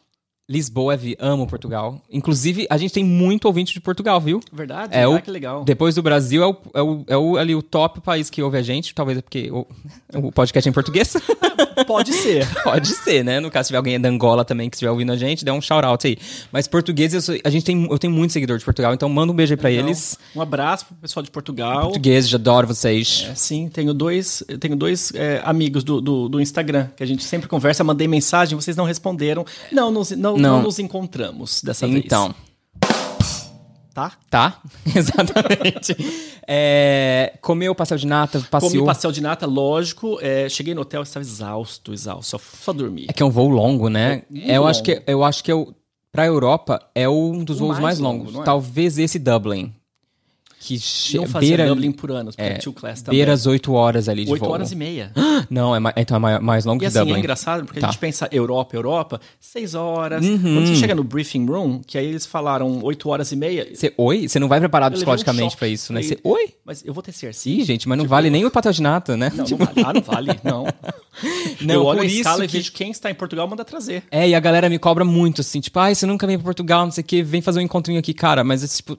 Lisboa, 0.55 0.97
vi, 0.97 1.17
amo 1.21 1.47
Portugal. 1.47 2.03
Inclusive, 2.11 2.67
a 2.69 2.77
gente 2.77 2.93
tem 2.93 3.05
muito 3.05 3.45
ouvinte 3.45 3.73
de 3.73 3.81
Portugal, 3.81 4.21
viu? 4.21 4.41
Verdade? 4.53 4.93
É 4.93 5.05
ah, 5.05 5.09
o- 5.09 5.23
que 5.23 5.31
legal. 5.31 5.63
Depois 5.63 5.95
do 5.95 6.03
Brasil, 6.03 6.43
é 6.43 6.47
o, 6.49 6.57
é 6.75 6.83
o, 6.83 7.05
é 7.07 7.17
o- 7.17 7.37
ali 7.37 7.55
o 7.55 7.63
top 7.63 8.01
país 8.01 8.29
que 8.29 8.43
ouve 8.43 8.57
a 8.59 8.63
gente. 8.63 8.93
Talvez 8.93 9.19
é 9.19 9.23
porque 9.23 9.49
o, 9.53 9.65
o 10.13 10.33
podcast 10.33 10.69
é 10.69 10.71
em 10.71 10.73
português. 10.73 11.15
Pode 11.87 12.13
ser. 12.13 12.49
Pode 12.65 12.89
ser, 12.89 13.25
né? 13.25 13.39
No 13.39 13.49
caso, 13.49 13.67
se 13.67 13.69
tiver 13.69 13.77
alguém 13.79 14.01
da 14.01 14.09
Angola 14.09 14.45
também 14.45 14.69
que 14.69 14.75
estiver 14.75 14.91
ouvindo 14.91 15.13
a 15.13 15.17
gente, 15.17 15.45
dá 15.45 15.53
um 15.53 15.61
shout-out 15.61 16.05
aí. 16.05 16.19
Mas 16.51 16.67
português, 16.67 17.15
eu, 17.15 17.21
sou- 17.21 17.39
a 17.45 17.49
gente 17.51 17.65
tem, 17.65 17.87
eu 17.89 17.99
tenho 17.99 18.13
muito 18.13 18.33
seguidor 18.33 18.59
de 18.59 18.65
Portugal, 18.65 18.93
então 18.93 19.09
manda 19.09 19.33
um 19.33 19.37
beijo 19.37 19.53
aí 19.53 19.57
pra 19.57 19.71
eles. 19.71 20.19
Um 20.35 20.43
abraço 20.43 20.87
pro 20.87 20.97
pessoal 20.97 21.23
de 21.23 21.31
Portugal. 21.31 21.83
Portugueses, 21.83 22.35
adoro 22.35 22.67
vocês. 22.67 23.25
É, 23.31 23.35
sim, 23.37 23.69
tenho 23.69 23.95
dois, 23.95 24.43
tenho 24.59 24.75
dois 24.75 25.13
é, 25.15 25.41
amigos 25.45 25.85
do, 25.85 26.01
do, 26.01 26.29
do 26.29 26.41
Instagram 26.41 26.89
que 26.97 27.05
a 27.05 27.07
gente 27.07 27.23
sempre 27.23 27.49
conversa, 27.49 27.85
mandei 27.85 28.09
mensagem, 28.09 28.57
vocês 28.59 28.77
não 28.77 28.85
responderam. 28.85 29.45
Não, 29.71 29.93
não, 29.93 30.03
Não. 30.17 30.40
Não 30.41 30.63
nos 30.63 30.79
encontramos 30.79 31.63
dessa 31.63 31.87
vez. 31.87 32.05
Então, 32.05 32.35
Tá? 33.93 34.13
tá? 34.31 34.61
Exatamente. 34.95 35.97
É, 36.47 37.35
comeu 37.43 37.75
pastel 37.75 37.99
de 37.99 38.07
nata, 38.07 38.39
Comi 38.39 38.49
passeou. 38.51 38.87
pastel 38.87 39.13
de 39.13 39.21
nata, 39.21 39.47
lógico. 39.47 40.19
é, 40.23 40.49
cheguei 40.49 40.75
no 40.75 40.83
hotel, 40.83 41.03
estava 41.03 41.23
exausto, 41.25 41.93
exausto. 41.93 42.25
Só, 42.25 42.39
só 42.39 42.73
dormi. 42.73 43.07
É 43.09 43.13
que 43.13 43.23
é 43.23 43.27
um 43.27 43.31
voo 43.31 43.49
longo, 43.49 43.89
né? 43.89 44.23
É 44.31 44.33
muito 44.33 44.51
eu 44.51 44.67
acho 44.67 44.81
longo. 44.81 44.85
que 45.03 45.03
eu 45.11 45.25
acho 45.25 45.45
que 45.45 45.53
eu 45.53 45.75
pra 46.13 46.25
Europa 46.25 46.81
é 46.95 47.09
um 47.09 47.43
dos 47.45 47.57
O 47.57 47.67
voos 47.67 47.73
mais, 47.73 47.83
mais 47.83 47.99
longo, 47.99 48.25
longos. 48.27 48.41
é? 48.41 48.45
Talvez 48.45 48.97
esse 48.97 49.19
Dublin. 49.19 49.75
Que 50.63 50.79
Não 51.15 51.27
fazia 51.27 51.57
beira, 51.57 51.67
Dublin 51.69 51.91
por 51.91 52.11
anos, 52.11 52.37
porque 52.37 52.51
é, 52.51 52.55
é, 52.57 52.59
two 52.59 52.75
class 52.75 53.01
também. 53.01 53.17
beira 53.19 53.33
as 53.33 53.47
8 53.47 53.73
horas 53.73 54.11
ali 54.11 54.27
de 54.27 54.31
Oito 54.31 54.43
voo. 54.45 54.53
horas 54.53 54.71
e 54.71 54.77
meia. 54.77 55.11
Não, 55.49 55.75
é, 55.75 55.81
então 55.97 56.19
é 56.19 56.21
mai- 56.21 56.39
mais 56.39 56.67
longo 56.67 56.77
E 56.77 56.81
que 56.81 56.87
assim, 56.87 56.99
Dublin. 56.99 57.15
é 57.15 57.19
engraçado, 57.19 57.65
porque 57.65 57.81
Tá. 57.81 57.87
a 57.89 57.91
gente 57.91 57.99
pensa 57.99 58.29
Europa, 58.31 58.77
Europa, 58.77 59.21
seis 59.41 59.75
horas. 59.75 60.23
Uhum. 60.23 60.39
Quando 60.39 60.67
você 60.67 60.77
chega 60.77 60.95
no 60.95 61.03
briefing 61.03 61.47
room, 61.47 61.81
que 61.81 61.97
aí 61.97 62.05
eles 62.05 62.27
falaram 62.27 62.79
oito 62.83 63.09
horas 63.09 63.33
e 63.33 63.37
meia, 63.37 63.69
Você, 63.75 63.91
oi? 63.97 64.29
Você 64.29 64.39
não 64.39 64.49
vai 64.49 64.61
preparado 64.61 64.93
um 64.93 64.97
psicologicamente 64.97 65.45
choque. 65.53 65.57
pra 65.57 65.69
isso, 65.69 65.95
né? 65.95 66.03
Você, 66.03 66.19
oi? 66.23 66.51
mas 66.63 66.85
eu 66.85 66.93
vou 66.93 67.03
ter 67.03 67.13
certeza. 67.13 67.49
Ih, 67.49 67.65
gente, 67.65 67.89
mas 67.89 67.97
não 67.97 68.07
vale 68.07 68.29
nem 68.29 68.45
o 68.45 68.53
nata, 68.83 69.17
né? 69.17 69.33
Não, 69.35 69.45
não 69.47 69.57
vale. 69.57 69.73
Ah, 69.83 69.93
não 69.95 70.03
vale, 70.03 70.29
não. 70.45 70.67
Não, 71.63 71.75
eu 71.75 71.85
olho 71.85 72.01
a 72.03 72.05
isso 72.05 72.17
escala 72.17 72.45
e 72.45 72.49
que- 72.49 72.59
vejo 72.59 72.73
quem 72.73 72.91
está 72.91 73.11
em 73.11 73.15
Portugal 73.15 73.49
manda 73.49 73.65
trazer. 73.65 74.03
É, 74.11 74.29
e 74.29 74.35
a 74.35 74.41
galera 74.41 74.69
me 74.69 74.79
cobra 74.79 75.07
muito, 75.07 75.41
assim, 75.41 75.59
tipo, 75.61 75.79
ai, 75.79 75.95
você 75.95 76.05
nunca 76.05 76.27
vem 76.27 76.37
pra 76.37 76.45
Portugal, 76.45 76.85
não 76.85 76.93
sei 76.93 77.01
o 77.03 77.05
quê, 77.07 77.23
vem 77.23 77.41
fazer 77.41 77.61
um 77.61 77.63
encontrinho 77.63 77.99
aqui, 77.99 78.13
cara, 78.13 78.45
mas 78.45 78.63
é 78.63 78.67
tipo. 78.69 78.99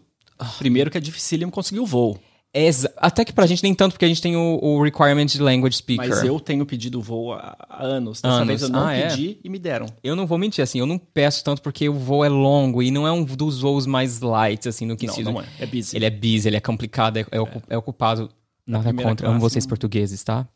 Primeiro 0.58 0.90
que 0.92 0.98
é 0.98 1.02
dificílimo 1.02 1.52
conseguir 1.52 1.80
o 1.80 1.86
voo. 1.86 2.20
é 2.54 2.66
exa- 2.66 2.92
Até 2.98 3.24
que 3.24 3.32
pra 3.32 3.46
gente 3.48 3.64
nem 3.64 3.74
tanto, 3.74 3.94
porque 3.94 4.04
a 4.06 4.08
gente 4.08 4.22
tem 4.22 4.36
o, 4.36 4.60
o 4.62 4.84
requirement 4.84 5.26
de 5.26 5.42
language 5.42 5.78
speaker. 5.78 6.10
Mas 6.10 6.24
eu 6.24 6.40
tenho 6.40 6.66
pedido 6.66 7.00
o 7.00 7.02
voo 7.02 7.32
há 7.34 7.56
anos. 7.70 8.22
Dessa 8.22 8.36
Anos. 8.36 8.48
vez 8.48 8.62
eu 8.62 8.70
não 8.70 8.86
Ah, 8.88 8.94
é? 8.94 9.08
pedi 9.10 9.40
e 9.44 9.50
me 9.50 9.58
deram. 9.58 9.86
Eu 10.04 10.16
não 10.16 10.28
vou 10.28 10.38
mentir, 10.38 10.62
assim, 10.62 10.80
eu 10.80 10.86
não 10.86 10.98
peço 10.98 11.44
tanto 11.44 11.62
porque 11.62 11.88
o 11.88 11.94
voo 11.94 12.26
é 12.26 12.30
longo 12.30 12.84
e 12.84 12.92
não 12.92 13.08
é 13.08 13.12
um 13.12 13.24
dos 13.24 13.62
voos 13.62 13.86
mais 13.86 14.20
light, 14.20 14.68
assim, 14.68 14.86
no 14.86 14.98
que 14.98 15.08
Não, 15.08 15.16
não 15.34 15.42
é. 15.42 15.46
É 15.60 15.66
busy. 15.66 15.96
Ele 15.96 16.06
é 16.06 16.10
busy, 16.10 16.48
ele 16.50 16.58
é 16.58 16.60
complicado, 16.62 17.18
é, 17.18 17.26
é 17.32 17.40
ocu- 17.40 17.64
é 17.70 17.78
ocupado. 17.78 18.30
Nada 18.68 18.94
contra. 18.94 19.28
Amo 19.30 19.40
vocês 19.40 19.66
não- 19.66 19.70
portugueses, 19.70 20.24
tá? 20.24 20.48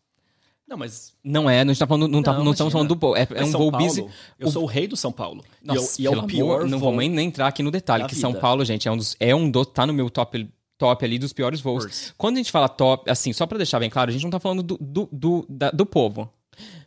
Não, 0.67 0.77
mas. 0.77 1.13
Não 1.23 1.49
é, 1.49 1.63
não, 1.63 1.71
está 1.71 1.85
falando, 1.85 2.07
não, 2.07 2.23
tá, 2.23 2.33
Não, 2.33 2.43
não 2.43 2.51
estamos 2.51 2.73
falando 2.73 2.87
do 2.89 2.95
voo. 2.99 3.15
É, 3.15 3.21
é 3.21 3.27
mas 3.29 3.49
um 3.49 3.51
São 3.51 3.59
voo 3.61 3.71
Paulo, 3.71 3.85
busy. 3.87 4.05
Eu 4.39 4.47
O- 4.47 4.51
sou 4.51 4.63
o 4.63 4.65
rei 4.65 4.87
do 4.87 4.97
São 4.97 5.11
Paulo. 5.11 5.43
E 5.63 5.69
é 5.69 5.71
o- 5.71 5.75
Nossa, 5.75 6.01
e 6.01 6.05
é, 6.05 6.09
o 6.09 6.23
pior 6.23 6.55
amor, 6.55 6.67
não 6.69 6.79
vou 6.79 6.95
nem, 6.95 7.19
entrar 7.27 7.47
aqui 7.47 7.61
no 7.61 7.69
detalhe, 7.69 8.05
que 8.07 8.15
São 8.15 8.31
vida. 8.31 8.41
Paulo, 8.41 8.65
gente, 8.65 8.87
é 8.87 8.91
um 8.91 8.97
dos, 8.97 9.15
é 9.19 9.35
um 9.35 9.49
do, 9.49 9.63
tá 9.63 9.85
no 9.85 9.93
meu 9.93 10.09
top, 10.09 10.49
top 10.77 11.05
ali 11.05 11.19
dos 11.19 11.33
piores 11.33 11.61
voos. 11.61 12.13
Quando 12.17 12.35
a 12.35 12.39
gente 12.39 12.51
fala 12.51 12.67
top, 12.67 13.09
assim, 13.09 13.31
só 13.31 13.45
pra 13.45 13.57
deixar 13.57 13.79
bem 13.79 13.89
claro, 13.89 14.09
a 14.09 14.13
gente 14.13 14.23
não 14.23 14.31
tá 14.31 14.39
falando 14.39 14.63
do, 14.63 14.77
do, 14.81 15.07
do, 15.11 15.45
da- 15.47 15.71
do 15.71 15.85
povo. 15.85 16.29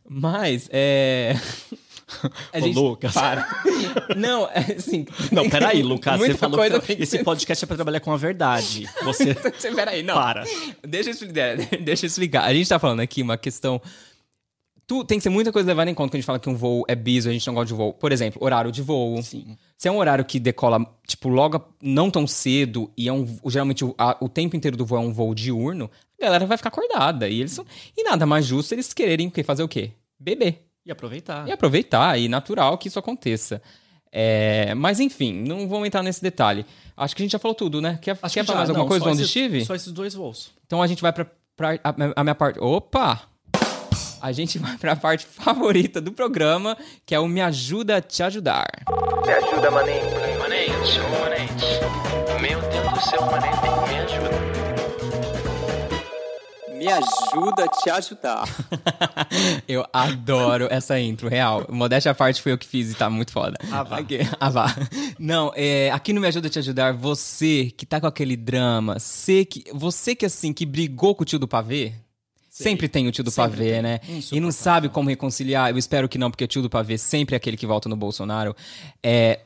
Mas, 0.09 0.69
é... 0.73 1.37
A 2.53 2.59
Ô, 2.59 2.67
Lucas. 2.67 3.13
Para. 3.13 3.47
Não, 4.17 4.47
é 4.49 4.75
assim... 4.77 5.05
Não, 5.31 5.49
peraí, 5.49 5.83
Lucas. 5.83 6.15
Você 6.15 6.19
muita 6.19 6.39
falou 6.39 6.59
coisa 6.59 6.81
que 6.81 6.87
tem 6.87 6.97
que 6.97 7.03
esse 7.03 7.23
podcast 7.23 7.65
é 7.65 7.67
pra 7.67 7.77
trabalhar 7.77 8.01
com 8.01 8.13
a 8.13 8.17
verdade. 8.17 8.89
Você. 9.05 9.35
Você- 9.59 9.73
Peraí, 9.75 10.03
não. 10.03 10.15
Para. 10.15 10.45
Deixa 10.87 11.11
eu 11.11 11.13
explicar. 11.13 11.57
Deixa 11.83 12.07
eu 12.07 12.09
explicar. 12.09 12.45
A 12.45 12.55
gente 12.55 12.69
tá 12.69 12.79
falando 12.79 13.01
aqui 13.01 13.23
uma 13.23 13.37
questão. 13.37 13.81
Tu, 14.87 15.05
tem 15.05 15.19
que 15.19 15.23
ser 15.23 15.29
muita 15.29 15.53
coisa 15.53 15.69
levada 15.69 15.91
em 15.91 15.95
conta 15.95 16.09
quando 16.13 16.15
a 16.15 16.17
gente 16.17 16.25
fala 16.27 16.39
que 16.39 16.49
um 16.49 16.55
voo 16.57 16.83
é 16.89 16.95
bis, 16.95 17.27
a 17.27 17.31
gente 17.31 17.47
não 17.47 17.53
gosta 17.53 17.67
de 17.67 17.75
voo. 17.75 17.93
Por 17.93 18.11
exemplo, 18.11 18.43
horário 18.43 18.73
de 18.73 18.81
voo. 18.81 19.23
Sim. 19.23 19.55
Se 19.77 19.87
é 19.87 19.93
um 19.93 19.99
horário 19.99 20.25
que 20.25 20.41
decola, 20.41 20.81
tipo, 21.07 21.29
logo 21.29 21.63
não 21.83 22.11
tão 22.11 22.27
cedo 22.27 22.91
e 22.97 23.07
é 23.07 23.13
um. 23.13 23.27
Geralmente 23.47 23.85
o, 23.85 23.95
a- 23.99 24.17
o 24.19 24.31
tempo 24.31 24.57
inteiro 24.57 24.79
do 24.79 24.87
voo 24.87 24.97
é 24.99 25.03
um 25.03 25.13
voo 25.13 25.35
diurno, 25.35 25.91
a 26.19 26.25
galera 26.25 26.47
vai 26.47 26.57
ficar 26.57 26.71
acordada. 26.71 27.29
E 27.29 27.41
eles 27.41 27.53
são- 27.53 27.67
E 27.95 28.03
nada 28.03 28.25
mais 28.25 28.47
justo 28.47 28.73
eles 28.75 28.95
quererem 28.95 29.27
o 29.27 29.31
quê? 29.31 29.43
fazer 29.43 29.63
o 29.63 29.69
quê? 29.69 29.91
Beber. 30.19 30.65
E 30.89 30.91
aproveitar. 30.91 31.47
E 31.47 31.53
aproveitar, 31.53 32.19
e 32.19 32.29
natural 32.29 32.77
que 32.79 32.89
isso 32.89 32.99
aconteça. 32.99 33.61
É, 34.11 34.73
mas 34.75 34.99
enfim, 35.01 35.35
não 35.47 35.69
vamos 35.69 35.87
entrar 35.87 36.03
nesse 36.03 36.23
detalhe. 36.23 36.65
Acho 36.97 37.15
que 37.15 37.23
a 37.23 37.25
gente 37.25 37.33
já 37.33 37.39
falou 37.39 37.55
tudo, 37.55 37.81
né? 37.83 37.99
Quer, 38.01 38.19
Acho 38.23 38.35
quer 38.35 38.41
que 38.41 38.47
falar 38.47 38.57
já, 38.57 38.59
mais 38.61 38.71
alguma 38.71 38.85
não, 38.85 38.89
coisa 38.89 39.05
do 39.05 39.11
onde 39.11 39.23
esses- 39.23 39.37
estive? 39.37 39.65
Só 39.67 39.75
esses 39.75 39.93
dois 39.93 40.15
voos. 40.15 40.51
Então 40.67 40.81
a 40.83 40.87
gente 40.87 41.03
vai 41.03 41.13
pra, 41.13 41.27
pra 41.55 41.73
a, 41.85 41.95
a 42.17 42.25
minha 42.25 42.35
parte. 42.35 42.59
Opa! 42.59 43.21
A 44.21 44.33
gente 44.33 44.59
vai 44.59 44.77
pra 44.79 44.97
parte 44.97 45.27
favorita 45.31 46.01
do 46.01 46.11
programa, 46.11 46.77
que 47.07 47.15
é 47.15 47.21
o 47.21 47.29
Me 47.29 47.41
Ajuda 47.43 47.99
a 47.99 48.01
Te 48.01 48.23
Ajudar. 48.23 48.67
Me 49.27 49.33
ajuda, 49.33 49.71
manente. 49.71 50.05
Manente, 50.39 51.01
manente. 51.21 52.41
Meu 52.41 52.61
Deus 52.63 52.93
do 52.95 53.01
céu, 53.01 53.21
manente, 53.27 53.91
me 53.93 53.99
ajuda. 53.99 54.58
Me 56.79 56.87
ajuda 56.87 57.65
a 57.65 57.69
te 57.69 57.91
ajudar. 57.91 58.45
eu 59.67 59.85
adoro 59.93 60.69
essa 60.71 60.99
intro, 61.01 61.29
real. 61.29 61.67
Modéstia 61.69 62.13
à 62.13 62.15
parte 62.15 62.41
foi 62.41 62.53
eu 62.53 62.59
que 62.59 62.67
fiz 62.67 62.93
e 62.93 62.95
tá 62.95 63.11
muito 63.11 63.33
foda. 63.33 63.59
Ah, 63.71 63.83
vá. 63.83 63.99
Aqui, 63.99 64.19
ah, 64.39 64.49
vá. 64.49 64.77
Não, 65.19 65.53
é, 65.57 65.91
aqui 65.91 66.13
no 66.13 66.21
Me 66.21 66.29
Ajuda 66.29 66.47
a 66.47 66.51
Te 66.51 66.59
Ajudar, 66.61 66.93
você 66.93 67.73
que 67.77 67.85
tá 67.85 68.01
com 68.01 68.07
aquele 68.07 68.37
drama, 68.37 68.99
você 68.99 69.45
que, 69.45 69.65
você 69.75 70.15
que 70.15 70.25
assim, 70.25 70.53
que 70.53 70.65
brigou 70.65 71.15
com 71.15 71.23
o 71.23 71.27
tio 71.27 71.39
do 71.39 71.49
pavê, 71.49 71.93
Sempre 72.49 72.89
tem 72.89 73.07
o 73.07 73.13
tio 73.13 73.23
do 73.23 73.31
Sempre 73.31 73.51
pavê, 73.53 73.73
tem. 73.73 73.83
né? 73.83 74.01
E 74.33 74.41
não 74.41 74.51
sabe 74.51 74.89
como 74.89 75.09
reconciliar. 75.09 75.71
Eu 75.71 75.79
espero 75.79 76.09
que 76.09 76.19
não, 76.19 76.29
porque 76.29 76.43
o 76.43 76.49
tio 76.49 76.61
do 76.61 76.69
pavê 76.69 76.99
sempre 76.99 77.35
é 77.35 77.37
aquele 77.37 77.57
que 77.57 77.67
volta 77.67 77.89
no 77.89 77.97
Bolsonaro. 77.97 78.55
É. 79.01 79.41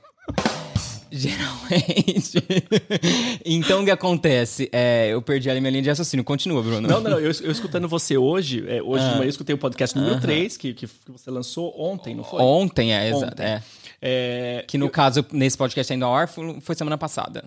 Geralmente. 1.13 2.43
então 3.45 3.83
o 3.83 3.85
que 3.85 3.91
acontece? 3.91 4.69
É, 4.73 5.09
eu 5.11 5.21
perdi 5.21 5.51
ali 5.51 5.61
minha 5.61 5.71
linha 5.71 5.83
de 5.83 5.89
raciocínio. 5.91 6.25
Continua, 6.25 6.63
Bruno. 6.63 6.89
Não, 6.89 7.01
não, 7.01 7.19
eu, 7.19 7.31
eu 7.31 7.53
escutando 7.53 7.87
você 7.87 8.17
hoje, 8.17 8.65
é, 8.67 8.83
hoje 8.83 9.05
Ah. 9.05 9.09
de 9.09 9.15
manhã 9.17 9.27
eu 9.27 9.31
escutei 9.31 9.55
o 9.55 9.59
podcast 9.59 9.97
número 9.97 10.19
3, 10.19 10.57
que, 10.57 10.73
que, 10.73 10.89
você 11.07 11.31
lançou 11.31 11.75
ontem, 11.79 12.15
não 12.15 12.25
foi? 12.25 12.41
Ontem, 12.41 12.95
é, 12.95 13.11
exato. 13.11 13.43
É. 13.43 13.63
É, 14.01 14.65
Que 14.67 14.79
no 14.79 14.89
caso, 14.89 15.25
nesse 15.33 15.57
podcast 15.57 15.93
ainda 15.93 16.07
ao 16.07 16.15
ar, 16.15 16.29
foi, 16.29 16.75
semana 16.75 16.97
passada. 16.97 17.45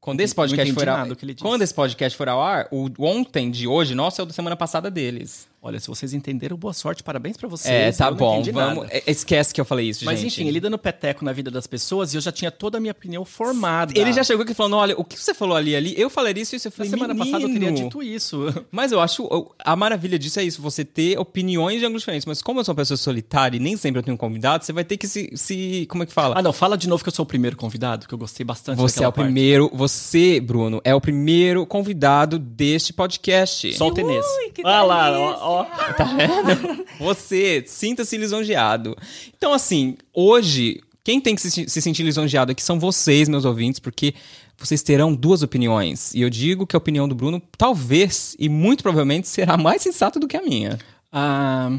Quando 0.00 0.20
esse 0.20 0.34
podcast 0.34 0.74
for 0.74 0.86
ao 0.86 1.06
disse. 1.06 1.36
Quando 1.36 1.62
esse 1.62 1.72
podcast 1.72 2.18
for 2.18 2.28
ao 2.28 2.42
ar, 2.42 2.68
o 2.70 2.90
ontem 2.98 3.50
de 3.50 3.66
hoje, 3.66 3.94
nosso 3.94 4.20
é 4.20 4.24
o 4.24 4.26
da 4.26 4.34
semana 4.34 4.54
passada 4.54 4.90
deles. 4.90 5.48
Olha, 5.66 5.80
se 5.80 5.88
vocês 5.88 6.12
entenderam, 6.12 6.58
boa 6.58 6.74
sorte, 6.74 7.02
parabéns 7.02 7.38
pra 7.38 7.48
vocês. 7.48 7.72
é, 7.74 7.90
tá 7.90 8.10
bom. 8.10 8.42
Vamos. 8.42 8.82
nada. 8.84 8.88
é, 8.92 9.02
Esquece 9.10 9.54
que 9.54 9.58
eu 9.58 9.64
falei 9.64 9.88
isso, 9.88 10.04
Mas 10.04 10.20
gente. 10.20 10.34
enfim, 10.42 10.46
ele 10.46 10.60
dando 10.60 10.76
peteco 10.76 11.24
na 11.24 11.32
vida 11.32 11.50
das 11.50 11.66
pessoas 11.66 12.12
e 12.12 12.18
eu 12.18 12.20
já 12.20 12.30
tinha 12.30 12.50
toda 12.50 12.76
a 12.76 12.80
minha 12.80 12.90
opinião 12.92 13.24
formada. 13.24 13.90
Ele 13.98 14.12
já 14.12 14.22
chegou 14.22 14.42
aqui 14.44 14.52
falando: 14.52 14.76
olha, 14.76 14.94
o 14.98 15.02
que 15.02 15.18
você 15.18 15.32
falou 15.32 15.56
ali 15.56 15.74
ali, 15.74 15.94
eu 15.96 16.10
falaria 16.10 16.42
isso 16.42 16.54
e 16.54 16.56
isso. 16.58 16.68
Eu 16.68 16.72
falei, 16.72 16.90
semana 16.90 17.14
"Menino." 17.14 17.30
passada 17.32 17.50
eu 17.50 17.52
teria 17.58 17.72
dito 17.72 18.02
isso. 18.02 18.44
Mas 18.70 18.92
eu 18.92 19.00
acho. 19.00 19.26
A 19.58 19.74
maravilha 19.74 20.18
disso 20.18 20.38
é 20.38 20.44
isso, 20.44 20.60
você 20.60 20.84
ter 20.84 21.18
opiniões 21.18 21.78
de 21.80 21.86
ângulos 21.86 22.02
diferentes. 22.02 22.26
Mas 22.26 22.42
como 22.42 22.60
eu 22.60 22.64
sou 22.64 22.72
uma 22.74 22.76
pessoa 22.76 22.98
solitária 22.98 23.56
e 23.56 23.60
nem 23.60 23.74
sempre 23.76 24.00
eu 24.00 24.02
tenho 24.02 24.16
um 24.16 24.18
convidado, 24.18 24.66
você 24.66 24.72
vai 24.72 24.84
ter 24.84 24.98
que 24.98 25.08
se. 25.08 25.30
se 25.34 25.86
como 25.88 26.02
é 26.02 26.06
que 26.06 26.12
fala? 26.12 26.38
Ah, 26.38 26.42
não, 26.42 26.52
fala 26.52 26.76
de 26.76 26.86
novo 26.90 27.02
que 27.02 27.08
eu 27.08 27.14
sou 27.14 27.22
o 27.22 27.26
primeiro 27.26 27.56
convidado, 27.56 28.06
que 28.06 28.12
eu 28.12 28.18
gostei 28.18 28.44
bastante 28.44 28.76
Você 28.76 29.02
é 29.02 29.08
o 29.08 29.12
parte. 29.12 29.24
primeiro, 29.24 29.70
você, 29.72 30.40
Bruno, 30.40 30.78
é 30.84 30.94
o 30.94 31.00
primeiro 31.00 31.64
convidado 31.64 32.38
deste 32.38 32.92
podcast. 32.92 33.72
Só 33.78 33.88
o 33.88 33.94
Tenês. 33.94 34.26
Ah 34.62 34.82
lá, 34.82 35.10
ó, 35.40 35.53
ó. 35.60 35.64
Tá 35.96 36.04
vendo? 36.04 36.84
Você, 36.98 37.62
sinta-se 37.66 38.16
lisonjeado. 38.16 38.96
Então, 39.36 39.52
assim, 39.52 39.96
hoje, 40.12 40.80
quem 41.02 41.20
tem 41.20 41.34
que 41.34 41.42
se, 41.42 41.68
se 41.68 41.82
sentir 41.82 42.02
lisonjeado 42.02 42.52
aqui 42.52 42.62
são 42.62 42.78
vocês, 42.78 43.28
meus 43.28 43.44
ouvintes, 43.44 43.78
porque 43.78 44.14
vocês 44.56 44.82
terão 44.82 45.14
duas 45.14 45.42
opiniões. 45.42 46.14
E 46.14 46.20
eu 46.20 46.30
digo 46.30 46.66
que 46.66 46.76
a 46.76 46.78
opinião 46.78 47.08
do 47.08 47.14
Bruno, 47.14 47.42
talvez 47.58 48.34
e 48.38 48.48
muito 48.48 48.82
provavelmente, 48.82 49.28
será 49.28 49.56
mais 49.56 49.82
sensata 49.82 50.18
do 50.18 50.26
que 50.28 50.36
a 50.36 50.42
minha. 50.42 50.78
Ah, 51.12 51.70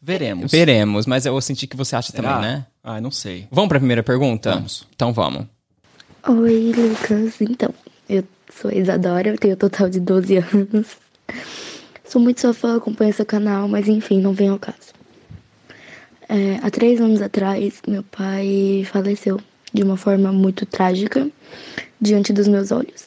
veremos. 0.00 0.50
Veremos, 0.50 1.06
mas 1.06 1.26
eu 1.26 1.40
senti 1.40 1.66
que 1.66 1.76
você 1.76 1.96
acha 1.96 2.12
Será? 2.12 2.34
também, 2.34 2.50
né? 2.50 2.66
Ah, 2.82 3.00
não 3.00 3.10
sei. 3.10 3.46
Vamos 3.50 3.68
pra 3.68 3.78
primeira 3.78 4.02
pergunta? 4.02 4.52
Vamos. 4.54 4.86
Então 4.94 5.12
vamos. 5.12 5.46
Oi, 6.26 6.72
Lucas. 6.74 7.40
Então, 7.40 7.72
eu 8.08 8.24
sou 8.60 8.70
a 8.70 8.74
Isadora, 8.74 9.28
eu 9.28 9.38
tenho 9.38 9.54
um 9.54 9.58
total 9.58 9.88
de 9.88 10.00
12 10.00 10.36
anos. 10.38 10.86
Sou 12.10 12.20
muito 12.20 12.40
sua 12.40 12.52
fã, 12.52 12.76
acompanho 12.76 13.14
seu 13.14 13.24
canal, 13.24 13.68
mas 13.68 13.86
enfim, 13.86 14.20
não 14.20 14.32
vem 14.32 14.48
ao 14.48 14.58
caso. 14.58 14.92
É, 16.28 16.58
há 16.60 16.68
três 16.68 17.00
anos 17.00 17.22
atrás, 17.22 17.80
meu 17.86 18.02
pai 18.02 18.84
faleceu 18.84 19.40
de 19.72 19.84
uma 19.84 19.96
forma 19.96 20.32
muito 20.32 20.66
trágica 20.66 21.30
diante 22.00 22.32
dos 22.32 22.48
meus 22.48 22.72
olhos. 22.72 23.04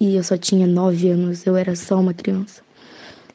E 0.00 0.16
eu 0.16 0.24
só 0.24 0.38
tinha 0.38 0.66
nove 0.66 1.10
anos, 1.10 1.46
eu 1.46 1.54
era 1.54 1.76
só 1.76 2.00
uma 2.00 2.14
criança. 2.14 2.62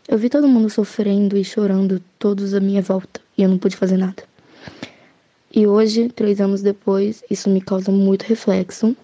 Eu 0.08 0.18
vi 0.18 0.28
todo 0.28 0.48
mundo 0.48 0.72
sofrendo 0.72 1.38
e 1.38 1.44
chorando, 1.44 2.02
todos 2.18 2.56
à 2.56 2.60
minha 2.60 2.82
volta, 2.82 3.22
e 3.38 3.44
eu 3.44 3.50
não 3.50 3.60
pude 3.60 3.78
fazer 3.78 3.98
nada. 3.98 4.24
E 5.54 5.68
hoje, 5.68 6.10
três 6.10 6.42
anos 6.42 6.64
depois, 6.64 7.24
isso 7.30 7.48
me 7.48 7.62
causa 7.62 7.92
muito 7.92 8.24
reflexo. 8.24 8.98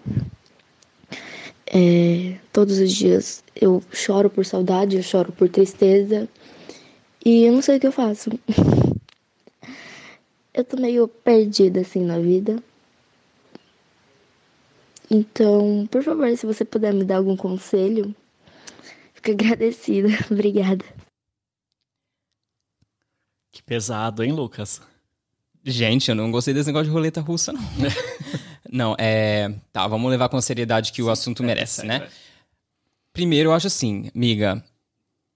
É, 1.70 2.38
todos 2.50 2.78
os 2.78 2.90
dias 2.90 3.44
eu 3.54 3.82
choro 3.92 4.30
por 4.30 4.44
saudade, 4.46 4.96
eu 4.96 5.02
choro 5.02 5.30
por 5.32 5.48
tristeza, 5.48 6.26
e 7.24 7.44
eu 7.44 7.52
não 7.52 7.60
sei 7.60 7.76
o 7.76 7.80
que 7.80 7.86
eu 7.86 7.92
faço. 7.92 8.30
eu 10.54 10.64
tô 10.64 10.76
meio 10.78 11.06
perdida 11.06 11.80
assim 11.80 12.04
na 12.04 12.18
vida. 12.18 12.62
Então, 15.10 15.86
por 15.90 16.02
favor, 16.02 16.34
se 16.36 16.46
você 16.46 16.64
puder 16.64 16.92
me 16.92 17.04
dar 17.04 17.16
algum 17.16 17.36
conselho, 17.36 18.14
fico 19.14 19.30
agradecida. 19.30 20.08
Obrigada. 20.30 20.84
Que 23.52 23.62
pesado, 23.62 24.22
hein, 24.22 24.32
Lucas? 24.32 24.80
Gente, 25.64 26.08
eu 26.08 26.14
não 26.14 26.30
gostei 26.30 26.54
desse 26.54 26.68
negócio 26.68 26.86
de 26.86 26.92
roleta 26.92 27.20
russa, 27.20 27.52
não. 27.52 27.60
não, 28.70 28.94
é. 28.98 29.52
Tá, 29.72 29.86
vamos 29.86 30.10
levar 30.10 30.28
com 30.28 30.36
a 30.36 30.42
seriedade 30.42 30.92
que 30.92 31.02
o 31.02 31.10
assunto 31.10 31.42
merece, 31.42 31.84
né? 31.86 32.08
Primeiro, 33.12 33.48
eu 33.50 33.54
acho 33.54 33.66
assim, 33.66 34.10
amiga, 34.14 34.62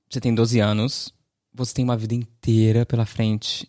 você 0.08 0.20
tem 0.20 0.34
12 0.34 0.60
anos, 0.60 1.12
você 1.52 1.74
tem 1.74 1.84
uma 1.84 1.96
vida 1.96 2.14
inteira 2.14 2.86
pela 2.86 3.04
frente. 3.06 3.68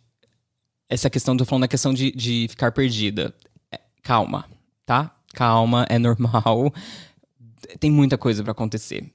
Essa 0.89 1.10
questão, 1.10 1.36
tô 1.36 1.45
falando 1.45 1.62
da 1.63 1.67
questão 1.67 1.93
de, 1.93 2.12
de 2.12 2.47
ficar 2.49 2.71
perdida. 2.71 3.34
É, 3.71 3.80
calma, 4.04 4.45
tá? 4.86 5.15
Calma, 5.34 5.86
é 5.89 5.97
normal. 5.97 6.71
Tem 7.80 7.89
muita 7.89 8.17
coisa 8.17 8.43
para 8.43 8.52
acontecer. 8.52 9.12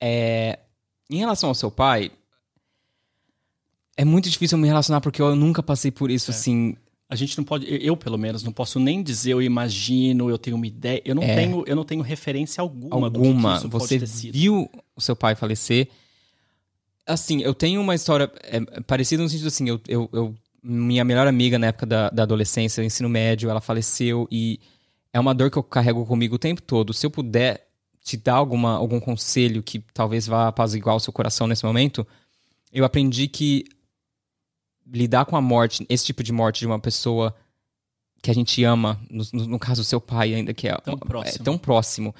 É, 0.00 0.60
em 1.10 1.18
relação 1.18 1.50
ao 1.50 1.54
seu 1.54 1.70
pai, 1.70 2.10
é 3.96 4.04
muito 4.04 4.30
difícil 4.30 4.56
me 4.56 4.66
relacionar 4.66 5.00
porque 5.00 5.20
eu 5.20 5.36
nunca 5.36 5.62
passei 5.62 5.90
por 5.90 6.10
isso, 6.10 6.30
É. 6.30 6.34
assim. 6.34 6.76
A 7.12 7.14
gente 7.14 7.36
não 7.36 7.44
pode, 7.44 7.66
eu 7.68 7.94
pelo 7.94 8.16
menos, 8.16 8.42
não 8.42 8.52
posso 8.52 8.80
nem 8.80 9.02
dizer 9.02 9.32
eu 9.32 9.42
imagino, 9.42 10.30
eu 10.30 10.38
tenho 10.38 10.56
uma 10.56 10.66
ideia, 10.66 11.02
eu 11.04 11.14
não, 11.14 11.22
É. 11.22 11.34
tenho, 11.34 11.62
eu 11.66 11.76
não 11.76 11.84
tenho 11.84 12.00
referência 12.00 12.62
alguma, 12.62 13.10
que 13.10 13.18
que 13.20 13.26
alguma. 13.26 13.56
isso 13.56 13.68
Você 13.68 13.98
viu 14.32 14.70
o 14.96 15.00
seu 15.00 15.14
pai 15.14 15.34
falecer. 15.34 15.88
Assim, 17.06 17.42
eu 17.42 17.52
tenho 17.52 17.80
uma 17.82 17.94
história 17.94 18.30
é, 18.44 18.60
parecida 18.82 19.22
no 19.22 19.28
sentido 19.28 19.48
assim, 19.48 19.68
eu, 19.68 19.80
eu, 19.88 20.08
eu- 20.12 20.34
minha 20.62 21.04
melhor 21.04 21.26
amiga 21.26 21.58
na 21.58 21.66
época 21.66 21.84
da, 21.84 22.08
da 22.08 22.22
adolescência, 22.22 22.82
ensino 22.84 23.08
médio, 23.08 23.50
ela 23.50 23.60
faleceu 23.60 24.26
e 24.30 24.58
é 25.12 25.20
uma 25.20 25.34
dor 25.34 25.50
que 25.50 25.58
eu 25.58 25.62
carrego 25.62 26.06
comigo 26.06 26.36
o 26.36 26.38
tempo 26.38 26.62
todo. 26.62 26.94
Se 26.94 27.04
eu 27.04 27.10
puder 27.10 27.66
te 28.02 28.16
dar 28.16 28.34
alguma, 28.36 28.76
algum 28.76 29.00
conselho 29.00 29.62
que 29.62 29.80
talvez 29.92 30.26
vá 30.26 30.48
apaziguar 30.48 30.96
o 30.96 31.00
seu 31.00 31.12
coração 31.12 31.46
nesse 31.46 31.64
momento, 31.66 32.06
eu 32.72 32.84
aprendi 32.84 33.26
que 33.28 33.64
lidar 34.92 35.24
com 35.24 35.36
a 35.36 35.40
morte, 35.40 35.84
esse 35.88 36.04
tipo 36.04 36.22
de 36.22 36.32
morte 36.32 36.60
de 36.60 36.66
uma 36.66 36.78
pessoa 36.78 37.34
que 38.22 38.30
a 38.30 38.34
gente 38.34 38.62
ama, 38.62 39.00
no, 39.10 39.24
no- 39.32 39.46
no 39.48 39.58
caso, 39.58 39.82
seu 39.82 40.00
pai 40.00 40.34
ainda, 40.34 40.52
que 40.54 40.68
é 40.68 40.74
Tão 40.76 40.94
é 40.94 40.96
próximo. 40.96 41.44
tão 41.44 41.58
próximo, 41.58 42.14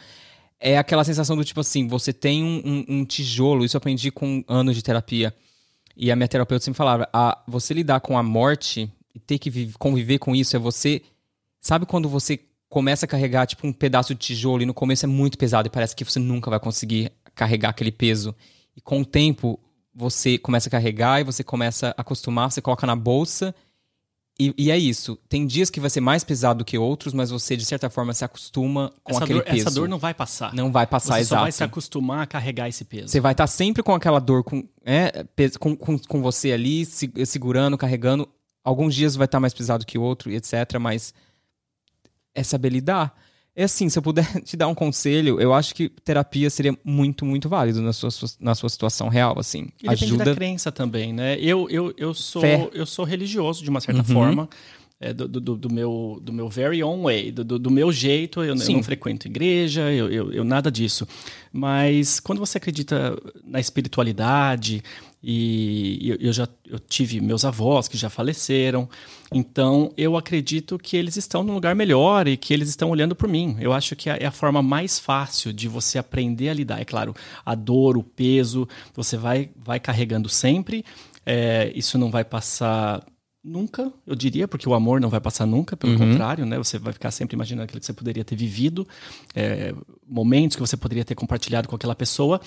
é 0.59 0.77
aquela 0.79 1.05
sensação 1.05 1.37
do 1.37 1.45
tipo 1.45 1.61
assim, 1.61 1.87
você 1.87 2.13
tem 2.13 2.43
um, 2.43 2.63
um- 2.65 2.85
um 3.01 3.05
tijolo, 3.05 3.65
isso 3.65 3.77
eu 3.77 3.79
aprendi 3.79 4.11
com 4.11 4.43
anos 4.49 4.75
de 4.75 4.83
terapia. 4.83 5.35
E 5.97 6.11
a 6.11 6.17
minha 6.17 6.27
terapeuta 6.29 6.65
sempre 6.65 6.79
falava, 6.79 7.09
a, 7.13 7.39
você 7.47 7.75
lidar 7.75 8.01
com 8.01 8.17
a 8.17 8.23
morte 8.23 8.91
e 9.15 9.21
ter 9.21 9.39
que 9.39 9.51
vive- 9.51 9.75
conviver 9.79 10.19
com 10.19 10.35
isso 10.35 10.57
é 10.57 10.59
você. 10.59 11.03
Sabe 11.61 11.85
quando 11.87 12.09
você 12.09 12.41
começa 12.69 13.05
a 13.05 13.09
carregar 13.09 13.47
tipo 13.47 13.67
um 13.67 13.73
pedaço 13.73 14.15
de 14.15 14.21
tijolo 14.21 14.63
e 14.63 14.67
no 14.67 14.73
começo 14.73 15.05
é 15.05 15.09
muito 15.09 15.37
pesado 15.37 15.67
e 15.69 15.71
parece 15.71 15.95
que 15.95 16.05
você 16.05 16.19
nunca 16.19 16.49
vai 16.51 16.59
conseguir 16.59 17.13
carregar 17.35 17.69
aquele 17.69 17.93
peso. 17.93 18.35
E 18.75 18.81
com 18.81 19.03
o 19.03 19.05
tempo 19.05 19.61
você 19.95 20.39
começa 20.39 20.69
a 20.69 20.71
carregar 20.73 21.21
e 21.21 21.25
você 21.25 21.45
começa 21.45 21.95
a 21.97 22.01
acostumar, 22.01 22.51
você 22.51 22.61
coloca 22.63 22.87
na 22.87 22.97
bolsa 22.97 23.55
e, 24.41 24.55
e 24.57 24.71
é 24.71 24.79
isso. 24.79 25.17
Tem 25.29 25.47
dias 25.47 25.69
que 25.69 25.79
vai 25.79 25.91
ser 25.91 26.01
mais 26.01 26.25
pesado 26.25 26.59
do 26.61 26.65
que 26.65 26.79
outros, 26.79 27.13
mas 27.13 27.31
você 27.31 27.55
de 27.57 27.65
certa 27.67 27.91
forma 27.91 28.15
se 28.15 28.25
acostuma 28.25 28.93
com 29.05 29.13
essa 29.13 29.25
aquele 29.25 29.41
dor, 29.41 29.45
peso. 29.45 29.61
essa 29.69 29.71
dor 29.71 29.89
não 29.89 29.99
vai 29.99 30.15
passar. 30.15 30.55
Não 30.55 30.73
vai 30.73 30.87
passar, 30.87 31.15
Você 31.19 31.25
só 31.25 31.35
exato. 31.35 31.43
vai 31.43 31.53
se 31.53 31.63
acostumar 31.63 32.23
a 32.23 32.27
carregar 32.27 32.69
esse 32.69 32.85
peso. 32.85 33.09
Você 33.09 33.21
vai 33.21 33.33
estar 33.33 33.47
sempre 33.47 33.83
com 33.83 33.95
aquela 33.95 34.19
dor 34.19 34.43
com, 34.43 34.67
é, 34.85 35.25
com, 35.61 35.77
com, 35.77 35.99
com 35.99 36.23
você 36.23 36.51
ali, 36.53 36.87
se- 36.87 37.13
segurando, 37.27 37.77
carregando. 37.77 38.27
Alguns 38.65 38.95
dias 38.95 39.15
vai 39.15 39.27
estar 39.27 39.39
mais 39.41 39.53
pesado 39.53 39.85
que 39.85 39.99
outro, 39.99 40.31
etc. 40.31 40.79
Mas 40.81 41.13
é 42.35 42.43
saber 42.43 42.71
lidar. 42.71 43.15
É 43.55 43.65
assim, 43.65 43.89
se 43.89 43.99
eu 43.99 44.03
puder 44.03 44.25
te 44.43 44.57
dar 44.57 44.67
um 44.69 44.75
conselho, 44.75 45.41
eu 45.41 45.53
acho 45.53 45.75
que 45.75 45.89
terapia 45.89 46.49
seria 46.49 46.77
muito, 46.85 47.25
muito 47.27 47.49
válido 47.49 47.83
na 47.83 47.93
sua, 47.93 48.09
na 48.41 48.55
sua 48.55 48.69
situação 48.69 49.09
real, 49.09 49.39
assim. 49.39 49.69
E 49.83 49.89
depende 49.89 50.05
Ajuda. 50.05 50.25
da 50.25 50.35
crença 50.35 50.73
também, 50.73 51.13
né? 51.13 51.39
Eu, 51.39 51.69
eu, 51.69 51.93
eu, 51.99 52.15
sou, 52.15 52.41
Fé. 52.43 52.71
eu 52.73 52.87
sou 52.87 53.05
religioso, 53.05 53.63
de 53.63 53.69
uma 53.71 53.81
certa 53.81 54.01
Uhum. 54.01 54.07
forma. 54.07 54.49
é, 54.99 55.13
do, 55.13 55.27
do, 55.29 55.57
do 55.57 55.69
meu, 55.73 56.21
do 56.23 56.33
meu 56.33 56.49
very 56.49 56.81
own 56.83 57.03
way, 57.03 57.33
do, 57.33 57.43
do, 57.45 57.59
do 57.59 57.71
meu 57.73 57.91
jeito. 57.93 58.41
Eu, 58.41 58.55
eu 58.55 58.55
não 58.55 58.83
frequento 58.85 59.27
igreja, 59.27 59.93
eu, 59.93 60.09
eu, 60.09 60.33
eu 60.33 60.45
nada 60.45 60.71
disso. 60.71 61.07
Mas 61.53 62.21
quando 62.21 62.39
você 62.39 62.57
acredita 62.59 63.19
na 63.45 63.59
espiritualidade, 63.59 64.81
e 65.23 66.17
eu, 66.19 66.33
já 66.33 66.49
eu 66.67 66.79
tive 66.79 67.21
meus 67.21 67.45
avós 67.45 67.87
que 67.87 67.99
já 67.99 68.09
faleceram, 68.09 68.89
então 69.33 69.93
eu 69.97 70.17
acredito 70.17 70.79
que 70.79 70.97
eles 70.97 71.17
estão 71.17 71.43
num 71.43 71.55
lugar 71.55 71.75
melhor 71.75 72.27
e 72.27 72.37
que 72.37 72.53
eles 72.53 72.69
estão 72.71 72.91
olhando 72.91 73.15
por 73.15 73.29
mim. 73.29 73.57
Eu 73.61 73.73
acho 73.73 73.95
que 73.95 74.09
é 74.09 74.23
é 74.23 74.27
a 74.27 74.31
forma 74.31 74.63
mais 74.63 74.99
fácil 74.99 75.53
de 75.53 75.69
você 75.69 75.99
aprender 75.99 76.49
a 76.49 76.55
lidar. 76.55 76.81
É 76.81 76.85
claro, 76.85 77.15
a 77.45 77.55
dor, 77.55 77.97
o 77.97 78.03
peso, 78.03 78.69
você 78.95 79.17
vai, 79.17 79.51
vai 79.57 79.81
carregando 79.81 80.29
sempre. 80.29 80.85
É, 81.27 81.73
isso 81.75 81.99
não 81.99 82.11
vai 82.11 82.25
passar 82.25 83.05
nunca, 83.45 83.93
eu 84.07 84.15
diria, 84.15 84.47
porque 84.47 84.69
o 84.69 84.75
amor 84.75 85.01
não 85.01 85.09
vai 85.09 85.21
passar 85.21 85.47
nunca, 85.47 85.77
pelo 85.77 85.99
contrário, 85.99 86.47
né? 86.47 86.57
Você 86.59 86.79
vai 86.79 86.93
ficar 86.93 87.11
sempre 87.11 87.35
imaginando 87.35 87.65
aquilo 87.65 87.81
que 87.81 87.87
você 87.87 87.93
poderia 87.93 88.25
ter 88.25 88.37
vivido, 88.37 88.87
é, 89.35 89.75
momentos 90.07 90.55
que 90.55 90.61
você 90.61 90.77
poderia 90.77 91.05
ter 91.05 91.17
compartilhado 91.17 91.67
com 91.67 91.75
aquela 91.75 91.95
pessoa, 91.95 92.41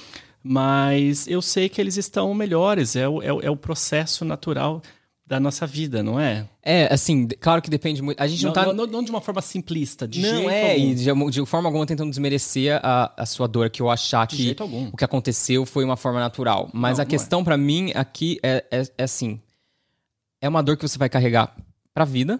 mas 0.47 1.27
eu 1.27 1.41
sei 1.41 1.67
que 1.67 1.81
eles 1.81 1.97
estão 1.97 2.31
melhores, 2.35 2.95
é 2.95 3.09
o, 3.09 3.19
é 3.19 3.33
o, 3.33 3.41
é 3.41 3.49
o 3.49 3.57
processo 3.57 4.23
natural 4.23 4.79
da 5.25 5.39
nossa 5.39 5.65
vida, 5.65 6.03
não 6.03 6.19
é? 6.19 6.47
É, 6.61 6.93
assim, 6.93 7.27
claro 7.27 7.59
que 7.59 7.67
depende 7.69 7.99
muito. 7.99 8.21
A 8.21 8.27
gente 8.27 8.43
não, 8.45 8.49
Não, 8.49 8.53
tá. 8.53 8.71
não, 8.73 8.85
não- 8.85 9.03
de 9.03 9.09
uma 9.09 9.21
forma 9.21 9.41
simplista, 9.41 10.07
de 10.07 10.21
não 10.21 10.29
jeito 10.29 10.49
é, 10.51 10.73
algum. 10.73 10.83
e 10.91 10.93
de, 10.93 11.31
de 11.31 11.45
forma 11.47 11.67
alguma 11.67 11.83
tentando 11.87 12.11
desmerecer 12.11 12.79
a, 12.83 13.11
a 13.17 13.25
sua 13.25 13.47
dor, 13.47 13.71
que 13.71 13.81
eu 13.81 13.89
achar 13.89 14.27
De 14.27 14.53
que 14.53 14.63
o 14.93 14.95
que 14.95 15.03
aconteceu 15.03 15.65
foi 15.65 15.83
uma 15.83 15.97
forma 15.97 16.19
natural. 16.19 16.69
Mas 16.71 16.97
Não, 16.99 17.01
a 17.01 17.05
não 17.05 17.09
questão 17.09 17.43
pra 17.43 17.57
mim 17.57 17.91
aqui 17.95 18.37
é, 18.43 18.63
é, 18.69 18.83
é 18.99 19.03
assim: 19.03 19.41
é 20.39 20.47
uma 20.47 20.61
dor 20.61 20.77
que 20.77 20.87
você 20.87 20.99
vai 20.99 21.09
carregar 21.09 21.55
pra 21.91 22.05
vida 22.05 22.39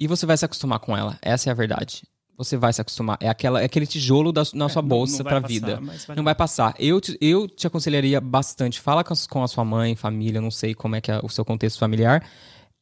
e 0.00 0.08
você 0.08 0.26
vai 0.26 0.36
se 0.36 0.44
acostumar 0.44 0.80
com 0.80 0.96
ela. 0.96 1.16
Essa 1.22 1.48
é 1.48 1.52
a 1.52 1.54
verdade. 1.54 2.02
Você 2.38 2.56
vai 2.56 2.72
se 2.72 2.80
acostumar. 2.80 3.18
É, 3.20 3.28
aquela, 3.28 3.60
é 3.60 3.64
aquele 3.64 3.86
tijolo 3.86 4.30
da, 4.32 4.42
na 4.54 4.68
sua 4.68 4.80
não- 4.80 4.88
bolsa 4.88 5.22
pra 5.24 5.40
passar, 5.40 5.48
vida. 5.48 5.80
vai 6.06 6.16
não 6.16 6.22
vai 6.24 6.34
passar. 6.34 6.74
Eu 6.78 7.00
te, 7.00 7.18
eu 7.20 7.48
te 7.48 7.66
aconselharia 7.66 8.20
bastante. 8.20 8.80
Fala 8.80 9.02
com, 9.02 9.12
com 9.28 9.42
a 9.42 9.48
sua 9.48 9.64
mãe, 9.64 9.96
família, 9.96 10.40
não 10.40 10.50
sei 10.50 10.72
como 10.72 10.94
é 10.94 11.00
que 11.00 11.10
é 11.10 11.18
o 11.22 11.28
seu 11.28 11.44
contexto 11.44 11.78
familiar. 11.80 12.24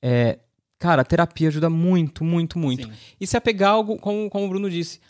É, 0.03 0.39
cara, 0.79 1.01
a 1.01 1.05
terapia 1.07 1.49
ajuda 1.49 1.71
muito, 1.71 2.23
muito, 2.23 2.59
muito. 2.59 2.87
Sim. 2.87 2.93
E 3.19 3.27
se 3.27 3.35
apegar 3.37 3.71
algo, 3.71 3.97
como, 3.99 4.29
como 4.29 4.45
o 4.45 4.49
Bruno 4.51 4.69
disse, 4.69 5.01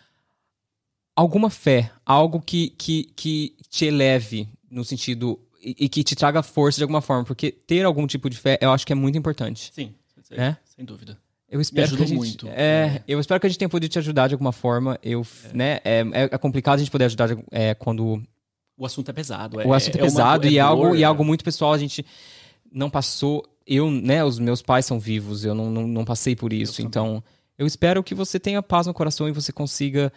alguma 1.17 1.51
fé, 1.51 1.91
algo 2.05 2.41
que, 2.41 2.71
que, 2.71 3.05
que 3.17 3.57
te 3.69 3.87
eleve 3.87 4.49
no 4.71 4.85
sentido 4.85 5.41
e, 5.61 5.75
e 5.87 5.89
que 5.89 6.05
te 6.05 6.15
traga 6.15 6.43
força 6.43 6.79
de 6.79 6.85
alguma 6.85 7.01
forma, 7.01 7.25
porque 7.25 7.51
ter 7.51 7.85
algum 7.85 8.07
tipo 8.07 8.31
de 8.31 8.37
fé 8.37 8.59
eu 8.61 8.71
acho 8.71 8.87
que 8.87 8.93
é 8.93 8.97
muito 8.97 9.19
importante. 9.19 9.71
Sim, 9.75 9.93
É? 10.31 10.57
sem 10.65 10.85
dúvida. 10.85 11.19
Eu 11.49 11.61
espero 11.61 11.97
que 11.97 12.03
a 12.03 12.07
gente, 12.07 12.17
muito. 12.17 12.49
É, 12.49 12.53
É. 12.97 13.03
eu 13.07 13.21
espero 13.21 13.39
que 13.41 13.47
a 13.47 13.49
gente 13.51 13.59
tenha 13.59 13.69
podido 13.69 13.91
te 13.91 13.99
ajudar 13.99 14.27
de 14.29 14.35
alguma 14.35 14.53
forma. 14.53 14.99
Eu, 15.03 15.25
né, 15.55 15.79
é, 15.85 16.01
é- 16.13 16.29
é 16.33 16.39
complicado 16.39 16.75
a 16.77 16.79
gente 16.79 16.91
poder 16.91 17.05
ajudar 17.05 17.29
de- 17.35 17.45
é, 17.53 17.73
quando 17.75 18.21
O 18.77 18.85
assunto 18.85 19.09
é 19.11 19.13
pesado. 19.13 19.59
o 19.59 19.73
assunto 19.73 19.97
é, 19.97 19.99
uma- 20.03 20.07
pesado 20.07 20.47
é 20.47 20.51
e, 20.51 20.59
é 20.59 20.61
algo, 20.61 20.83
dor, 20.89 20.97
e 20.99 21.03
é 21.03 21.05
algo 21.07 21.25
muito 21.25 21.45
pessoal. 21.45 21.73
A 21.73 21.79
gente 21.79 22.05
não 22.73 22.91
passou. 22.91 23.45
Eu, 23.67 23.91
né, 23.91 24.25
os 24.25 24.39
meus 24.39 24.61
pais 24.63 24.87
são 24.87 24.99
vivos, 24.99 25.45
eu 25.45 25.55
não, 25.55 25.71
não, 25.71 25.87
não 25.87 26.05
passei 26.05 26.35
por 26.37 26.53
isso. 26.53 26.75
também. 26.77 26.89
então, 26.89 27.25
eu 27.59 27.67
espero 27.67 28.03
que 28.03 28.15
você 28.15 28.39
tenha 28.41 28.63
paz 28.63 28.87
no 28.87 28.95
coração 28.95 29.29
e 29.29 29.33
você 29.33 29.53
consiga 29.53 30.13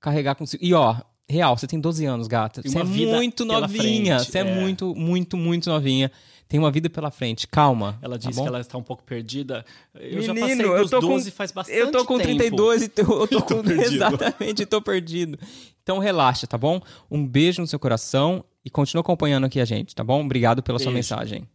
carregar 0.00 0.34
consigo. 0.34 0.64
E 0.64 0.72
ó, 0.74 0.96
real, 1.28 1.56
você 1.56 1.66
tem 1.66 1.80
12 1.80 2.04
anos, 2.06 2.26
gata. 2.26 2.60
Você 2.62 2.76
é 2.76 2.82
uma 2.82 2.84
muito 2.84 3.44
novinha. 3.44 4.18
frente, 4.18 4.30
Você 4.32 4.38
é, 4.38 4.40
é. 4.42 4.54
muito, 4.60 4.94
muito, 4.94 5.36
muito 5.36 5.70
novinha. 5.70 6.10
Tem 6.50 6.58
uma 6.58 6.70
vida 6.72 6.90
pela 6.90 7.12
frente. 7.12 7.46
Calma. 7.46 7.96
Ela 8.02 8.18
tá 8.18 8.26
disse 8.28 8.36
bom? 8.38 8.42
que 8.42 8.48
ela 8.48 8.60
está 8.60 8.76
um 8.76 8.82
pouco 8.82 9.04
perdida. 9.04 9.64
Eu 9.94 10.20
já 10.20 10.34
Menino, 10.34 10.48
passei 10.64 10.66
eu 10.66 10.82
dos 10.82 10.90
tô 10.90 11.00
com- 11.00 11.06
12 11.10 11.30
faz 11.30 11.52
bastante 11.52 11.78
Eu 11.78 11.92
tô 11.92 12.04
com 12.04 12.18
tempo. 12.18 12.26
32 12.28 12.82
e 12.82 12.88
tô, 12.88 13.02
eu 13.02 13.28
tô, 13.28 13.36
Eu 13.36 13.40
tô 13.42 13.54
com... 13.58 13.62
perdido. 13.62 13.94
Exatamente, 13.94 14.66
tô 14.66 14.82
perdido. 14.82 15.38
Então 15.82 15.98
relaxa, 16.00 16.48
tá 16.48 16.58
bom? 16.58 16.80
Um 17.08 17.24
beijo 17.24 17.60
no 17.62 17.68
seu 17.68 17.78
coração 17.78 18.44
e 18.64 18.68
continua 18.68 19.00
acompanhando 19.00 19.44
aqui 19.46 19.60
a 19.60 19.64
gente, 19.64 19.94
tá 19.94 20.02
bom? 20.02 20.24
Obrigado 20.24 20.60
pela 20.60 20.78
sua 20.80 20.86
Beijo. 20.92 20.96
mensagem. 20.96 21.48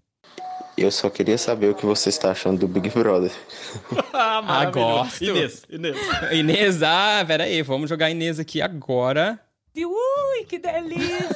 Eu 0.77 0.89
só 0.91 1.09
queria 1.09 1.37
saber 1.37 1.69
o 1.71 1.75
que 1.75 1.85
você 1.85 2.07
está 2.09 2.31
achando 2.31 2.59
do 2.59 2.67
Big 2.67 2.89
Brother. 2.89 3.31
Ah, 4.13 4.65
gosto. 4.71 5.23
Inês, 5.23 5.63
Inês. 5.69 5.97
Inês, 6.31 6.83
ah, 6.83 7.23
peraí, 7.27 7.61
vamos 7.61 7.89
jogar 7.89 8.09
Inês 8.09 8.39
aqui 8.39 8.61
agora. 8.61 9.37
Ui, 9.83 10.45
que 10.47 10.59
delícia! 10.59 11.29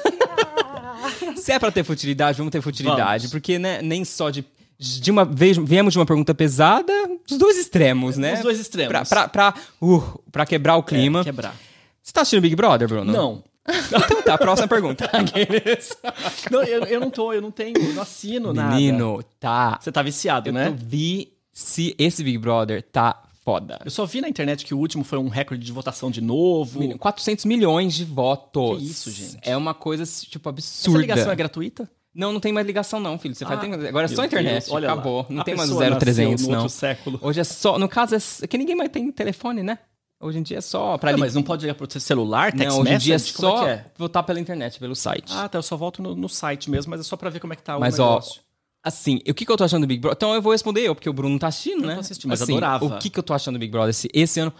Se 1.36 1.52
é 1.52 1.60
pra 1.60 1.72
ter 1.72 1.84
futilidade, 1.84 2.38
vamos 2.38 2.52
ter 2.52 2.62
futilidade. 2.62 3.24
Vamos. 3.24 3.32
Porque, 3.32 3.58
né, 3.60 3.82
nem 3.82 4.06
só 4.06 4.30
de. 4.30 4.46
De 4.78 5.12
uma 5.12 5.26
vez, 5.26 5.58
viemos 5.58 5.92
de 5.92 6.00
uma 6.00 6.06
pergunta 6.06 6.34
pesada, 6.34 6.94
dos 7.28 7.38
dois 7.38 7.58
extremos, 7.58 8.16
né? 8.16 8.36
Dos 8.36 8.44
dois 8.44 8.60
extremos. 8.62 8.88
Pra, 8.90 9.04
pra, 9.04 9.28
pra, 9.28 9.54
uh, 9.82 10.22
pra 10.32 10.46
quebrar 10.46 10.78
o 10.78 10.84
clima. 10.84 11.20
É, 11.20 11.24
quebrar. 11.26 11.54
Você 12.02 12.14
tá 12.14 12.22
assistindo 12.22 12.42
Big 12.42 12.56
Brother, 12.56 12.88
Bruno? 12.88 13.12
Não. 13.12 13.44
Então 13.88 14.22
tá, 14.24 14.38
próxima 14.38 14.68
pergunta. 14.68 15.10
Não, 16.50 16.64
eu, 16.64 16.84
eu 16.86 17.00
não 17.00 17.12
tô, 17.12 17.34
eu 17.34 17.42
não 17.42 17.52
tenho, 17.52 17.78
eu 17.78 17.94
não 17.94 18.02
assino 18.02 18.52
nada. 18.52 18.74
Menino, 18.74 19.22
tá. 19.40 19.78
Você 19.80 19.92
tá 19.92 20.02
viciado, 20.02 20.50
Eu 20.50 20.54
né? 20.54 20.70
tô 20.70 20.76
vi 20.76 21.34
se 21.54 21.94
esse 22.00 22.24
Big 22.24 22.38
Brother 22.40 22.82
tá 22.82 23.22
foda. 23.50 23.80
Eu 23.84 23.91
só 23.91 24.06
vi 24.06 24.22
na 24.22 24.30
internet 24.30 24.64
que 24.66 24.74
o 24.74 24.78
último 24.78 25.04
foi 25.04 25.18
um 25.18 25.28
recorde 25.28 25.66
de 25.66 25.72
votação 25.72 26.12
de 26.12 26.22
novo. 26.22 26.80
Menino, 26.80 27.00
400 27.00 27.45
milhões 27.45 27.93
de 27.95 28.06
votos. 28.06 28.78
Que 28.80 28.86
isso, 28.86 29.12
gente? 29.12 29.38
É 29.41 29.56
uma 29.58 29.74
coisa, 29.74 30.04
tipo, 30.06 30.47
Essa 30.50 30.50
absurda. 30.50 31.00
ligação 31.00 31.32
é 31.32 31.36
gratuita? 31.36 31.89
Não, 32.14 32.34
não 32.34 32.39
tem 32.39 32.52
mais 32.52 32.66
ligação 32.66 33.00
não, 33.00 33.18
filho. 33.20 33.34
Você 33.36 33.45
faz, 33.45 33.58
Ah, 33.60 33.62
tem- 33.62 33.74
agora 33.88 34.06
é 34.06 34.08
só 34.08 34.26
internet. 34.26 34.64
Deus, 34.66 34.72
olha 34.72 34.88
lá. 34.88 34.93
acabou. 34.93 35.26
Não 35.30 35.41
A 35.41 35.43
tem 35.43 35.56
mais 35.56 35.70
o 35.70 35.74
pessoa 35.78 35.89
0300, 36.00 36.32
nasceu 36.32 36.47
no 36.47 36.54
não. 36.56 36.64
outro 36.64 36.76
século. 36.78 37.20
Hoje 37.22 37.39
é 37.39 37.43
só... 37.43 37.78
No 37.80 37.88
caso, 37.88 38.16
é, 38.16 38.20
é 38.43 38.47
que 38.47 38.58
ninguém 38.58 38.76
mais 38.76 38.89
tem 38.89 39.12
telefone, 39.12 39.64
né? 39.64 39.80
Hoje 40.22 40.38
em 40.38 40.43
dia 40.43 40.58
é 40.58 40.62
só 40.62 40.97
pra 40.97 41.12
ligar. 41.12 41.26
mas 41.26 41.34
não 41.36 41.41
pode 41.43 41.62
ligar 41.62 41.76
pro 41.76 41.89
seu 41.89 42.02
celular, 42.02 42.52
text 42.52 42.68
Não, 42.76 42.82
hoje 42.82 42.93
em 42.93 42.97
dia 42.97 43.16
é? 43.16 43.20
Como 43.20 43.30
só 43.32 43.68
é? 43.68 43.86
votar 43.97 44.22
pela 44.24 44.38
internet, 44.39 44.78
pelo 44.78 44.93
site. 44.95 45.32
Ah, 45.34 45.47
tá, 45.47 45.58
eu 45.58 45.64
só 45.64 45.78
volto 45.78 46.02
no, 46.04 46.14
no 46.14 46.28
site 46.28 46.70
mesmo, 46.70 46.89
mas 46.91 47.00
é 47.00 47.04
só 47.04 47.16
pra 47.16 47.30
ver 47.30 47.39
como 47.39 47.54
é 47.54 47.56
que 47.56 47.64
tá 47.64 47.80
Mas, 47.80 47.97
o 48.00 48.04
ó, 48.04 48.10
negócio. 48.10 48.41
Assim, 48.84 49.20
o 49.28 49.34
que, 49.34 49.46
que 49.46 49.52
eu 49.52 49.58
tô 49.58 49.64
achando 49.64 49.82
do 49.82 49.88
Big 49.88 50.00
Brother? 50.00 50.16
Então 50.16 50.34
eu 50.34 50.42
vou 50.42 50.52
responder 50.54 50.82
eu, 50.82 50.96
porque 50.96 51.10
o 51.10 51.14
Bruno 51.14 51.32
não 51.34 51.40
tá 51.40 51.48
assistindo, 51.48 51.84
Eu 51.84 51.88
né? 51.88 51.94
tô 51.96 52.00
assistindo, 52.00 52.30
mas 52.30 52.42
assim, 52.42 52.54
adorava. 52.54 52.86
O 52.86 52.98
que, 52.98 53.10
que 53.10 53.20
eu 53.20 53.24
tô 53.24 53.34
achando 53.34 53.56
do 53.56 53.60
Big 53.60 53.72
Brother 53.72 53.90
esse, 53.90 54.08
esse 54.14 54.40
ano? 54.40 54.54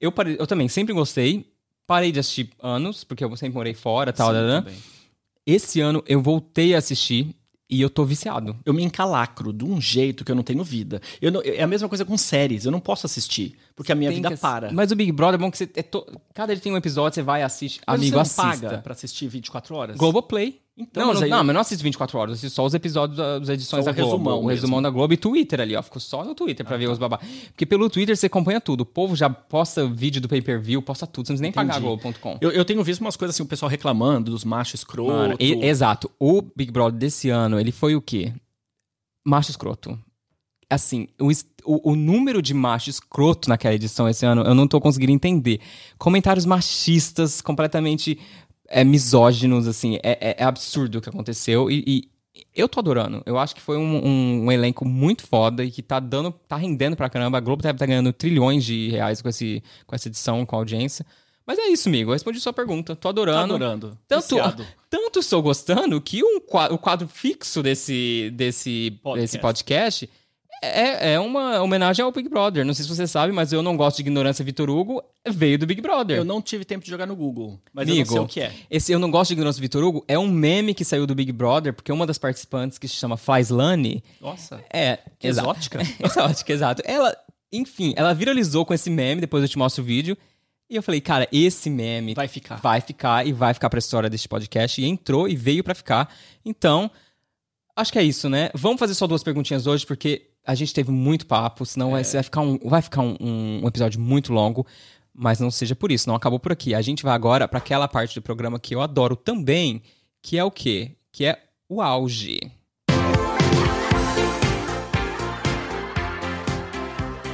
Eu, 0.00 0.10
parei, 0.10 0.36
eu 0.38 0.46
também 0.46 0.68
sempre 0.68 0.94
gostei. 0.94 1.46
Parei 1.86 2.10
de 2.10 2.18
assistir 2.18 2.50
anos, 2.60 3.04
porque 3.04 3.22
eu 3.24 3.36
sempre 3.36 3.54
morei 3.54 3.72
fora 3.74 4.10
e 4.10 4.12
tal. 4.12 4.30
Sim, 4.32 4.38
também. 4.40 4.74
Esse 5.46 5.80
ano 5.80 6.02
eu 6.06 6.20
voltei 6.20 6.74
a 6.74 6.78
assistir 6.78 7.34
e 7.70 7.80
eu 7.80 7.88
tô 7.90 8.04
viciado. 8.04 8.56
Eu 8.64 8.74
me 8.74 8.82
encalacro 8.82 9.52
de 9.52 9.64
um 9.64 9.80
jeito 9.80 10.24
que 10.24 10.32
eu 10.32 10.36
não 10.36 10.42
tenho 10.42 10.64
vida. 10.64 11.00
Eu 11.20 11.30
não- 11.30 11.42
é 11.44 11.62
a 11.62 11.66
mesma 11.66 11.88
coisa 11.88 12.04
com 12.04 12.16
séries, 12.18 12.64
eu 12.64 12.72
não 12.72 12.80
posso 12.80 13.06
assistir, 13.06 13.56
porque 13.76 13.92
a 13.92 13.94
minha 13.94 14.10
Tem 14.10 14.16
vida 14.18 14.30
que 14.30 14.36
para. 14.36 14.72
Mas 14.72 14.90
o 14.90 14.96
Big 14.96 15.12
Brother 15.12 15.38
é 15.38 15.42
bom 15.42 15.50
que 15.50 15.58
você. 15.58 15.68
É 15.76 15.82
to- 15.82 16.06
Cada 16.34 16.52
dia 16.54 16.62
tem 16.62 16.72
um 16.72 16.76
episódio, 16.76 17.14
você 17.14 17.22
vai 17.22 17.40
e 17.42 17.44
assiste. 17.44 17.80
Mas 17.86 17.94
Amigo, 18.00 18.10
você 18.10 18.14
não 18.14 18.20
assista. 18.22 18.66
paga 18.68 18.78
pra 18.82 18.92
assistir 18.92 19.28
24 19.28 19.74
horas? 19.76 19.96
Globoplay. 19.96 20.60
Então, 20.78 21.06
não, 21.06 21.12
mas 21.14 21.20
não, 21.22 21.28
não, 21.28 21.38
mas 21.38 21.48
eu 21.48 21.54
não 21.54 21.60
assisto 21.62 21.82
24 21.82 22.18
horas, 22.18 22.30
eu 22.32 22.34
assisto 22.34 22.54
só 22.54 22.64
os 22.64 22.74
episódios 22.74 23.16
da- 23.16 23.38
das 23.38 23.48
edições 23.48 23.86
da 23.86 23.92
o 23.92 23.94
Globo. 23.94 24.10
resumão 24.10 24.42
o 24.42 24.46
resumão 24.46 24.70
mesmo. 24.78 24.82
da 24.82 24.90
Globo 24.90 25.14
e 25.14 25.16
Twitter 25.16 25.60
ali, 25.62 25.74
ó. 25.74 25.82
Fico 25.82 25.98
só 25.98 26.22
no 26.22 26.34
Twitter 26.34 26.66
Ah, 26.66 26.68
pra 26.68 26.76
ver 26.76 26.84
tá. 26.86 26.92
os 26.92 26.98
babá. 26.98 27.18
Porque 27.46 27.64
pelo 27.64 27.88
Twitter 27.88 28.14
você 28.14 28.26
acompanha 28.26 28.60
tudo. 28.60 28.82
O 28.82 28.84
povo 28.86 29.16
já 29.16 29.30
posta 29.30 29.86
vídeo 29.88 30.20
do 30.20 30.28
pay-per-view, 30.28 30.82
posta 30.82 31.06
tudo. 31.06 31.26
Você 31.28 31.32
não 31.32 31.38
precisa 31.38 31.42
nem 31.42 31.52
pagar 31.52 31.80
Entendi. 31.80 31.86
Globo.com. 32.02 32.36
Eu, 32.42 32.50
eu 32.52 32.62
tenho 32.62 32.84
visto 32.84 33.00
umas 33.00 33.16
coisas 33.16 33.34
assim, 33.34 33.42
o 33.42 33.46
pessoal 33.46 33.70
reclamando 33.70 34.30
dos 34.30 34.44
machos 34.44 34.80
escroto. 34.80 35.10
Mano, 35.12 35.36
e- 35.40 35.64
exato. 35.64 36.10
O 36.20 36.42
Big 36.54 36.70
Brother 36.70 36.98
desse 36.98 37.30
ano, 37.30 37.58
ele 37.58 37.72
foi 37.72 37.96
o 37.96 38.02
quê? 38.02 38.34
Macho 39.24 39.50
escroto. 39.50 39.98
Assim, 40.68 41.06
o, 41.64 41.92
o 41.92 41.94
número 41.96 42.42
de 42.42 42.52
macho 42.52 42.90
escroto 42.90 43.48
naquela 43.48 43.74
edição 43.74 44.08
esse 44.08 44.26
ano, 44.26 44.42
eu 44.42 44.54
não 44.54 44.66
tô 44.68 44.80
conseguindo 44.80 45.12
entender. 45.12 45.60
Comentários 45.96 46.44
machistas, 46.44 47.40
completamente 47.40 48.18
é, 48.68 48.84
misóginos, 48.84 49.66
assim. 49.66 49.96
É, 50.02 50.18
é- 50.30 50.36
é 50.38 50.44
absurdo 50.44 50.98
o 50.98 51.00
que 51.00 51.08
aconteceu. 51.08 51.70
E, 51.70 51.82
e 51.86 52.08
eu 52.54 52.68
tô 52.68 52.80
adorando. 52.80 53.22
Eu 53.26 53.38
acho 53.38 53.54
que 53.54 53.60
foi 53.60 53.76
um, 53.76 54.04
um- 54.06 54.44
um 54.46 54.52
elenco 54.52 54.84
muito 54.86 55.26
foda 55.26 55.64
e 55.64 55.70
que 55.70 55.82
tá 55.82 55.98
dando, 56.00 56.30
tá 56.46 56.56
rendendo 56.56 56.96
pra 56.96 57.08
caramba. 57.10 57.38
A 57.38 57.40
Globo 57.40 57.62
deve 57.62 57.76
estar 57.76 57.86
ganhando 57.86 58.12
trilhões 58.12 58.64
de 58.64 58.88
reais 58.90 59.22
com, 59.22 59.28
esse, 59.28 59.62
com 59.86 59.94
essa 59.94 60.08
edição, 60.08 60.44
com 60.44 60.56
a 60.56 60.58
audiência. 60.58 61.04
Mas 61.46 61.58
é 61.60 61.68
isso, 61.68 61.88
amigo. 61.88 62.10
Eu 62.10 62.14
respondi 62.14 62.40
sua 62.40 62.52
pergunta. 62.52 62.96
Tô 62.96 63.02
Tá 63.02 63.08
adorando. 63.10 63.54
adorando. 63.54 63.98
Tanto, 64.08 64.34
Viciado. 64.34 64.66
tanto 64.90 65.20
estou 65.20 65.40
gostando 65.40 66.00
que 66.00 66.22
um 66.24 66.40
qua- 66.40 66.72
o 66.72 66.76
quadro 66.78 67.06
fixo 67.06 67.62
desse, 67.62 68.30
desse, 68.34 68.98
Podcast. 69.02 69.20
desse 69.20 69.38
podcast 69.38 70.10
é, 70.62 71.12
é 71.14 71.20
uma 71.20 71.60
homenagem 71.60 72.04
ao 72.04 72.10
Big 72.10 72.28
Brother. 72.28 72.64
Não 72.64 72.74
sei 72.74 72.84
se 72.84 72.88
você 72.88 73.06
sabe, 73.06 73.32
mas 73.32 73.52
eu 73.52 73.62
não 73.62 73.76
gosto 73.76 73.96
de 73.96 74.02
ignorância 74.02 74.44
Vitor 74.44 74.70
Hugo. 74.70 75.02
Veio 75.28 75.58
do 75.58 75.66
Big 75.66 75.80
Brother. 75.80 76.18
Eu 76.18 76.24
não 76.24 76.40
tive 76.40 76.64
tempo 76.64 76.84
de 76.84 76.90
jogar 76.90 77.06
no 77.06 77.16
Google, 77.16 77.60
mas 77.72 77.88
eu 77.88 77.94
Amigo, 77.94 78.08
não 78.08 78.16
sei 78.16 78.24
o 78.24 78.28
que 78.28 78.40
é. 78.40 78.52
Esse 78.70 78.92
Eu 78.92 78.98
Não 78.98 79.10
Gosto 79.10 79.28
de 79.28 79.34
Ignorância 79.34 79.60
Vitor 79.60 79.82
Hugo 79.84 80.04
é 80.06 80.18
um 80.18 80.28
meme 80.28 80.74
que 80.74 80.84
saiu 80.84 81.06
do 81.06 81.14
Big 81.14 81.32
Brother, 81.32 81.72
porque 81.72 81.92
uma 81.92 82.06
das 82.06 82.18
participantes, 82.18 82.78
que 82.78 82.88
se 82.88 82.94
chama 82.94 83.16
Flyslane, 83.16 84.02
Nossa. 84.20 84.62
é... 84.72 84.98
Exato. 85.22 85.48
exótica. 85.50 85.80
exótica, 86.04 86.52
exato. 86.52 86.82
Ela, 86.84 87.16
enfim, 87.52 87.92
ela 87.96 88.12
viralizou 88.14 88.64
com 88.64 88.72
esse 88.74 88.88
meme, 88.90 89.20
depois 89.20 89.42
eu 89.42 89.48
te 89.48 89.58
mostro 89.58 89.82
o 89.82 89.86
vídeo. 89.86 90.16
E 90.68 90.74
eu 90.74 90.82
falei, 90.82 91.00
cara, 91.00 91.28
esse 91.30 91.70
meme 91.70 92.14
Vai 92.14 92.26
ficar. 92.26 92.56
vai 92.56 92.80
ficar 92.80 93.26
e 93.26 93.32
vai 93.32 93.54
ficar 93.54 93.70
pra 93.70 93.78
história 93.78 94.10
deste 94.10 94.28
podcast. 94.28 94.80
E 94.80 94.84
entrou 94.84 95.28
e 95.28 95.36
veio 95.36 95.62
pra 95.62 95.76
ficar. 95.76 96.12
Então, 96.44 96.90
acho 97.76 97.92
que 97.92 97.98
é 97.98 98.02
isso, 98.02 98.28
né? 98.28 98.50
Vamos 98.52 98.78
fazer 98.80 98.94
só 98.94 99.06
duas 99.06 99.22
perguntinhas 99.22 99.66
hoje, 99.66 99.86
porque 99.86 100.28
a 100.46 100.54
gente 100.54 100.72
teve 100.72 100.90
muito 100.92 101.26
papo, 101.26 101.66
senão 101.66 101.90
vai, 101.90 102.04
vai 102.04 102.22
ficar, 102.22 102.40
um, 102.40 102.58
vai 102.64 102.80
ficar 102.82 103.02
um, 103.02 103.16
um- 103.20 103.60
um 103.64 103.68
episódio 103.68 104.00
muito 104.00 104.32
longo. 104.32 104.66
Mas 105.18 105.40
não 105.40 105.50
seja 105.50 105.74
por 105.74 105.90
isso, 105.90 106.08
não 106.08 106.14
acabou 106.14 106.38
por 106.38 106.52
aqui. 106.52 106.74
A 106.74 106.82
gente 106.82 107.02
vai 107.02 107.14
agora 107.14 107.48
pra 107.48 107.58
aquela 107.58 107.88
parte 107.88 108.14
do 108.14 108.22
programa 108.22 108.60
que 108.60 108.74
eu 108.74 108.82
adoro 108.82 109.16
também, 109.16 109.82
que 110.22 110.36
é 110.38 110.44
o 110.44 110.50
quê? 110.50 110.92
Que 111.10 111.24
é 111.24 111.38
o 111.68 111.80
auge. 111.80 112.38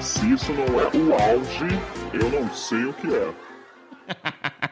Se 0.01 0.33
isso 0.33 0.53
não 0.53 0.81
é 0.81 0.87
o 0.97 1.13
auge, 1.15 1.67
eu 2.13 2.31
não 2.31 2.53
sei 2.55 2.85
o 2.85 2.93
que 2.95 3.09
é. 3.15 3.35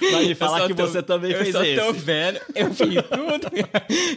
Eu 0.00 0.36
falar 0.36 0.66
que 0.66 0.74
tô- 0.74 0.86
você 0.86 1.02
também 1.02 1.32
eu 1.32 1.38
fez 1.38 1.52
só 1.54 1.62
esse. 1.64 1.80
tô 1.80 1.92
vendo, 1.92 2.40
eu 2.54 2.74
fiz 2.74 2.88
tudo. 2.94 3.50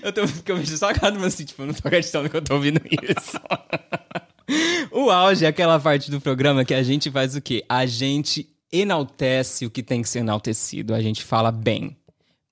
eu 0.03 0.13
tô 0.13 0.21
eu 0.51 0.57
vejo 0.57 0.77
só 0.77 0.89
a 0.89 0.93
cara 0.93 1.13
meu 1.15 1.25
assim, 1.25 1.43
tipo, 1.45 1.61
eu 1.61 1.67
não 1.67 1.73
tô 1.73 1.87
acreditando 1.87 2.29
que 2.29 2.37
eu 2.37 2.41
tô 2.41 2.55
ouvindo 2.55 2.81
isso. 2.85 3.39
o 4.91 5.09
auge 5.09 5.45
é 5.45 5.47
aquela 5.47 5.79
parte 5.79 6.09
do 6.11 6.19
programa 6.21 6.63
que 6.65 6.73
a 6.73 6.83
gente 6.83 7.09
faz 7.11 7.35
o 7.35 7.41
quê? 7.41 7.63
A 7.67 7.85
gente 7.85 8.47
enaltece 8.71 9.65
o 9.65 9.69
que 9.69 9.83
tem 9.83 10.01
que 10.01 10.09
ser 10.09 10.19
enaltecido, 10.19 10.93
a 10.93 11.01
gente 11.01 11.23
fala 11.23 11.51
bem. 11.51 11.95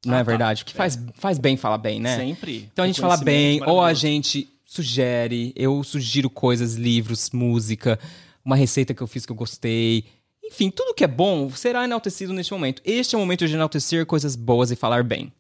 Não 0.05 0.15
Ah, 0.15 0.19
é 0.19 0.23
tá. 0.23 0.31
verdade? 0.31 0.63
Porque 0.63 0.75
faz, 0.75 0.99
faz 1.15 1.37
bem 1.37 1.55
falar 1.57 1.77
bem, 1.77 1.99
né? 1.99 2.17
Sempre. 2.17 2.67
Então 2.71 2.83
a 2.83 2.87
gente 2.87 2.99
fala 3.01 3.17
bem, 3.17 3.61
ou 3.67 3.81
a 3.81 3.93
gente 3.93 4.47
sugere, 4.65 5.53
eu 5.55 5.83
sugiro 5.83 6.29
coisas, 6.29 6.75
livros, 6.75 7.29
música, 7.31 7.99
uma 8.43 8.55
receita 8.55 8.93
que 8.93 9.01
eu 9.01 9.07
fiz 9.07 9.25
que 9.25 9.31
eu 9.31 9.35
gostei. 9.35 10.05
Enfim, 10.43 10.69
tudo 10.69 10.93
que 10.93 11.03
é 11.03 11.07
bom 11.07 11.49
será 11.51 11.83
enaltecido 11.83 12.33
neste 12.33 12.51
momento. 12.51 12.81
Este 12.85 13.15
é 13.15 13.17
o 13.17 13.21
momento 13.21 13.47
de 13.47 13.53
enaltecer 13.53 14.05
coisas 14.05 14.35
boas 14.35 14.71
e 14.71 14.75
falar 14.75 15.03
bem. 15.03 15.31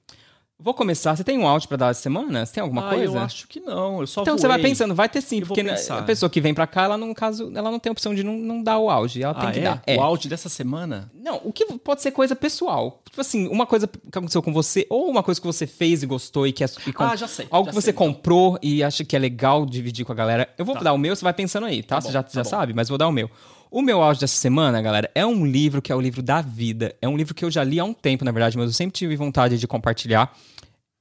Vou 0.63 0.75
começar. 0.75 1.15
Você 1.15 1.23
tem 1.23 1.39
um 1.39 1.47
áudio 1.47 1.67
pra 1.67 1.75
dar 1.75 1.89
essa 1.89 2.01
semana? 2.03 2.45
Você 2.45 2.53
tem 2.53 2.61
alguma 2.61 2.85
ah, 2.85 2.93
coisa? 2.93 3.17
eu 3.17 3.19
acho 3.19 3.47
que 3.47 3.59
não. 3.59 4.01
Eu 4.01 4.05
só 4.05 4.21
Então 4.21 4.37
você 4.37 4.47
vai 4.47 4.59
voei. 4.59 4.69
pensando, 4.69 4.93
vai 4.93 5.09
ter 5.09 5.19
sim, 5.19 5.39
Eu 5.39 5.47
porque 5.47 5.63
né, 5.63 5.75
a 5.89 6.03
pessoa 6.03 6.29
que 6.29 6.39
vem 6.39 6.53
pra 6.53 6.67
cá, 6.67 6.83
ela 6.83 6.97
no 6.97 7.15
caso, 7.15 7.51
ela 7.55 7.71
não 7.71 7.79
tem 7.79 7.89
a 7.89 7.93
opção 7.93 8.13
de 8.13 8.21
não, 8.21 8.37
não 8.37 8.61
dar 8.61 8.77
o 8.77 8.87
auge, 8.87 9.23
ela 9.23 9.33
tem 9.33 9.49
Ah, 9.49 9.51
que 9.51 9.59
é? 9.59 9.63
dar. 9.63 9.81
O 9.97 10.01
áudio 10.03 10.29
dessa 10.29 10.49
semana? 10.49 11.11
Não, 11.15 11.41
o 11.43 11.51
que 11.51 11.65
pode 11.79 12.03
ser 12.03 12.11
coisa 12.11 12.35
pessoal. 12.35 13.01
Tipo 13.09 13.19
assim, 13.21 13.47
uma 13.47 13.65
coisa 13.65 13.87
que 13.87 13.97
aconteceu 14.15 14.43
com 14.43 14.53
você, 14.53 14.85
ou 14.87 15.09
uma 15.09 15.23
coisa 15.23 15.41
que 15.41 15.47
você 15.47 15.65
fez 15.65 16.03
e 16.03 16.05
gostou 16.05 16.45
e 16.45 16.53
que 16.53 16.63
é. 16.63 16.67
E 16.85 16.93
com- 16.93 17.03
Ah, 17.05 17.15
já 17.15 17.27
sei, 17.27 17.47
Algo 17.49 17.65
já 17.65 17.71
que 17.71 17.75
você 17.75 17.85
sei, 17.85 17.93
então. 17.93 18.13
comprou 18.13 18.59
e 18.61 18.83
acha 18.83 19.03
que 19.03 19.15
é 19.15 19.19
legal 19.19 19.65
dividir 19.65 20.05
com 20.05 20.11
a 20.11 20.15
galera. 20.15 20.47
Eu 20.59 20.63
vou 20.63 20.79
dar 20.79 20.93
o 20.93 20.97
meu, 20.97 21.15
você 21.15 21.23
vai 21.23 21.33
pensando 21.33 21.65
aí, 21.65 21.81
tá? 21.81 21.95
Tá 21.95 22.01
você 22.01 22.07
bom, 22.09 22.13
já, 22.13 22.21
tá 22.21 22.29
já 22.35 22.43
bom. 22.43 22.49
sabe, 22.49 22.71
mas 22.75 22.87
vou 22.87 22.99
dar 22.99 23.07
o 23.07 23.11
meu. 23.11 23.31
O 23.71 23.81
meu 23.81 24.01
áudio 24.03 24.19
dessa 24.19 24.35
semana, 24.35 24.81
galera, 24.81 25.09
é 25.15 25.25
um 25.25 25.45
livro 25.45 25.81
que 25.81 25.93
é 25.93 25.95
o 25.95 26.01
livro 26.01 26.21
da 26.21 26.41
vida. 26.41 26.93
É 27.01 27.07
um 27.07 27.15
livro 27.15 27.33
que 27.33 27.45
eu 27.45 27.49
já 27.49 27.63
li 27.63 27.79
há 27.79 27.85
um 27.85 27.93
tempo, 27.93 28.25
na 28.25 28.31
verdade, 28.31 28.57
mas 28.57 28.67
eu 28.67 28.73
sempre 28.73 28.91
tive 28.91 29.15
vontade 29.15 29.57
de 29.57 29.65
compartilhar. 29.65 30.37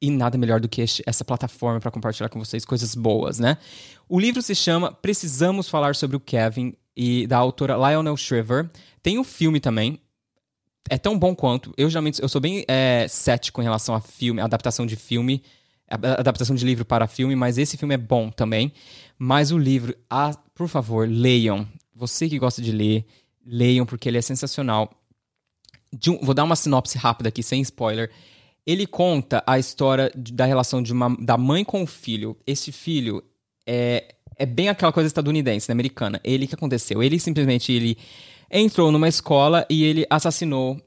E 0.01 0.09
nada 0.09 0.39
melhor 0.39 0.61
do 0.61 0.69
que 0.69 0.81
este- 0.81 1.03
essa 1.05 1.25
plataforma 1.25 1.81
para 1.81 1.91
compartilhar 1.91 2.29
com 2.29 2.39
vocês 2.39 2.65
coisas 2.65 2.95
boas, 2.95 3.41
né? 3.41 3.59
O 4.09 4.21
livro 4.21 4.41
se 4.41 4.55
chama 4.55 4.93
Precisamos 4.93 5.69
Falar 5.69 5.97
sobre 5.97 6.17
o 6.17 6.21
Kevin, 6.21 6.73
e 6.97 7.27
da 7.27 7.39
autora 7.39 7.75
Lionel 7.77 8.17
Shriver. 8.17 8.71
Tem 9.03 9.19
o 9.19 9.25
filme 9.25 9.59
também. 9.59 9.99
É 10.89 10.97
tão 10.97 11.19
bom 11.19 11.35
quanto. 11.35 11.73
Eu 11.77 11.89
geralmente 11.91 12.23
eu 12.23 12.29
sou 12.29 12.41
bem 12.41 12.65
é, 12.69 13.07
cético 13.09 13.61
em 13.61 13.65
relação 13.65 13.95
a 13.95 14.01
filme, 14.01 14.41
adaptação 14.41 14.87
de 14.87 14.97
filme, 14.97 15.43
adaptação 15.89 16.55
de 16.55 16.65
livro 16.65 16.85
para 16.85 17.07
filme, 17.07 17.35
mas 17.35 17.59
esse 17.59 17.77
filme 17.77 17.95
é 17.95 17.99
bom 17.99 18.31
também. 18.31 18.73
Mas 19.19 19.51
o 19.51 19.59
livro, 19.59 19.95
ah, 20.09 20.35
por 20.55 20.69
favor, 20.69 21.09
leiam. 21.09 21.67
Você 22.01 22.29
que 22.29 22.39
gosta 22.39 22.63
de 22.63 22.73
ler, 22.73 23.05
leiam 23.45 23.85
porque 23.85 24.09
ele 24.09 24.17
é 24.19 24.23
sensacional. 24.23 24.91
Um- 26.09 26.19
vou 26.25 26.35
dar 26.35 26.45
uma 26.45 26.57
sinopse 26.57 26.97
rápida 26.97 27.29
aqui, 27.29 27.43
sem 27.43 27.61
spoiler. 27.61 28.11
Ele 28.67 28.87
conta 28.87 29.43
a 29.47 29.59
história 29.59 30.11
de- 30.17 30.33
da 30.33 30.45
relação 30.47 30.83
de 30.83 30.93
uma, 30.93 31.15
da 31.21 31.37
mãe 31.37 31.63
com 31.65 31.83
o 31.83 31.87
filho. 31.87 32.37
Esse 32.47 32.73
filho 32.73 33.23
é, 33.67 34.15
é 34.37 34.47
bem 34.47 34.69
aquela 34.69 34.93
coisa 34.93 35.07
estadunidense, 35.07 35.69
né, 35.69 35.73
americana. 35.73 36.21
Ele 36.25 36.47
que 36.47 36.55
aconteceu? 36.55 37.03
Ele 37.03 37.19
simplesmente 37.21 37.71
ele 37.73 37.99
entrou 38.51 38.91
numa 38.91 39.09
escola 39.09 39.67
e 39.69 39.85
ele 39.85 40.07
assassinou 40.09 40.81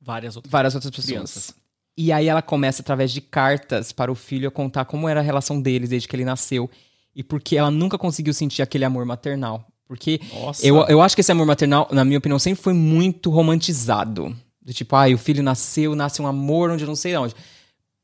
Várias 0.00 0.36
outras. 0.36 0.50
várias 0.50 0.74
outras 0.74 0.90
pessoas. 0.94 1.10
Crianças. 1.10 1.54
E 1.96 2.12
aí 2.12 2.28
ela 2.28 2.42
começa, 2.42 2.80
através 2.82 3.10
de 3.12 3.20
cartas 3.20 3.92
para 3.92 4.10
o 4.10 4.14
filho, 4.14 4.48
a 4.48 4.52
contar 4.52 4.84
como 4.86 5.08
era 5.08 5.20
a 5.20 5.22
relação 5.22 5.60
deles 5.60 5.90
desde 5.90 6.08
que 6.08 6.16
ele 6.16 6.24
nasceu. 6.24 6.70
E 7.14 7.22
porque 7.22 7.56
ela 7.56 7.70
nunca 7.70 7.98
conseguiu 7.98 8.32
sentir 8.32 8.62
aquele 8.62 8.84
amor 8.84 9.04
maternal. 9.04 9.66
Porque 9.90 10.20
Nossa. 10.32 10.64
eu, 10.64 10.76
eu 10.86 11.02
acho 11.02 11.16
que 11.16 11.20
esse 11.20 11.32
amor 11.32 11.44
maternal, 11.44 11.88
na 11.90 12.04
minha 12.04 12.18
opinião, 12.18 12.38
sempre 12.38 12.62
foi 12.62 12.72
muito 12.72 13.28
romantizado. 13.28 14.32
Do 14.62 14.72
tipo, 14.72 14.94
ai, 14.94 15.12
o 15.12 15.18
filho 15.18 15.42
nasceu, 15.42 15.96
nasce 15.96 16.22
um 16.22 16.28
amor 16.28 16.70
onde 16.70 16.84
eu 16.84 16.86
não 16.86 16.94
sei 16.94 17.10
de 17.10 17.18
onde. 17.18 17.34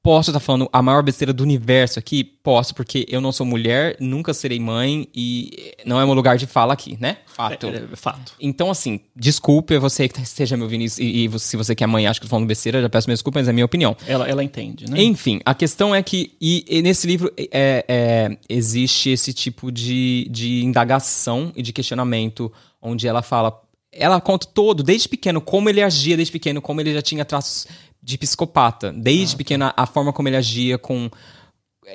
Posso 0.06 0.30
estar 0.30 0.38
falando 0.38 0.68
a 0.72 0.80
maior 0.80 1.02
besteira 1.02 1.32
do 1.32 1.42
universo 1.42 1.98
aqui? 1.98 2.22
Posso, 2.22 2.72
porque 2.76 3.04
eu 3.08 3.20
não 3.20 3.32
sou 3.32 3.44
mulher, 3.44 3.96
nunca 3.98 4.32
serei 4.32 4.60
mãe 4.60 5.08
e 5.12 5.74
não 5.84 6.00
é 6.00 6.04
meu 6.04 6.14
lugar 6.14 6.38
de 6.38 6.46
fala 6.46 6.72
aqui, 6.72 6.96
né? 7.00 7.16
Fato. 7.26 7.66
É, 7.66 7.88
é 7.92 7.96
fato. 7.96 8.34
Então, 8.40 8.70
assim, 8.70 9.00
desculpe 9.16 9.76
você 9.78 10.08
que 10.08 10.20
esteja 10.20 10.56
me 10.56 10.62
ouvindo 10.62 10.84
isso, 10.84 11.02
e, 11.02 11.26
e 11.26 11.38
se 11.40 11.56
você 11.56 11.74
que 11.74 11.82
é 11.82 11.88
mãe 11.88 12.06
acha 12.06 12.20
que 12.20 12.24
eu 12.24 12.28
tô 12.28 12.30
falando 12.30 12.46
besteira, 12.46 12.80
já 12.80 12.88
peço 12.88 13.08
minhas 13.08 13.18
desculpas, 13.18 13.40
mas 13.40 13.48
é 13.48 13.50
a 13.50 13.52
minha 13.52 13.66
opinião. 13.66 13.96
Ela, 14.06 14.28
ela 14.28 14.44
entende, 14.44 14.88
né? 14.88 15.02
Enfim, 15.02 15.40
a 15.44 15.52
questão 15.52 15.92
é 15.92 16.00
que 16.04 16.36
e, 16.40 16.64
e 16.68 16.82
nesse 16.82 17.04
livro 17.04 17.32
é, 17.36 17.84
é, 17.88 18.38
existe 18.48 19.10
esse 19.10 19.32
tipo 19.32 19.72
de, 19.72 20.28
de 20.30 20.62
indagação 20.64 21.52
e 21.56 21.62
de 21.62 21.72
questionamento, 21.72 22.52
onde 22.80 23.08
ela 23.08 23.22
fala. 23.22 23.60
Ela 23.90 24.20
conta 24.20 24.46
todo, 24.46 24.82
desde 24.82 25.08
pequeno, 25.08 25.40
como 25.40 25.70
ele 25.70 25.82
agia 25.82 26.16
desde 26.16 26.30
pequeno, 26.30 26.60
como 26.60 26.80
ele 26.80 26.92
já 26.92 27.00
tinha 27.00 27.24
traços 27.24 27.66
de 28.06 28.16
psicopata. 28.16 28.92
Desde 28.92 29.34
pequeno, 29.36 29.64
a, 29.64 29.74
a 29.76 29.84
forma 29.84 30.12
como 30.12 30.28
ele 30.28 30.36
agia 30.36 30.78
com 30.78 31.10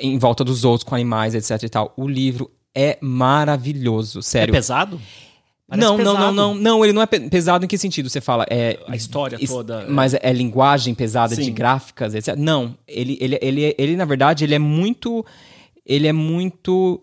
em 0.01 0.17
volta 0.17 0.43
dos 0.43 0.65
outros, 0.65 0.83
com 0.83 0.93
animais, 0.93 1.33
etc 1.33 1.63
e 1.63 1.69
tal. 1.69 1.93
O 1.95 2.05
livro 2.07 2.51
é 2.75 2.97
maravilhoso, 3.01 4.19
É 4.19 4.21
sério. 4.21 4.53
pesado? 4.53 4.99
Parece 5.67 5.87
não, 5.87 5.97
não, 5.97 6.03
não, 6.03 6.15
pesado. 6.15 6.33
não, 6.33 6.55
não, 6.55 6.83
ele 6.83 6.91
não 6.93 7.01
é 7.01 7.05
pe- 7.05 7.29
pesado 7.29 7.63
em 7.63 7.67
que 7.67 7.77
sentido 7.77 8.09
você 8.09 8.19
fala? 8.19 8.45
É, 8.49 8.77
A 8.89 8.95
história 8.95 9.37
es- 9.39 9.49
toda, 9.49 9.83
é. 9.83 9.87
Mas 9.87 10.13
é 10.13 10.33
linguagem 10.33 10.93
pesada 10.93 11.33
de 11.33 11.45
Sim. 11.45 11.53
gráficas, 11.53 12.13
etc. 12.13 12.35
Não, 12.35 12.75
ele, 12.85 13.17
ele, 13.21 13.39
ele, 13.41 13.75
ele, 13.77 13.95
na 13.95 14.03
verdade, 14.03 14.43
ele 14.43 14.53
é 14.55 14.59
muito. 14.59 15.25
Ele 15.85 16.07
é 16.07 16.13
muito. 16.13 17.01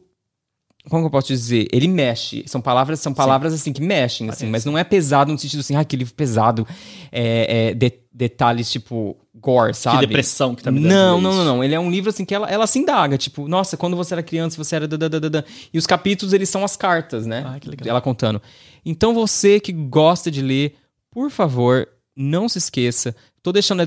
Como 0.88 1.02
que 1.02 1.06
eu 1.06 1.10
posso 1.10 1.28
dizer? 1.28 1.66
Ele 1.72 1.86
mexe. 1.88 2.42
São 2.46 2.60
palavras, 2.60 3.00
são 3.00 3.12
palavras 3.14 3.52
assim 3.52 3.72
que 3.72 3.80
mexem, 3.82 4.28
assim, 4.30 4.46
mas 4.46 4.64
não 4.64 4.76
é 4.78 4.84
pesado 4.84 5.32
no 5.32 5.38
sentido 5.38 5.60
assim, 5.60 5.76
ah, 5.76 5.84
que 5.84 5.96
livro 5.96 6.14
pesado. 6.14 6.66
É, 7.12 7.68
é, 7.70 7.74
de- 7.74 7.92
detalhes 8.12 8.68
tipo 8.70 9.16
gore, 9.32 9.72
sabe? 9.74 9.98
depressão 10.08 10.52
que 10.54 10.62
tá 10.64 10.72
me 10.72 10.80
dando 10.80 10.90
Não, 10.90 11.20
não, 11.20 11.32
não, 11.34 11.44
não. 11.44 11.64
Ele 11.64 11.74
é 11.74 11.78
um 11.78 11.88
livro 11.90 12.10
assim 12.10 12.24
que 12.24 12.34
ela, 12.34 12.48
ela 12.50 12.66
se 12.66 12.78
indaga, 12.78 13.16
tipo, 13.16 13.46
nossa, 13.46 13.76
quando 13.76 13.96
você 13.96 14.14
era 14.14 14.22
criança, 14.24 14.56
você 14.56 14.74
era. 14.74 14.88
dadadadada. 14.88 15.44
E 15.72 15.78
os 15.78 15.86
capítulos, 15.86 16.32
eles 16.32 16.48
são 16.48 16.64
as 16.64 16.76
cartas, 16.76 17.26
né? 17.26 17.44
Ah, 17.46 17.60
que 17.60 17.68
legal. 17.68 17.88
Ela 17.88 18.00
contando. 18.00 18.42
Então 18.84 19.14
você 19.14 19.60
que 19.60 19.72
gosta 19.72 20.30
de 20.30 20.42
ler, 20.42 20.74
por 21.12 21.30
favor, 21.30 21.86
não 22.16 22.48
se 22.48 22.58
esqueça. 22.58 23.14
Tô 23.40 23.52
deixando 23.52 23.82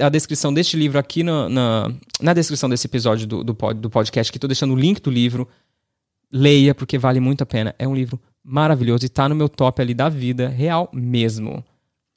a 0.00 0.08
descrição 0.08 0.52
deste 0.54 0.76
livro 0.76 0.98
aqui 0.98 1.22
na, 1.22 1.48
na, 1.48 1.92
na 2.20 2.32
descrição 2.32 2.68
desse 2.68 2.86
episódio 2.86 3.26
do, 3.26 3.44
do, 3.44 3.54
pod- 3.54 3.78
do 3.78 3.90
podcast, 3.90 4.32
que 4.32 4.38
tô 4.38 4.48
deixando 4.48 4.72
o 4.72 4.76
link 4.76 5.00
do 5.02 5.10
livro. 5.10 5.46
Leia, 6.32 6.74
porque 6.74 6.98
vale 6.98 7.20
muito 7.20 7.42
a 7.42 7.46
pena. 7.46 7.74
É 7.78 7.86
um 7.86 7.94
livro 7.94 8.20
maravilhoso 8.44 9.04
e 9.04 9.08
tá 9.08 9.28
no 9.28 9.34
meu 9.34 9.48
top 9.48 9.80
ali 9.82 9.94
da 9.94 10.08
vida, 10.08 10.48
real 10.48 10.88
mesmo. 10.92 11.64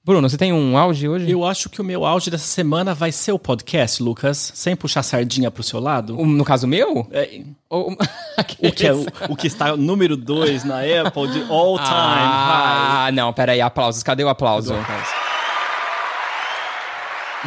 Bruno, 0.03 0.28
você 0.30 0.38
tem 0.38 0.51
um 0.53 0.78
auge 0.78 1.07
hoje? 1.07 1.30
Eu 1.30 1.45
acho 1.45 1.70
que 1.70 1.82
o 1.82 1.84
meu 1.84 2.03
auge 2.05 2.32
dessa 2.32 2.45
semana 2.45 2.95
vai 2.95 3.12
ser 3.12 3.32
o 3.32 3.38
podcast, 3.38 4.01
Lucas. 4.01 4.51
Sem 4.55 4.76
puxar 4.76 5.03
sardinha 5.03 5.51
pro 5.51 5.62
seu 5.62 5.80
lado. 5.80 6.20
O- 6.20 6.26
no 6.26 6.43
caso 6.43 6.66
meu? 6.68 7.05
É, 7.12 7.41
Ou- 7.70 7.91
o, 8.60 8.72
que 8.72 8.88
é, 8.88 8.93
o, 8.93 9.05
o 9.30 9.36
que 9.36 9.45
está 9.45 9.76
número 9.78 10.18
2 10.18 10.64
na 10.64 10.78
Apple 10.80 11.28
de 11.28 11.41
all 11.51 11.78
time 11.78 11.89
high. 11.89 13.07
Ah, 13.07 13.10
não, 13.14 13.32
peraí, 13.34 13.62
aplausos. 13.62 14.01
Cadê 14.01 14.24
o 14.24 14.30
aplauso? 14.30 14.74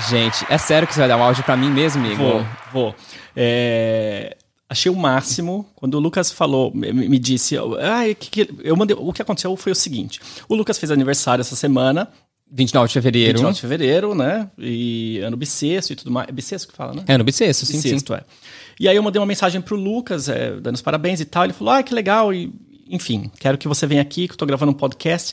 Gente, 0.09 0.47
é 0.49 0.57
sério 0.57 0.87
que 0.89 0.95
você 0.95 1.01
vai 1.01 1.09
dar 1.09 1.17
um 1.19 1.23
áudio 1.23 1.45
pra 1.45 1.57
mim 1.57 1.71
mesmo, 1.71 2.05
amigo? 2.05 2.23
Vou, 2.23 2.47
vou. 2.73 2.95
É, 3.37 4.37
achei 4.73 4.91
o 4.91 4.97
máximo 4.97 5.67
quando 5.75 5.95
o 5.95 6.01
Lucas 6.01 6.33
falou, 6.33 6.73
me, 6.75 7.19
disse, 7.19 7.57
ah, 7.57 8.03
que, 8.19 8.45
que, 8.45 8.55
eu 8.65 8.75
mandei, 8.75 8.97
o 8.99 9.13
que 9.13 9.23
aconteceu 9.23 9.57
foi 9.57 9.73
o 9.73 9.75
seguinte: 9.75 10.21
o 10.49 10.55
Lucas 10.55 10.79
fez 10.79 10.91
aniversário 10.91 11.43
essa 11.43 11.55
semana, 11.55 12.09
29 12.51 12.89
de 12.89 12.93
fevereiro. 12.95 13.39
29 13.39 13.55
de 13.55 13.61
fevereiro, 13.61 14.15
né? 14.15 14.51
E 14.59 15.19
ano 15.21 15.37
bissexto 15.37 15.93
e 15.93 15.97
tudo 15.97 16.11
mais. 16.11 16.29
É 16.29 16.33
bissexto 16.33 16.69
que 16.69 16.75
fala, 16.77 16.95
né? 16.95 17.05
É 17.07 17.17
no 17.17 17.25
bissexto, 17.25 17.65
sim, 17.65 17.75
sim. 17.75 17.83
bissexto, 17.83 18.15
é. 18.15 18.25
E 18.81 18.89
aí 18.89 18.97
eu 18.97 19.03
mandei 19.03 19.21
uma 19.21 19.27
mensagem 19.27 19.61
pro 19.61 19.77
Lucas, 19.77 20.29
é, 20.29 20.59
dando 20.61 20.75
os 20.75 20.83
parabéns 20.83 21.21
e 21.21 21.25
tal. 21.25 21.45
Ele 21.45 21.53
falou, 21.53 21.75
ah, 21.75 21.83
que 21.83 21.95
legal. 21.95 22.33
E, 22.33 22.53
enfim, 22.89 23.31
quero 23.39 23.57
que 23.59 23.69
você 23.69 23.87
venha 23.87 24.03
aqui, 24.03 24.27
que 24.29 24.35
eu 24.35 24.39
tô 24.39 24.47
gravando 24.47 24.73
um 24.73 24.75
podcast. 24.75 25.33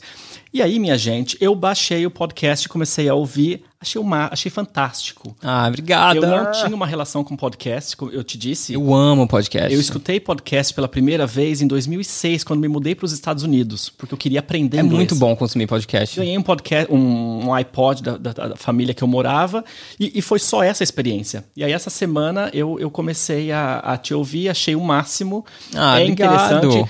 E 0.52 0.64
aí, 0.64 0.80
minha 0.80 0.98
gente, 0.98 1.38
eu 1.40 1.54
baixei 1.54 2.06
o 2.08 2.12
podcast 2.12 2.66
e 2.66 2.70
comecei 2.70 3.08
a 3.08 3.14
ouvir. 3.14 3.64
Achei, 3.80 4.02
uma, 4.02 4.28
achei 4.34 4.50
fantástico. 4.52 5.34
Ah, 5.44 5.66
obrigada. 5.68 6.18
Eu 6.18 6.22
não 6.28 6.52
tinha 6.52 6.76
uma 6.76 6.88
relação 6.88 7.24
com 7.24 7.38
podcast, 7.38 7.96
como 7.96 8.12
eu 8.12 8.24
te 8.24 8.38
disse. 8.38 8.74
Eu 8.74 8.94
amo 8.94 9.28
podcast. 9.28 9.72
Eu 9.74 9.80
escutei 9.80 10.20
podcast 10.20 10.74
pela 10.74 10.88
primeira 10.88 11.26
vez 11.28 11.62
em 11.62 11.68
2006, 11.68 12.44
quando 12.44 12.60
me 12.60 12.68
mudei 12.68 12.96
para 12.96 13.06
os 13.06 13.12
Estados 13.14 13.44
Unidos, 13.44 13.88
porque 13.90 14.14
eu 14.14 14.18
queria 14.18 14.40
aprender 14.40 14.78
É 14.78 14.82
inglês. 14.82 14.96
muito 14.98 15.16
bom 15.16 15.34
consumir 15.36 15.68
podcast. 15.68 16.18
Ganhei 16.20 16.38
um 16.38 16.42
podcast, 16.42 16.92
um, 16.92 17.46
um 17.46 17.54
iPod 17.54 18.02
da, 18.04 18.18
da- 18.18 18.34
da 18.34 18.56
família 18.56 18.94
que 18.94 19.04
eu 19.04 19.08
morava 19.08 19.64
e, 20.00 20.12
e 20.16 20.22
foi 20.22 20.40
só 20.40 20.62
essa 20.64 20.84
experiência. 20.84 21.46
E 21.56 21.64
aí 21.64 21.72
essa 21.72 21.92
semana 21.92 22.50
eu, 22.54 22.78
eu 22.80 22.90
comecei 22.90 23.52
a, 23.52 23.78
a 23.80 23.98
te 23.98 24.14
ouvir, 24.16 24.50
achei 24.50 24.76
o 24.76 24.82
máximo. 24.84 25.46
Ah, 25.76 26.00
é 26.00 26.04
obrigado. 26.04 26.66
interessante. 26.66 26.90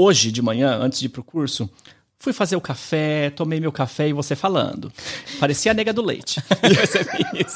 Hoje 0.00 0.30
de 0.30 0.40
manhã, 0.40 0.78
antes 0.80 1.00
de 1.00 1.06
ir 1.06 1.08
pro 1.08 1.24
curso, 1.24 1.68
fui 2.20 2.32
fazer 2.32 2.56
o 2.56 2.60
café, 2.60 3.30
tomei 3.30 3.60
meu 3.60 3.70
café 3.70 4.08
e 4.08 4.12
você 4.12 4.34
falando. 4.34 4.92
Parecia 5.38 5.70
a 5.70 5.74
nega 5.74 5.92
do 5.92 6.02
leite. 6.02 6.42
Eu. 7.32 7.46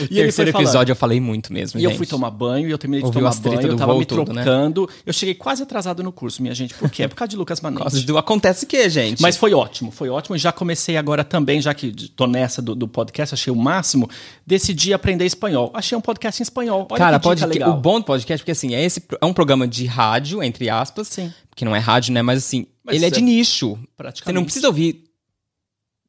O 0.00 0.04
E 0.04 0.08
terceiro 0.08 0.52
falando. 0.52 0.66
episódio 0.66 0.92
eu 0.92 0.96
falei 0.96 1.20
muito 1.20 1.52
mesmo, 1.52 1.78
E 1.80 1.84
eu 1.84 1.90
gente. 1.90 1.98
fui 1.98 2.06
tomar 2.06 2.30
banho, 2.30 2.68
e 2.68 2.70
eu 2.70 2.78
terminei 2.78 3.00
de 3.00 3.06
Ouviu 3.06 3.20
tomar 3.22 3.34
banho, 3.34 3.68
eu 3.68 3.76
tava 3.76 3.96
me 3.98 4.04
tudo, 4.04 4.32
né? 4.32 4.42
trocando. 4.42 4.88
Eu 5.04 5.12
cheguei 5.12 5.34
quase 5.34 5.62
atrasado 5.62 6.02
no 6.02 6.12
curso, 6.12 6.42
minha 6.42 6.54
gente. 6.54 6.74
Por 6.74 6.90
quê? 6.90 7.02
É 7.04 7.08
por 7.08 7.14
causa 7.14 7.28
de 7.30 7.36
Lucas 7.36 7.60
Manente. 7.60 8.04
do 8.04 8.18
acontece 8.18 8.64
o 8.64 8.68
quê, 8.68 8.88
gente? 8.88 9.20
Mas 9.20 9.36
foi 9.36 9.52
ótimo, 9.54 9.90
foi 9.90 10.08
ótimo. 10.08 10.36
Já 10.38 10.52
comecei 10.52 10.96
agora 10.96 11.22
também, 11.24 11.60
já 11.60 11.72
que 11.74 11.92
tô 12.10 12.26
nessa 12.26 12.60
do, 12.62 12.74
do 12.74 12.88
podcast, 12.88 13.34
achei 13.34 13.52
o 13.52 13.56
máximo, 13.56 14.08
decidi 14.46 14.92
aprender 14.92 15.24
espanhol. 15.24 15.70
Achei 15.74 15.96
um 15.96 16.00
podcast 16.00 16.42
em 16.42 16.44
espanhol. 16.44 16.86
Olha 16.90 16.98
Cara, 16.98 17.18
que 17.18 17.22
pode, 17.22 17.44
legal. 17.46 17.70
o 17.70 17.80
bom 17.80 17.98
do 18.00 18.04
podcast, 18.04 18.42
porque 18.42 18.52
assim, 18.52 18.74
é, 18.74 18.84
esse, 18.84 19.02
é 19.20 19.24
um 19.26 19.32
programa 19.32 19.66
de 19.68 19.86
rádio, 19.86 20.42
entre 20.42 20.68
aspas. 20.70 21.08
Sim. 21.08 21.32
Que 21.54 21.64
não 21.64 21.74
é 21.74 21.78
rádio, 21.78 22.12
né? 22.12 22.20
Mas 22.22 22.38
assim, 22.44 22.66
Mas 22.86 22.96
ele 22.96 23.04
é 23.06 23.10
de 23.10 23.18
é 23.18 23.22
nicho. 23.22 23.78
praticamente. 23.96 24.24
Você 24.24 24.32
não 24.32 24.44
precisa 24.44 24.66
ouvir 24.68 25.04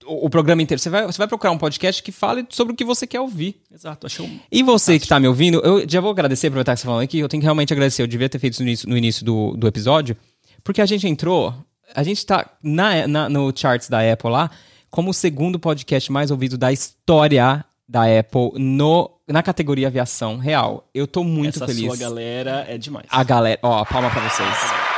o, 0.06 0.28
o 0.28 0.30
programa 0.30 0.62
inteiro. 0.62 0.80
Você 0.82 0.90
vai, 0.90 1.06
você 1.06 1.18
vai 1.18 1.28
procurar 1.28 1.52
um 1.52 1.58
podcast 1.58 2.02
que 2.04 2.12
fale 2.12 2.46
sobre 2.50 2.74
o 2.74 2.76
que 2.76 2.86
você 2.86 3.06
quer 3.08 3.20
ouvir. 3.20 3.62
Exato, 3.74 4.06
achei 4.08 4.26
um... 4.26 4.40
E 4.52 4.64
você 4.64 5.00
que 5.00 5.08
tá 5.08 5.20
me 5.20 5.28
ouvindo, 5.28 5.60
eu 5.64 5.88
já 5.90 6.00
vou 6.00 6.12
agradecer, 6.12 6.48
aproveitar 6.48 6.74
que 6.76 6.80
você 6.82 6.86
falando 6.86 7.04
aqui, 7.04 7.20
eu 7.20 7.28
tenho 7.28 7.42
que 7.42 7.46
realmente 7.46 7.74
agradecer. 7.74 8.02
Eu 8.04 8.08
devia 8.08 8.30
ter 8.30 8.40
feito 8.40 8.54
isso 8.54 8.62
no 8.64 8.68
início, 8.70 8.90
no 8.90 8.98
início 8.98 9.26
do, 9.26 9.58
do 9.58 9.68
episódio, 9.68 10.16
porque 10.64 10.82
a 10.82 10.86
gente 10.86 11.08
entrou, 11.08 11.54
a 11.96 12.04
gente 12.04 12.26
tá 12.26 12.50
na, 12.64 13.08
na- 13.08 13.30
no 13.30 13.52
charts 13.56 13.90
da 13.90 14.00
Apple 14.12 14.30
lá, 14.30 14.50
como 14.90 15.10
o 15.12 15.14
segundo 15.14 15.60
podcast 15.60 16.12
mais 16.12 16.32
ouvido 16.32 16.58
da 16.58 16.72
história 16.72 17.66
da 17.90 18.04
Apple 18.04 18.52
no, 18.56 19.12
na 19.28 19.42
categoria 19.44 19.88
aviação 19.88 20.38
real. 20.38 20.90
Eu 20.94 21.08
tô 21.08 21.24
muito 21.24 21.56
Essa 21.58 21.68
feliz. 21.68 21.86
sua 21.86 21.96
galera 21.98 22.66
é 22.68 22.78
demais. 22.78 23.06
A 23.10 23.24
galera, 23.24 23.60
ó, 23.64 23.84
palma 23.86 24.10
pra 24.10 24.28
vocês. 24.30 24.97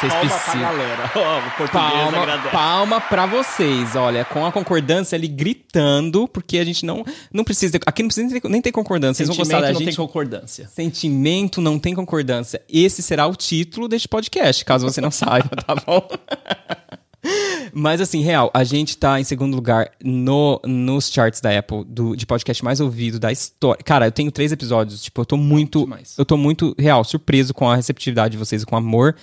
Vocês 0.00 0.12
Palma 0.12 0.28
pra 0.28 0.38
precisam. 0.38 0.60
galera. 0.60 1.10
Ó, 1.16 1.38
o 1.38 1.50
português 1.56 1.70
Palma, 1.72 2.18
agradece. 2.18 2.48
palma 2.50 3.00
pra 3.00 3.26
vocês, 3.26 3.96
olha, 3.96 4.24
com 4.24 4.46
a 4.46 4.52
concordância 4.52 5.16
ali 5.16 5.26
gritando, 5.26 6.28
porque 6.28 6.58
a 6.58 6.64
gente 6.64 6.86
não, 6.86 7.04
não 7.32 7.42
precisa, 7.42 7.78
aqui 7.84 8.02
não 8.02 8.08
precisa 8.08 8.40
nem 8.48 8.62
ter, 8.62 8.70
concordância, 8.70 9.24
vocês 9.24 9.28
vão 9.28 9.36
gostar 9.36 9.56
Sentimento 9.56 9.66
da 9.66 9.72
não 9.72 9.78
gente. 9.80 9.88
tem 9.88 10.06
concordância. 10.06 10.68
Sentimento 10.68 11.60
não 11.60 11.78
tem 11.78 11.94
concordância. 11.94 12.62
Esse 12.68 13.02
será 13.02 13.26
o 13.26 13.34
título 13.34 13.88
deste 13.88 14.06
podcast, 14.08 14.64
caso 14.64 14.88
você 14.88 15.00
não 15.00 15.10
saiba, 15.12 15.48
tá 15.66 15.74
bom? 15.74 16.08
Mas 17.72 18.00
assim, 18.00 18.22
real, 18.22 18.50
a 18.54 18.62
gente 18.64 18.96
tá 18.96 19.20
em 19.20 19.24
segundo 19.24 19.54
lugar 19.54 19.90
no, 20.02 20.60
nos 20.64 21.10
charts 21.10 21.40
da 21.40 21.58
Apple 21.58 21.84
do, 21.84 22.16
de 22.16 22.24
podcast 22.24 22.64
mais 22.64 22.80
ouvido 22.80 23.18
da 23.18 23.30
história. 23.32 23.82
Cara, 23.84 24.06
eu 24.06 24.12
tenho 24.12 24.30
três 24.30 24.52
episódios, 24.52 25.02
tipo, 25.02 25.20
eu 25.20 25.26
tô 25.26 25.36
muito. 25.36 25.88
Eu 26.16 26.24
tô 26.24 26.36
muito, 26.36 26.74
real, 26.78 27.02
surpreso 27.04 27.52
com 27.52 27.68
a 27.68 27.76
receptividade 27.76 28.32
de 28.32 28.38
vocês 28.38 28.62
e 28.62 28.66
com 28.66 28.74
o 28.74 28.78
amor. 28.78 29.16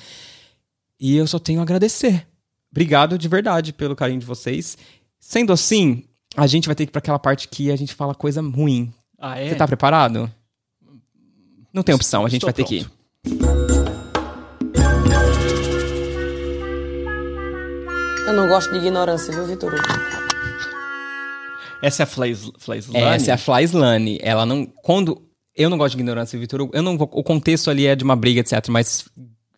E 0.99 1.15
eu 1.15 1.27
só 1.27 1.39
tenho 1.39 1.59
a 1.59 1.63
agradecer. 1.63 2.27
Obrigado 2.71 3.17
de 3.17 3.27
verdade 3.27 3.73
pelo 3.73 3.95
carinho 3.95 4.19
de 4.19 4.25
vocês. 4.25 4.77
Sendo 5.19 5.53
assim, 5.53 6.03
a 6.35 6.47
gente 6.47 6.67
vai 6.67 6.75
ter 6.75 6.85
que 6.85 6.89
ir 6.89 6.91
pra 6.91 6.99
aquela 6.99 7.19
parte 7.19 7.47
que 7.47 7.71
a 7.71 7.75
gente 7.75 7.93
fala 7.93 8.13
coisa 8.13 8.41
ruim. 8.41 8.93
Ah, 9.19 9.39
é? 9.39 9.49
Você 9.49 9.55
tá 9.55 9.67
preparado? 9.67 10.31
Não 11.73 11.83
tem 11.83 11.95
opção, 11.95 12.25
a 12.25 12.29
gente 12.29 12.45
Estou 12.45 12.47
vai 12.47 12.53
ter 12.53 12.63
que 12.63 12.77
ir. 12.79 12.89
pronto. 13.37 13.65
Eu 18.25 18.33
não 18.33 18.47
gosto 18.47 18.71
de 18.71 18.77
ignorância, 18.77 19.31
viu, 19.31 19.45
Vitor 19.45 19.71
Hugo? 19.71 19.83
Essa 21.81 22.01
é 22.01 22.05
a 22.05 22.07
Flaislane? 22.07 23.05
Essa 23.05 23.31
é 23.31 23.33
a 23.33 23.37
Fly 23.37 23.63
Slane. 23.65 24.17
Ela 24.21 24.45
não. 24.45 24.65
Quando. 24.65 25.21
Eu 25.55 25.69
não 25.69 25.77
gosto 25.77 25.95
de 25.95 26.01
ignorância, 26.01 26.37
Vitor. 26.39 26.61
Hugo, 26.61 26.75
Eu 26.75 26.81
não 26.81 26.97
vou. 26.97 27.07
O 27.13 27.23
contexto 27.23 27.69
ali 27.69 27.85
é 27.85 27.95
de 27.95 28.03
uma 28.03 28.15
briga, 28.15 28.39
etc. 28.39 28.67
Mas 28.69 29.07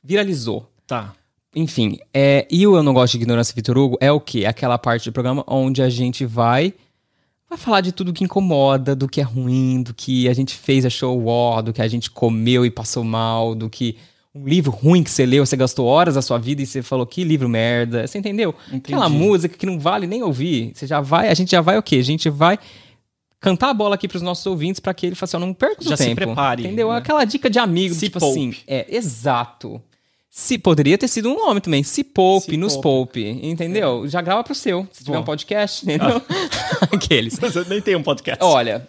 viralizou. 0.04 0.70
Tá. 0.86 1.14
Enfim, 1.60 1.98
é, 2.14 2.48
e 2.52 2.68
o 2.68 2.76
Eu 2.76 2.84
Não 2.84 2.94
Gosto 2.94 3.14
de 3.14 3.24
Ignorância, 3.24 3.52
Vitor 3.56 3.76
Hugo, 3.78 3.98
é 4.00 4.12
o 4.12 4.20
quê? 4.20 4.46
Aquela 4.46 4.78
parte 4.78 5.10
do 5.10 5.12
programa 5.12 5.44
onde 5.48 5.82
a 5.82 5.90
gente 5.90 6.24
vai 6.24 6.72
vai 7.50 7.58
falar 7.58 7.82
de 7.82 7.92
tudo 7.92 8.14
que 8.14 8.24
incomoda, 8.24 8.96
do 8.96 9.08
que 9.08 9.20
é 9.20 9.24
ruim, 9.24 9.82
do 9.82 9.92
que 9.94 10.30
a 10.30 10.34
gente 10.34 10.54
fez, 10.54 10.86
achou 10.86 11.26
ó, 11.26 11.60
do 11.62 11.74
que 11.74 11.82
a 11.82 11.88
gente 11.88 12.12
comeu 12.12 12.64
e 12.64 12.70
passou 12.70 13.04
mal, 13.04 13.56
do 13.56 13.70
que 13.72 13.96
um 14.36 14.46
livro 14.48 14.70
ruim 14.70 15.02
que 15.02 15.10
você 15.10 15.26
leu, 15.26 15.44
você 15.44 15.58
gastou 15.58 15.88
horas 15.88 16.14
da 16.14 16.22
sua 16.22 16.38
vida 16.38 16.62
e 16.62 16.66
você 16.68 16.84
falou 16.84 17.08
que 17.08 17.24
livro 17.24 17.50
merda. 17.50 18.06
Você 18.06 18.20
entendeu? 18.20 18.54
Entendi. 18.68 18.94
Aquela 18.94 19.10
música 19.10 19.58
que 19.58 19.66
não 19.66 19.80
vale 19.80 20.06
nem 20.06 20.22
ouvir. 20.22 20.74
Você 20.76 20.86
já 20.86 21.02
vai, 21.02 21.30
a 21.30 21.34
gente 21.34 21.50
já 21.50 21.62
vai 21.62 21.76
o 21.76 21.82
quê? 21.82 21.96
A 21.96 22.04
gente 22.04 22.30
vai 22.30 22.60
cantar 23.40 23.70
a 23.70 23.74
bola 23.74 23.96
aqui 23.96 24.08
pros 24.08 24.22
nossos 24.22 24.46
ouvintes 24.46 24.80
pra 24.80 24.94
que 24.94 25.08
ele 25.08 25.16
faça, 25.16 25.40
não 25.40 25.54
perca 25.56 25.80
o 25.80 25.84
seu 25.84 25.90
Já 25.92 25.98
se 25.98 26.04
tempo. 26.04 26.18
prepare, 26.18 26.66
Entendeu? 26.68 26.92
né? 26.92 26.98
Aquela 26.98 27.24
dica 27.26 27.50
de 27.50 27.58
amigo, 27.58 27.96
Se 27.96 28.08
tipo 28.08 28.20
poupe. 28.20 28.40
assim, 28.40 28.54
é, 28.68 28.86
exato. 28.96 29.82
Se 30.40 30.56
poderia 30.56 31.00
ter 31.00 31.08
sido 31.08 31.32
um 31.32 31.36
nome 31.36 31.60
também. 31.60 31.82
Se 31.82 32.04
poupe, 32.04 32.52
Se 32.52 32.58
nos 32.58 32.78
poupe. 32.78 33.26
É. 33.26 33.32
poupe, 33.34 33.48
entendeu? 33.48 34.08
Já 34.08 34.22
grava 34.22 34.44
pro 34.44 34.54
seu. 34.54 34.88
Se 34.92 35.04
tiver 35.04 35.18
Bom. 35.18 35.24
um 35.24 35.26
podcast, 35.26 35.84
entendeu? 35.84 36.22
Aqueles. 36.94 37.40
Mas 37.40 37.56
eu 37.56 37.66
nem 37.66 37.82
tenho 37.82 37.98
um 37.98 38.04
podcast. 38.04 38.44
Olha, 38.46 38.88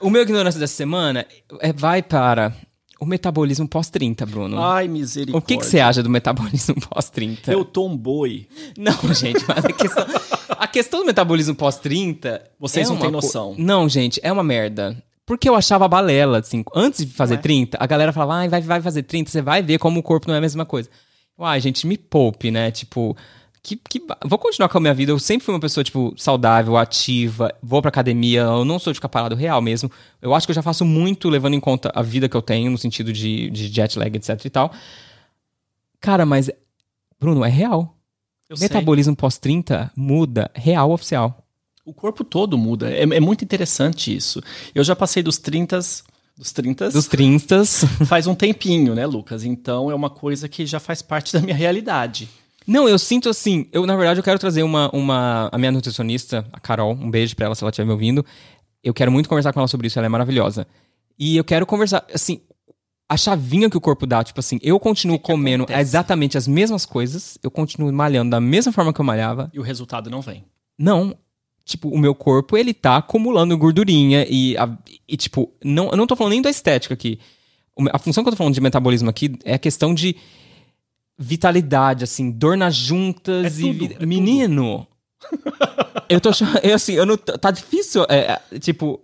o 0.00 0.08
meu 0.08 0.22
ignorância 0.22 0.60
dessa 0.60 0.74
semana 0.76 1.26
é, 1.58 1.72
vai 1.72 2.04
para 2.04 2.54
o 3.00 3.04
metabolismo 3.04 3.66
pós-30, 3.66 4.24
Bruno. 4.26 4.62
Ai, 4.62 4.86
misericórdia. 4.86 5.36
o 5.36 5.42
que, 5.42 5.58
que 5.58 5.66
você 5.66 5.80
acha 5.80 6.04
do 6.04 6.08
metabolismo 6.08 6.76
pós-30? 6.88 7.48
Eu 7.48 7.64
tô 7.64 7.84
um 7.84 7.96
boi. 7.96 8.46
Não, 8.78 8.96
gente, 9.12 9.44
mas 9.48 9.64
a 9.64 9.72
questão, 9.72 10.06
a 10.50 10.68
questão 10.68 11.00
do 11.00 11.06
metabolismo 11.06 11.56
pós-30. 11.56 12.42
Vocês 12.60 12.86
é 12.86 12.90
não 12.92 12.96
têm 12.96 13.06
co- 13.06 13.16
noção. 13.16 13.56
Não, 13.58 13.88
gente, 13.88 14.20
é 14.22 14.30
uma 14.30 14.44
merda. 14.44 14.96
Porque 15.26 15.48
eu 15.48 15.56
achava 15.56 15.88
balela, 15.88 16.38
assim. 16.38 16.64
Antes 16.72 17.04
de 17.04 17.12
fazer 17.12 17.34
é? 17.34 17.38
30, 17.38 17.76
a 17.80 17.86
galera 17.86 18.12
falava, 18.12 18.34
ai, 18.40 18.48
vai, 18.48 18.60
vai 18.60 18.80
fazer 18.80 19.02
30, 19.02 19.30
você 19.30 19.42
vai 19.42 19.60
ver 19.60 19.78
como 19.78 19.98
o 19.98 20.02
corpo 20.02 20.28
não 20.28 20.36
é 20.36 20.38
a 20.38 20.40
mesma 20.40 20.64
coisa. 20.64 20.88
Uai, 21.36 21.60
gente, 21.60 21.86
me 21.86 21.98
poupe, 21.98 22.50
né? 22.50 22.70
Tipo, 22.70 23.16
que, 23.66 23.76
que 23.76 24.00
vou 24.24 24.38
continuar 24.38 24.68
com 24.68 24.78
a 24.78 24.80
minha 24.80 24.94
vida. 24.94 25.10
Eu 25.10 25.18
sempre 25.18 25.44
fui 25.44 25.52
uma 25.52 25.60
pessoa, 25.60 25.82
tipo, 25.82 26.14
saudável, 26.16 26.76
ativa, 26.76 27.52
vou 27.60 27.82
pra 27.82 27.88
academia, 27.88 28.42
eu 28.42 28.64
não 28.64 28.78
sou 28.78 28.92
de 28.92 28.98
ficar 28.98 29.08
parado 29.08 29.34
real 29.34 29.60
mesmo. 29.60 29.90
Eu 30.22 30.32
acho 30.32 30.46
que 30.46 30.52
eu 30.52 30.54
já 30.54 30.62
faço 30.62 30.84
muito 30.84 31.28
levando 31.28 31.54
em 31.54 31.60
conta 31.60 31.90
a 31.92 32.02
vida 32.02 32.28
que 32.28 32.36
eu 32.36 32.42
tenho, 32.42 32.70
no 32.70 32.78
sentido 32.78 33.12
de, 33.12 33.50
de 33.50 33.66
jet 33.66 33.98
lag, 33.98 34.16
etc 34.16 34.44
e 34.44 34.50
tal. 34.50 34.72
Cara, 36.00 36.24
mas, 36.24 36.48
Bruno, 37.18 37.44
é 37.44 37.48
real. 37.48 37.96
Eu. 38.48 38.56
Metabolismo 38.60 39.16
pós-30 39.16 39.90
muda, 39.96 40.48
real 40.54 40.92
oficial. 40.92 41.45
O 41.86 41.94
corpo 41.94 42.24
todo 42.24 42.58
muda. 42.58 42.90
É, 42.90 43.02
é 43.02 43.20
muito 43.20 43.44
interessante 43.44 44.14
isso. 44.14 44.42
Eu 44.74 44.82
já 44.82 44.96
passei 44.96 45.22
dos 45.22 45.38
30 45.38 45.78
dos 46.36 46.52
30 46.52 46.90
Dos 46.90 47.06
30 47.06 47.64
faz 48.04 48.26
um 48.26 48.34
tempinho, 48.34 48.94
né, 48.94 49.06
Lucas? 49.06 49.42
Então 49.44 49.90
é 49.90 49.94
uma 49.94 50.10
coisa 50.10 50.48
que 50.48 50.66
já 50.66 50.78
faz 50.78 51.00
parte 51.00 51.32
da 51.32 51.40
minha 51.40 51.54
realidade. 51.54 52.28
Não, 52.66 52.88
eu 52.88 52.98
sinto 52.98 53.28
assim. 53.28 53.68
Eu, 53.72 53.86
na 53.86 53.96
verdade, 53.96 54.20
eu 54.20 54.24
quero 54.24 54.38
trazer 54.38 54.62
uma, 54.62 54.90
uma. 54.92 55.48
A 55.52 55.56
minha 55.56 55.70
nutricionista, 55.70 56.44
a 56.52 56.58
Carol, 56.58 56.92
um 56.92 57.10
beijo 57.10 57.36
pra 57.36 57.46
ela 57.46 57.54
se 57.54 57.62
ela 57.62 57.70
estiver 57.70 57.86
me 57.86 57.92
ouvindo. 57.92 58.26
Eu 58.82 58.92
quero 58.92 59.10
muito 59.10 59.28
conversar 59.28 59.52
com 59.52 59.60
ela 59.60 59.68
sobre 59.68 59.86
isso, 59.86 59.98
ela 59.98 60.06
é 60.06 60.08
maravilhosa. 60.08 60.66
E 61.18 61.36
eu 61.36 61.44
quero 61.44 61.64
conversar, 61.64 62.04
assim, 62.12 62.40
a 63.08 63.16
chavinha 63.16 63.70
que 63.70 63.76
o 63.76 63.80
corpo 63.80 64.06
dá, 64.06 64.22
tipo 64.22 64.40
assim, 64.40 64.58
eu 64.62 64.78
continuo 64.78 65.18
que 65.18 65.24
que 65.24 65.32
comendo 65.32 65.64
acontece? 65.64 65.80
exatamente 65.80 66.36
as 66.36 66.46
mesmas 66.46 66.84
coisas, 66.84 67.38
eu 67.42 67.50
continuo 67.50 67.90
malhando 67.92 68.30
da 68.32 68.40
mesma 68.40 68.72
forma 68.72 68.92
que 68.92 69.00
eu 69.00 69.04
malhava. 69.04 69.50
E 69.54 69.58
o 69.58 69.62
resultado 69.62 70.10
não 70.10 70.20
vem. 70.20 70.44
Não. 70.78 71.16
Tipo, 71.66 71.88
o 71.88 71.98
meu 71.98 72.14
corpo, 72.14 72.56
ele 72.56 72.72
tá 72.72 72.96
acumulando 72.96 73.58
gordurinha 73.58 74.24
e, 74.30 74.56
a- 74.56 74.78
e 75.08 75.16
tipo, 75.16 75.52
não, 75.64 75.90
eu 75.90 75.96
não 75.96 76.06
tô 76.06 76.14
falando 76.14 76.30
nem 76.30 76.40
da 76.40 76.48
estética 76.48 76.94
aqui. 76.94 77.18
A 77.92 77.98
função 77.98 78.22
que 78.22 78.28
eu 78.28 78.32
tô 78.32 78.36
falando 78.36 78.54
de 78.54 78.60
metabolismo 78.60 79.10
aqui 79.10 79.36
é 79.44 79.54
a 79.54 79.58
questão 79.58 79.92
de 79.92 80.14
vitalidade, 81.18 82.04
assim, 82.04 82.30
dor 82.30 82.56
nas 82.56 82.74
juntas 82.74 83.58
É 83.58 83.62
e... 83.66 83.74
tudo, 83.74 83.96
é. 84.02 84.06
Menino! 84.06 84.86
eu 86.08 86.20
tô 86.20 86.28
achando... 86.28 86.58
Eu, 86.62 86.74
assim, 86.74 86.92
eu 86.94 87.04
não... 87.06 87.16
Tá 87.16 87.50
difícil, 87.50 88.04
é, 88.08 88.38
é, 88.52 88.58
tipo, 88.58 89.00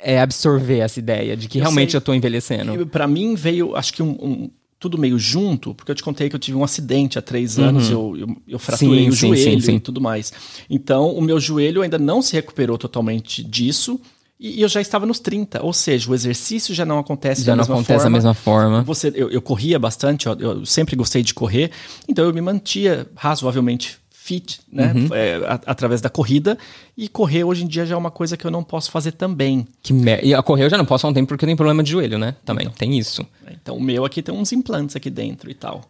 é 0.00 0.20
absorver 0.20 0.78
essa 0.78 0.98
ideia 0.98 1.36
de 1.36 1.48
que 1.48 1.58
Eu 1.58 1.62
realmente 1.62 1.92
sei. 1.92 1.98
eu 1.98 2.02
tô 2.02 2.12
envelhecendo. 2.14 2.86
Pra 2.86 3.06
mim 3.06 3.34
veio, 3.34 3.76
acho 3.76 3.92
que 3.92 4.02
um, 4.02 4.10
um- 4.20 4.50
tudo 4.78 4.96
meio 4.96 5.18
junto, 5.18 5.74
porque 5.74 5.90
eu 5.90 5.94
te 5.94 6.02
contei 6.02 6.28
que 6.28 6.36
eu 6.36 6.40
tive 6.40 6.56
um 6.56 6.62
acidente 6.62 7.18
há 7.18 7.22
três 7.22 7.58
anos, 7.58 7.90
eu, 7.90 8.16
eu, 8.16 8.36
eu 8.46 8.58
fraturei 8.58 8.88
Uhum. 8.90 9.02
Sim, 9.04 9.08
o 9.08 9.12
sim, 9.12 9.42
joelho 9.44 9.60
sim, 9.62 9.74
e 9.74 9.80
tudo 9.80 10.00
mais. 10.00 10.32
Então, 10.70 11.10
o 11.10 11.20
meu 11.20 11.40
joelho 11.40 11.82
ainda 11.82 11.98
não 11.98 12.22
se 12.22 12.34
recuperou 12.34 12.78
totalmente 12.78 13.42
disso, 13.42 14.00
e 14.40 14.62
eu 14.62 14.68
já 14.68 14.80
estava 14.80 15.04
nos 15.04 15.18
30, 15.18 15.64
ou 15.64 15.72
seja, 15.72 16.08
o 16.08 16.14
exercício 16.14 16.72
já 16.72 16.84
não 16.84 17.00
acontece 17.00 17.42
Já 17.42 17.52
da 17.52 17.56
não 17.56 17.62
mesma 17.62 17.74
acontece 17.74 17.98
da 17.98 18.02
forma. 18.02 18.16
mesma 18.16 18.34
forma. 18.34 18.82
Você, 18.82 19.12
eu, 19.14 19.28
eu 19.30 19.42
corria 19.42 19.80
bastante, 19.80 20.26
eu, 20.28 20.34
eu 20.38 20.64
sempre 20.64 20.94
gostei 20.94 21.24
de 21.24 21.34
correr, 21.34 21.72
então 22.08 22.24
eu 22.24 22.32
me 22.32 22.40
mantia 22.40 23.08
razoavelmente 23.16 23.98
fit, 24.28 24.60
né, 24.70 24.92
Uhum. 24.94 25.08
é, 25.14 25.36
a- 25.46 25.60
através 25.66 26.00
da 26.00 26.10
corrida, 26.10 26.58
e 26.96 27.08
correr 27.08 27.44
hoje 27.44 27.64
em 27.64 27.66
dia 27.66 27.86
já 27.86 27.94
é 27.94 27.98
uma 27.98 28.10
coisa 28.10 28.36
que 28.36 28.46
eu 28.46 28.50
não 28.50 28.62
posso 28.62 28.90
fazer 28.90 29.12
também. 29.12 29.66
Que 29.82 29.92
mer... 29.92 30.22
E 30.24 30.34
a 30.34 30.42
correr 30.42 30.64
eu 30.64 30.70
já 30.70 30.76
não 30.76 30.84
posso 30.84 31.06
há 31.06 31.10
um 31.10 31.14
tempo 31.14 31.28
porque 31.28 31.44
eu 31.44 31.46
tenho 31.48 31.56
problema 31.56 31.82
de 31.82 31.90
joelho, 31.90 32.18
né? 32.18 32.36
Também, 32.44 32.68
tem 32.70 32.98
isso. 32.98 33.26
né. 33.44 33.52
Então 33.62 33.76
o 33.76 33.80
meu 33.80 34.04
aqui 34.04 34.22
tem 34.22 34.34
uns 34.34 34.52
implantes 34.52 34.94
aqui 34.94 35.08
dentro 35.08 35.50
e 35.50 35.54
tal. 35.54 35.80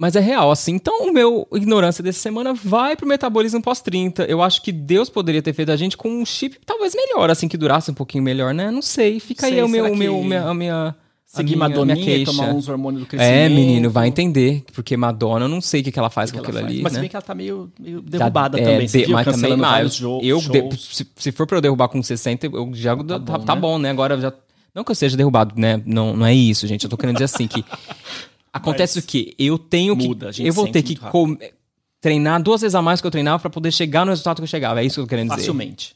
Mas 0.00 0.14
é 0.14 0.20
real, 0.20 0.52
assim. 0.52 0.74
Então, 0.74 1.08
o 1.08 1.12
meu 1.12 1.44
ignorância 1.52 2.04
dessa 2.04 2.20
semana 2.20 2.54
vai 2.54 2.94
pro 2.94 3.04
metabolismo 3.04 3.60
pós-30. 3.60 4.26
Eu 4.28 4.40
acho 4.40 4.62
que 4.62 4.70
Deus 4.70 5.08
poderia 5.10 5.42
ter 5.42 5.52
feito 5.52 5.72
a 5.72 5.76
gente 5.76 5.96
com 5.96 6.08
um 6.08 6.24
chip 6.24 6.56
talvez 6.64 6.94
melhor, 6.94 7.28
assim, 7.30 7.48
que 7.48 7.56
durasse 7.56 7.90
um 7.90 7.94
pouquinho 7.94 8.22
melhor, 8.22 8.54
né? 8.54 8.70
Não 8.70 8.80
sei. 8.80 9.18
Fica 9.18 9.46
aí 9.46 9.54
Sei, 9.54 9.62
o 9.64 9.68
meu, 9.68 9.84
será 9.86 9.94
o 9.94 9.98
meu, 9.98 10.14
que 10.14 10.20
a 10.20 10.24
minha, 10.24 10.42
a 10.50 10.54
minha, 10.54 10.94
Seguir 11.30 11.56
minha, 11.56 11.68
Madoninha 11.68 11.94
minha 11.94 12.06
e 12.10 12.24
queixa. 12.24 12.32
tomar 12.32 12.54
uns 12.54 12.68
hormônios 12.70 13.02
do 13.02 13.06
crescimento. 13.06 13.34
É, 13.34 13.48
menino, 13.50 13.90
vai 13.90 14.08
entender. 14.08 14.64
Porque 14.72 14.96
Madonna, 14.96 15.44
eu 15.44 15.48
não 15.48 15.60
sei 15.60 15.82
o 15.82 15.84
que, 15.84 15.92
que 15.92 15.98
ela 15.98 16.08
faz 16.08 16.30
que 16.30 16.38
com 16.38 16.42
aquilo 16.42 16.58
ali, 16.58 16.80
Mas 16.80 16.94
né? 16.94 17.00
bem 17.00 17.08
que 17.10 17.16
ela 17.16 17.22
tá 17.22 17.34
meio, 17.34 17.70
meio 17.78 18.00
derrubada 18.00 18.58
é, 18.58 18.64
também. 18.64 18.88
Você 18.88 19.00
de- 19.00 19.04
viu? 19.04 19.14
mas 19.14 19.26
também, 19.26 19.88
jo 19.90 20.20
eu 20.22 20.38
de- 20.40 20.76
se, 20.80 21.06
se 21.14 21.30
for 21.30 21.46
pra 21.46 21.58
eu 21.58 21.60
derrubar 21.60 21.88
com 21.88 22.02
60, 22.02 22.46
eu 22.46 22.70
já 22.72 22.96
tá, 22.96 23.18
bom, 23.18 23.38
tá, 23.40 23.54
né? 23.54 23.60
bom, 23.60 23.78
né? 23.78 23.90
Agora 23.90 24.18
já. 24.18 24.32
Não 24.74 24.82
que 24.82 24.90
eu 24.90 24.94
seja 24.94 25.18
derrubado, 25.18 25.54
né? 25.60 25.82
Não, 25.84 26.16
não 26.16 26.24
é 26.24 26.34
isso, 26.34 26.66
gente. 26.66 26.84
Eu 26.84 26.90
tô 26.90 26.96
querendo 26.96 27.16
dizer 27.16 27.26
assim 27.26 27.46
que. 27.46 27.62
Acontece 28.50 28.96
Mas 28.96 29.04
o 29.04 29.06
quê? 29.06 29.34
Eu 29.38 29.58
tenho 29.58 29.94
muda, 29.94 30.28
que. 30.28 30.32
gente 30.32 30.46
Eu 30.46 30.54
vou 30.54 30.66
ter 30.68 30.82
que 30.82 30.98
treinar 32.00 32.42
duas 32.42 32.62
vezes 32.62 32.74
a 32.74 32.80
mais 32.80 33.02
que 33.02 33.06
eu 33.06 33.10
treinava 33.10 33.38
pra 33.38 33.50
poder 33.50 33.70
chegar 33.70 34.06
no 34.06 34.12
resultado 34.12 34.36
que 34.36 34.42
eu 34.44 34.46
chegava. 34.48 34.80
É 34.80 34.84
isso 34.84 34.94
que 34.94 35.00
eu 35.00 35.04
tô 35.04 35.10
querendo 35.10 35.28
dizer. 35.28 35.42
Facilmente. 35.42 35.94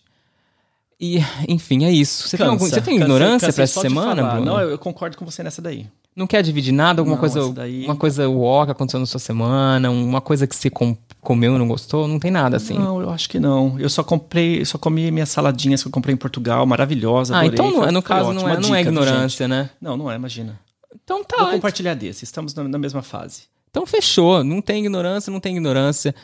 E, 1.04 1.18
enfim, 1.48 1.84
é 1.84 1.90
isso. 1.90 2.28
Você 2.28 2.36
tem, 2.36 2.46
algum, 2.46 2.58
Cansa, 2.60 2.74
você 2.76 2.80
tem 2.80 2.94
cansa- 2.94 3.04
ignorância 3.04 3.48
cansei 3.48 3.52
pra 3.54 3.64
essa 3.64 3.80
semana. 3.80 4.22
Bruno? 4.22 4.44
Não, 4.46 4.54
Não, 4.54 4.60
eu, 4.60 4.78
concordo 4.78 5.16
com 5.16 5.24
você 5.24 5.42
nessa 5.42 5.60
daí. 5.60 5.88
quer 6.28 6.42
dividir 6.44 6.70
nada? 6.72 7.00
Alguma 7.00 7.16
Não, 7.16 7.20
coisa. 7.20 7.52
daí- 7.52 7.84
Uma 7.84 7.96
coisa 7.96 8.28
uó 8.28 8.64
que 8.64 8.70
aconteceu 8.70 9.00
na 9.00 9.06
sua 9.06 9.18
semana? 9.18 9.90
Uma 9.90 10.20
coisa 10.20 10.46
que 10.46 10.54
você 10.54 10.70
com- 10.70 10.96
comeu 11.20 11.56
e 11.56 11.58
não 11.58 11.66
gostou? 11.66 12.06
Não 12.06 12.20
tem 12.20 12.30
nada 12.30 12.56
assim. 12.56 12.78
Não, 12.78 13.00
eu 13.00 13.10
acho 13.10 13.28
que 13.28 13.40
não. 13.40 13.76
Eu 13.80 13.88
só 13.90 14.04
comprei, 14.04 14.64
só 14.64 14.78
comi 14.78 15.10
minhas 15.10 15.28
saladinhas 15.30 15.82
que 15.82 15.88
eu 15.88 15.92
comprei 15.92 16.14
em 16.14 16.16
Portugal, 16.16 16.64
maravilhosa. 16.66 17.36
ah, 17.36 17.44
então 17.46 17.68
não- 17.72 17.78
Foi- 17.82 17.90
no 17.90 18.00
foi 18.00 18.08
caso 18.08 18.32
não 18.32 18.48
é, 18.48 18.60
não 18.60 18.72
é 18.74 18.80
ignorância, 18.80 19.48
né? 19.48 19.70
Não, 19.80 19.96
não 19.96 20.08
é, 20.08 20.14
imagina. 20.14 20.56
Então 21.02 21.16
Vou 21.16 21.24
tá. 21.24 21.50
compartilhar 21.50 21.94
desse. 21.94 22.22
Estamos 22.22 22.54
na, 22.54 22.62
na 22.62 22.78
mesma 22.78 23.02
fase. 23.02 23.42
Então 23.70 23.84
fechou. 23.86 24.44
Não 24.44 24.60
tem 24.62 24.78
ignorância, 24.84 25.32
não 25.32 25.40
tem 25.40 25.52
ignorância. 25.56 26.14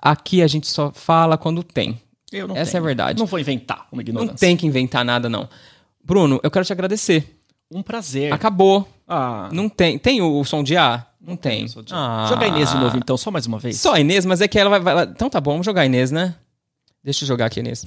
Aqui 0.00 0.40
a 0.42 0.46
gente 0.46 0.66
só 0.66 0.90
fala 0.94 1.36
quando 1.36 1.62
tem. 1.62 2.00
Eu 2.32 2.48
não 2.48 2.56
Essa 2.56 2.72
tenho. 2.72 2.80
é 2.80 2.82
a 2.82 2.86
verdade. 2.86 3.18
Não 3.20 3.26
vou 3.26 3.38
inventar 3.38 3.83
uma 3.94 4.02
ignorância. 4.02 4.32
Não 4.32 4.36
tem 4.36 4.56
que 4.56 4.66
inventar 4.66 5.04
nada, 5.04 5.28
não. 5.28 5.48
Bruno, 6.04 6.38
eu 6.42 6.50
quero 6.50 6.64
te 6.64 6.72
agradecer. 6.72 7.38
Um 7.70 7.82
prazer. 7.82 8.32
Acabou. 8.32 8.86
Ah, 9.08 9.48
Não 9.52 9.68
tem. 9.68 9.98
Tem 9.98 10.20
o, 10.20 10.38
o 10.40 10.44
som 10.44 10.62
de 10.62 10.76
ar? 10.76 11.14
Não 11.20 11.36
tem. 11.36 11.64
de- 11.64 11.74
Ah. 11.92 12.26
Joga 12.28 12.44
a 12.44 12.48
Inês 12.48 12.70
de 12.70 12.76
novo, 12.76 12.96
então, 12.98 13.16
só 13.16 13.30
mais 13.30 13.46
uma 13.46 13.58
vez. 13.58 13.80
Só 13.80 13.94
a 13.94 14.00
Inês, 14.00 14.26
mas 14.26 14.40
é 14.42 14.46
que 14.48 14.58
ela 14.58 14.68
vai. 14.70 14.80
vai- 14.80 15.04
então 15.04 15.30
tá 15.30 15.40
bom, 15.40 15.52
vamos 15.52 15.64
jogar 15.64 15.80
a 15.82 15.86
Inês, 15.86 16.10
né? 16.10 16.34
Deixa 17.02 17.24
eu 17.24 17.28
jogar 17.28 17.46
aqui, 17.46 17.60
Inês. 17.60 17.82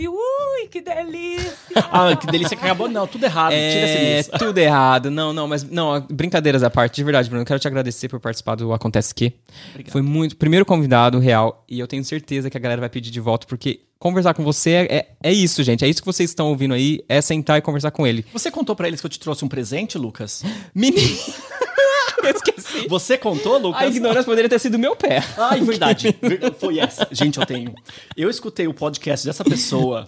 Que 0.69 0.81
delícia! 0.81 1.55
Ah, 1.91 2.15
que 2.15 2.27
delícia 2.27 2.55
que 2.57 2.63
acabou. 2.63 2.87
Não, 2.89 3.07
tudo 3.07 3.23
errado. 3.23 3.51
Tira 3.51 4.17
essa 4.17 4.35
É, 4.35 4.37
tudo 4.37 4.57
errado. 4.57 5.09
Não, 5.11 5.33
não, 5.33 5.47
mas 5.47 5.63
não, 5.63 5.99
brincadeiras 6.09 6.63
à 6.63 6.69
parte, 6.69 6.95
de 6.95 7.03
verdade, 7.03 7.29
Bruno. 7.29 7.41
Eu 7.41 7.45
quero 7.45 7.59
te 7.59 7.67
agradecer 7.67 8.07
por 8.09 8.19
participar 8.19 8.55
do 8.55 8.73
Acontece 8.73 9.13
Que. 9.13 9.33
Obrigado. 9.71 9.91
Foi 9.91 10.01
muito. 10.01 10.35
Primeiro 10.35 10.65
convidado 10.65 11.19
real, 11.19 11.63
e 11.69 11.79
eu 11.79 11.87
tenho 11.87 12.03
certeza 12.03 12.49
que 12.49 12.57
a 12.57 12.59
galera 12.59 12.81
vai 12.81 12.89
pedir 12.89 13.11
de 13.11 13.19
volta, 13.19 13.45
porque 13.47 13.81
conversar 13.99 14.33
com 14.33 14.43
você 14.43 14.71
é, 14.71 14.95
é, 14.95 15.07
é 15.23 15.33
isso, 15.33 15.63
gente. 15.63 15.83
É 15.83 15.87
isso 15.87 16.01
que 16.01 16.05
vocês 16.05 16.29
estão 16.29 16.47
ouvindo 16.49 16.73
aí, 16.73 17.03
é 17.09 17.21
sentar 17.21 17.57
e 17.57 17.61
conversar 17.61 17.91
com 17.91 18.05
ele. 18.05 18.25
Você 18.33 18.51
contou 18.51 18.75
pra 18.75 18.87
eles 18.87 18.99
que 18.99 19.05
eu 19.05 19.09
te 19.09 19.19
trouxe 19.19 19.43
um 19.43 19.47
presente, 19.47 19.97
Lucas? 19.97 20.43
Menino! 20.75 21.17
eu 22.23 22.29
esqueci. 22.31 22.87
Você 22.87 23.17
contou, 23.17 23.57
Lucas? 23.57 23.81
A 23.81 23.87
ignorância 23.87 24.23
poderia 24.25 24.49
ter 24.49 24.59
sido 24.59 24.77
meu 24.77 24.95
pé. 24.95 25.23
Ai, 25.37 25.61
verdade. 25.61 26.15
Ver- 26.21 26.53
Foi 26.59 26.79
essa. 26.79 27.07
Gente, 27.11 27.39
eu 27.39 27.45
tenho. 27.45 27.73
Eu 28.15 28.29
escutei 28.29 28.67
o 28.67 28.73
podcast 28.73 29.25
dessa 29.25 29.43
pessoa. 29.43 30.05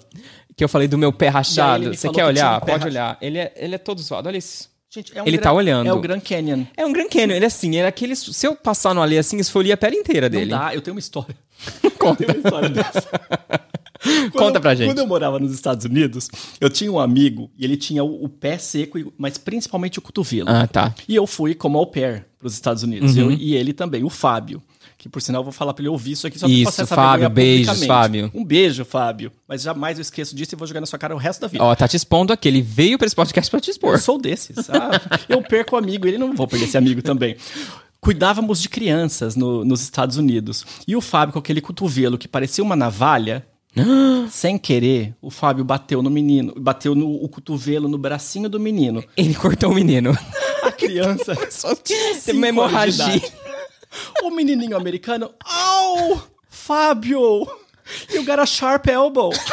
Que 0.60 0.64
eu 0.66 0.68
falei 0.68 0.89
do 0.89 0.97
meu 0.97 1.14
pé 1.14 1.30
rachado. 1.30 1.93
Você 1.95 2.10
quer 2.10 2.16
que 2.16 2.22
olhar? 2.22 2.60
Pode 2.60 2.86
olhar. 2.86 3.18
Ele 3.22 3.38
é, 3.38 3.53
ele 3.55 3.76
é 3.76 3.78
todo 3.78 4.01
zoado. 4.01 4.28
Olha 4.28 4.36
isso. 4.38 4.70
Gente, 4.89 5.18
é 5.18 5.24
um 5.24 5.26
Ele 5.26 5.38
gran- 5.38 5.43
tá 5.43 5.53
olhando. 5.53 5.88
É 5.88 5.93
o 5.93 6.01
Grand 6.01 6.20
Canyon. 6.20 6.66
É 6.76 6.86
um 6.86 6.91
Grand 6.91 7.07
Canyon. 7.07 7.36
Ele 7.38 7.45
é 7.45 7.47
assim, 7.47 7.70
ele 7.70 7.78
é 7.78 7.88
aquele. 7.88 8.14
Se 8.14 8.45
eu 8.45 8.57
passar 8.57 8.93
no 8.93 9.01
ali 9.01 9.18
assim, 9.18 9.38
esfolia 9.38 9.76
a 9.76 9.78
pele 9.78 9.95
inteira 9.95 10.28
Não 10.28 10.38
dele. 10.38 10.51
dá, 10.51 10.76
eu 10.76 10.82
tenho 10.82 10.95
uma 10.95 10.99
história. 10.99 11.34
Conta. 11.97 12.24
Eu 12.28 12.28
tenho 12.28 12.39
uma 12.41 12.45
história 12.49 12.70
dessa. 12.70 13.07
Quando 14.03 14.32
Conta 14.34 14.60
pra 14.60 14.76
gente. 14.76 14.88
Quando 14.89 14.99
eu 14.99 15.07
morava 15.07 15.39
nos 15.39 15.53
Estados 15.53 15.86
Unidos, 15.86 16.28
eu 16.60 16.70
tinha 16.70 16.91
um 16.91 16.99
amigo 16.99 17.49
e 17.57 17.64
ele 17.66 17.76
tinha 17.78 18.03
o, 18.03 18.26
o 18.26 18.28
pé 18.30 18.57
seco, 18.57 18.97
mas 19.18 19.38
principalmente 19.38 19.97
o 19.99 20.01
cotovelo. 20.01 20.49
Ah, 20.49 20.68
tá. 20.68 20.93
E 21.07 21.16
eu 21.16 21.26
fui 21.28 21.53
como 21.55 21.78
au 21.78 21.86
pair 21.88 22.26
para 22.38 22.47
os 22.47 22.53
Estados 22.53 22.84
Unidos. 22.84 23.16
Uhum. 23.16 23.24
Eu, 23.24 23.32
e 23.32 23.55
ele 23.55 23.74
também, 23.74 24.03
o 24.03 24.10
Fábio, 24.10 24.62
que 25.00 25.08
por 25.10 25.22
sinal 25.22 25.39
eu 25.39 25.43
vou 25.45 25.54
falar 25.54 25.74
pra 25.74 25.82
ele 25.82 25.88
ouvir 25.89 26.12
isso 26.12 26.28
aqui 26.28 26.38
só 26.38 26.45
pra 26.45 26.54
Isso, 26.54 26.66
passar 26.66 26.86
Fábio, 26.86 27.30
beijos. 27.30 27.86
Fábio. 27.86 28.30
Um 28.36 28.43
beijo, 28.43 28.84
Fábio. 28.84 29.32
Mas 29.47 29.62
jamais 29.62 29.97
eu 29.97 30.02
esqueço 30.02 30.36
disso 30.36 30.54
e 30.54 30.58
vou 30.58 30.68
jogar 30.68 30.82
na 30.82 30.86
sua 30.86 31.00
cara 31.00 31.16
o 31.16 31.18
resto 31.18 31.39
da 31.39 31.47
vida. 31.47 31.64
Ó, 31.64 31.74
tá 31.74 31.88
te 31.88 31.95
expondo 31.95 32.34
aqui. 32.34 32.50
Ele 32.50 32.62
veio 32.62 32.97
pra 32.97 33.08
esse 33.08 33.16
podcast 33.16 33.50
pra 33.50 33.62
te 33.62 33.70
Eu 33.70 33.72
expor. 33.72 33.97
sou 33.97 34.20
desses. 34.22 34.70
Ah, 34.70 34.91
eu 35.30 35.41
perco 35.41 35.76
o 35.76 35.80
amigo, 35.80 36.06
ele 36.06 36.18
não 36.18 36.36
vou 36.36 36.45
perder 36.47 36.66
esse 36.66 36.78
amigo 36.78 37.02
também. 37.02 37.38
Cuidávamos 38.02 38.62
de 38.62 38.68
crianças 38.70 39.36
no- 39.36 39.64
nos 39.66 39.82
Estados 39.82 40.18
Unidos. 40.18 40.66
E 40.88 40.95
o 40.95 41.02
Fábio, 41.02 41.34
com 41.34 41.39
aquele 41.39 41.62
cotovelo 41.62 42.18
que 42.18 42.28
parecia 42.28 42.64
uma 42.64 42.76
navalha, 42.76 43.45
sem 44.30 44.58
querer, 44.58 45.14
o 45.22 45.30
Fábio 45.30 45.64
bateu 45.64 46.02
no 46.02 46.10
menino, 46.10 46.54
bateu 46.58 46.93
no 46.93 47.10
o 47.24 47.28
cotovelo 47.30 47.88
no 47.88 47.97
bracinho 47.97 48.50
do 48.50 48.60
menino. 48.60 49.04
Ele 49.16 49.34
cortou 49.34 49.72
o 49.72 49.76
menino. 49.76 50.12
A 50.64 50.72
criança 50.74 51.36
Só 51.50 51.74
cinco 51.74 52.38
uma 52.38 52.47
hemorragia. 52.50 53.22
O 54.24 54.30
menininho 54.32 54.78
americano, 54.78 55.32
au! 55.46 56.22
Fábio! 56.50 57.48
You 58.14 58.24
got 58.26 58.40
a 58.40 58.46
sharp 58.46 58.88
elbow. 58.88 59.32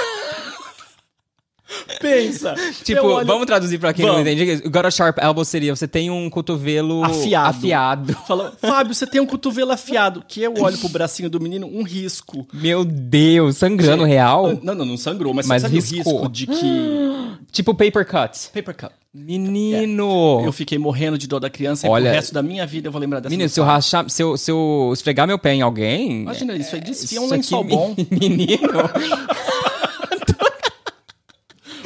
Pensa. 2.01 2.55
Tipo, 2.85 3.07
olho- 3.07 3.27
vamos 3.27 3.45
traduzir 3.47 3.79
pra 3.79 3.93
quem 3.93 4.05
não 4.07 4.15
Vamos. 4.17 4.31
entende. 4.31 4.69
Got 4.69 4.87
a 4.87 4.91
sharp 4.91 5.19
elbow 5.19 5.45
seria 5.45 5.75
você 5.75 5.89
tem 5.89 6.11
um 6.11 6.31
cotovelo 6.31 7.03
Afiado. 7.03 7.49
afiado. 7.49 8.13
Falou, 8.27 8.53
Fábio, 8.61 8.95
você 8.95 9.05
tem 9.07 9.21
um 9.21 9.27
cotovelo 9.27 9.73
afiado. 9.73 10.23
Que 10.29 10.43
eu 10.43 10.55
olho 10.61 10.79
pro 10.79 10.89
bracinho 10.89 11.29
do 11.29 11.41
menino, 11.41 11.67
um 11.67 11.83
risco. 11.83 12.47
Meu 12.53 12.85
Deus, 12.85 13.57
sangrando 13.57 14.05
real? 14.05 14.57
Não, 14.63 14.75
não, 14.77 14.85
não 14.85 14.97
sangrou, 14.97 15.35
mas, 15.35 15.47
Mas 15.47 15.63
sabe 15.63 15.75
o 15.77 15.81
riscou. 15.81 16.13
risco 16.19 16.29
de 16.29 16.47
que... 16.47 17.37
Tipo 17.51 17.75
paper 17.75 18.07
cut. 18.07 18.49
Paper 18.55 18.77
cut. 18.77 18.93
Menino. 19.17 20.43
Eu 20.45 20.53
fiquei 20.53 20.77
morrendo 20.79 21.17
de 21.17 21.27
dor 21.27 21.41
da 21.41 21.49
criança 21.49 21.89
Olha- 21.89 22.05
e 22.05 22.11
pro 22.11 22.15
resto 22.17 22.35
da 22.35 22.43
minha 22.43 22.67
vida 22.67 22.89
eu 22.89 22.93
vou 22.93 23.01
lembrar 23.01 23.21
dessa 23.21 23.31
Menino, 23.31 23.49
se 23.49 23.59
eu 23.59 23.65
rachar, 23.65 24.09
se 24.11 24.23
eu, 24.23 24.37
se 24.37 24.51
eu 24.51 24.91
esfregar 24.93 25.27
meu 25.27 25.39
pé 25.39 25.55
em 25.55 25.63
alguém. 25.63 26.23
Imagina 26.23 26.55
isso 26.55 26.75
aí, 26.75 26.81
desfia 26.81 27.21
um 27.21 27.29
lençol 27.29 27.61
aqui, 27.63 27.71
bom. 27.71 27.95
Menino. 28.11 28.59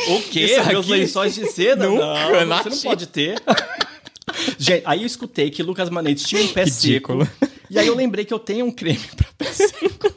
O 0.08 0.22
quê? 0.22 0.40
Isso 0.44 0.64
Meus 0.66 0.86
aqui- 0.86 0.90
lençóis 1.00 1.34
de 1.34 1.46
seda? 1.52 1.86
Nunca 1.86 2.44
não, 2.46 2.62
você 2.62 2.68
não 2.70 2.78
pode 2.78 3.06
ter. 3.06 3.40
Gente, 4.58 4.82
aí 4.86 5.00
eu 5.02 5.06
escutei 5.06 5.50
que 5.50 5.62
Lucas 5.62 5.90
Manente 5.90 6.24
tinha 6.24 6.42
um 6.42 6.48
pé 6.48 6.64
Ridículo. 6.64 7.24
seco. 7.26 7.52
E 7.68 7.78
aí 7.78 7.86
eu 7.86 7.94
lembrei 7.94 8.24
que 8.24 8.32
eu 8.34 8.38
tenho 8.38 8.64
um 8.66 8.70
creme 8.72 8.98
pra 9.16 9.28
pé 9.38 9.44
seco. 9.52 10.12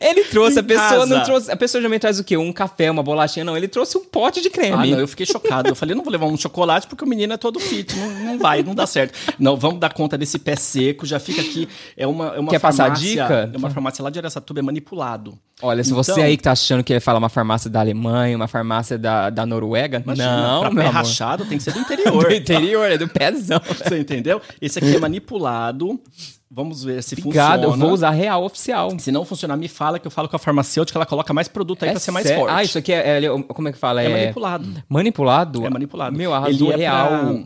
Ele 0.00 0.24
trouxe, 0.24 0.56
Em 0.56 0.60
a 0.60 0.62
pessoa 0.62 0.88
casa. 1.00 1.06
não 1.06 1.24
trouxe. 1.24 1.50
A 1.50 1.56
pessoa 1.56 1.80
geralmente 1.80 2.00
traz 2.02 2.18
o 2.18 2.24
quê? 2.24 2.36
Um 2.36 2.52
café, 2.52 2.90
uma 2.90 3.02
bolachinha. 3.02 3.44
Não, 3.44 3.56
ele 3.56 3.68
trouxe 3.68 3.96
um 3.98 4.04
pote 4.04 4.40
de 4.40 4.50
creme. 4.50 4.72
Ah, 4.72 4.86
não, 4.86 5.00
eu 5.00 5.08
fiquei 5.08 5.26
chocado. 5.26 5.68
Eu 5.68 5.74
falei, 5.74 5.94
não 5.94 6.02
vou 6.04 6.12
levar 6.12 6.26
um 6.26 6.36
chocolate 6.36 6.86
porque 6.86 7.04
o 7.04 7.06
menino 7.08 7.32
é 7.32 7.36
todo 7.36 7.58
fit. 7.60 7.94
Não, 7.96 8.08
não 8.24 8.38
vai, 8.38 8.62
não 8.62 8.74
dá 8.74 8.86
certo. 8.86 9.14
Não, 9.38 9.56
vamos 9.56 9.80
dar 9.80 9.92
conta 9.92 10.16
desse 10.18 10.38
pé 10.38 10.56
seco. 10.56 11.04
Já 11.06 11.18
fica 11.18 11.40
aqui. 11.40 11.68
É 11.96 12.06
uma, 12.06 12.28
é 12.36 12.40
uma 12.40 12.50
Quer 12.50 12.58
passar 12.60 12.84
farmácia. 12.84 13.08
dica? 13.08 13.50
É 13.52 13.56
uma 13.56 13.70
farmácia 13.70 14.02
lá 14.02 14.10
de 14.10 14.18
Aracatuba, 14.18 14.60
é 14.60 14.62
manipulado. 14.62 15.38
Olha, 15.62 15.82
se 15.82 15.92
você 15.92 16.12
Então- 16.12 16.24
aí 16.24 16.36
que 16.36 16.42
tá 16.42 16.52
achando 16.52 16.84
que 16.84 16.92
ele 16.92 17.00
fala 17.00 17.18
uma 17.18 17.30
farmácia 17.30 17.70
da 17.70 17.80
Alemanha, 17.80 18.36
uma 18.36 18.46
farmácia 18.48 18.98
da, 18.98 19.30
da 19.30 19.46
Noruega, 19.46 20.02
Imagina, 20.04 20.36
não, 20.36 20.60
pra 20.60 20.70
meu 20.70 20.82
pé 20.82 20.88
amor. 20.90 20.94
rachado 20.98 21.44
tem 21.46 21.56
que 21.56 21.64
ser 21.64 21.72
do 21.72 21.78
interior. 21.80 22.06
Do 22.28 22.34
interior, 22.34 22.90
é 22.90 22.98
do 22.98 23.08
pezão. 23.08 23.60
Você 23.82 23.98
entendeu? 23.98 24.40
Esse 24.60 24.78
aqui 24.78 24.94
é 24.94 24.98
manipulado. 24.98 25.98
Vamos 26.50 26.84
ver 26.84 27.02
se 27.02 27.14
Obrigado, 27.18 27.64
eu 27.64 27.70
funciona. 27.70 27.84
vou 27.84 27.92
usar 27.94 28.10
real 28.10 28.44
oficial. 28.44 28.90
Se 28.98 29.10
não 29.10 29.24
funcionar, 29.24 29.56
me 29.56 29.66
fala 29.68 29.98
que 29.98 30.06
eu 30.06 30.10
falo 30.10 30.28
com 30.28 30.36
a 30.36 30.38
farmacêutica, 30.38 30.96
ela 30.96 31.04
coloca 31.06 31.32
mais 31.34 31.48
produto 31.48 31.84
aí 31.84 31.90
pra 31.90 31.98
ser 32.00 32.12
mais 32.12 32.26
sério? 32.26 32.40
forte. 32.44 32.54
Ah, 32.56 32.62
isso 32.62 32.78
aqui 32.78 32.92
é, 32.92 33.24
é- 33.24 33.28
Como 33.28 33.68
é 33.68 33.72
que 33.72 33.78
fala? 33.78 34.00
é, 34.02 34.06
É, 34.06 34.08
manipulado. 34.20 34.82
Manipulado? 34.88 35.66
É 35.66 35.70
manipulado. 35.70 36.16
Meu, 36.16 36.32
arrasou 36.32 36.72
Ele 36.72 36.82
é 36.84 36.88
real. 36.88 37.08
pra- 37.08 37.42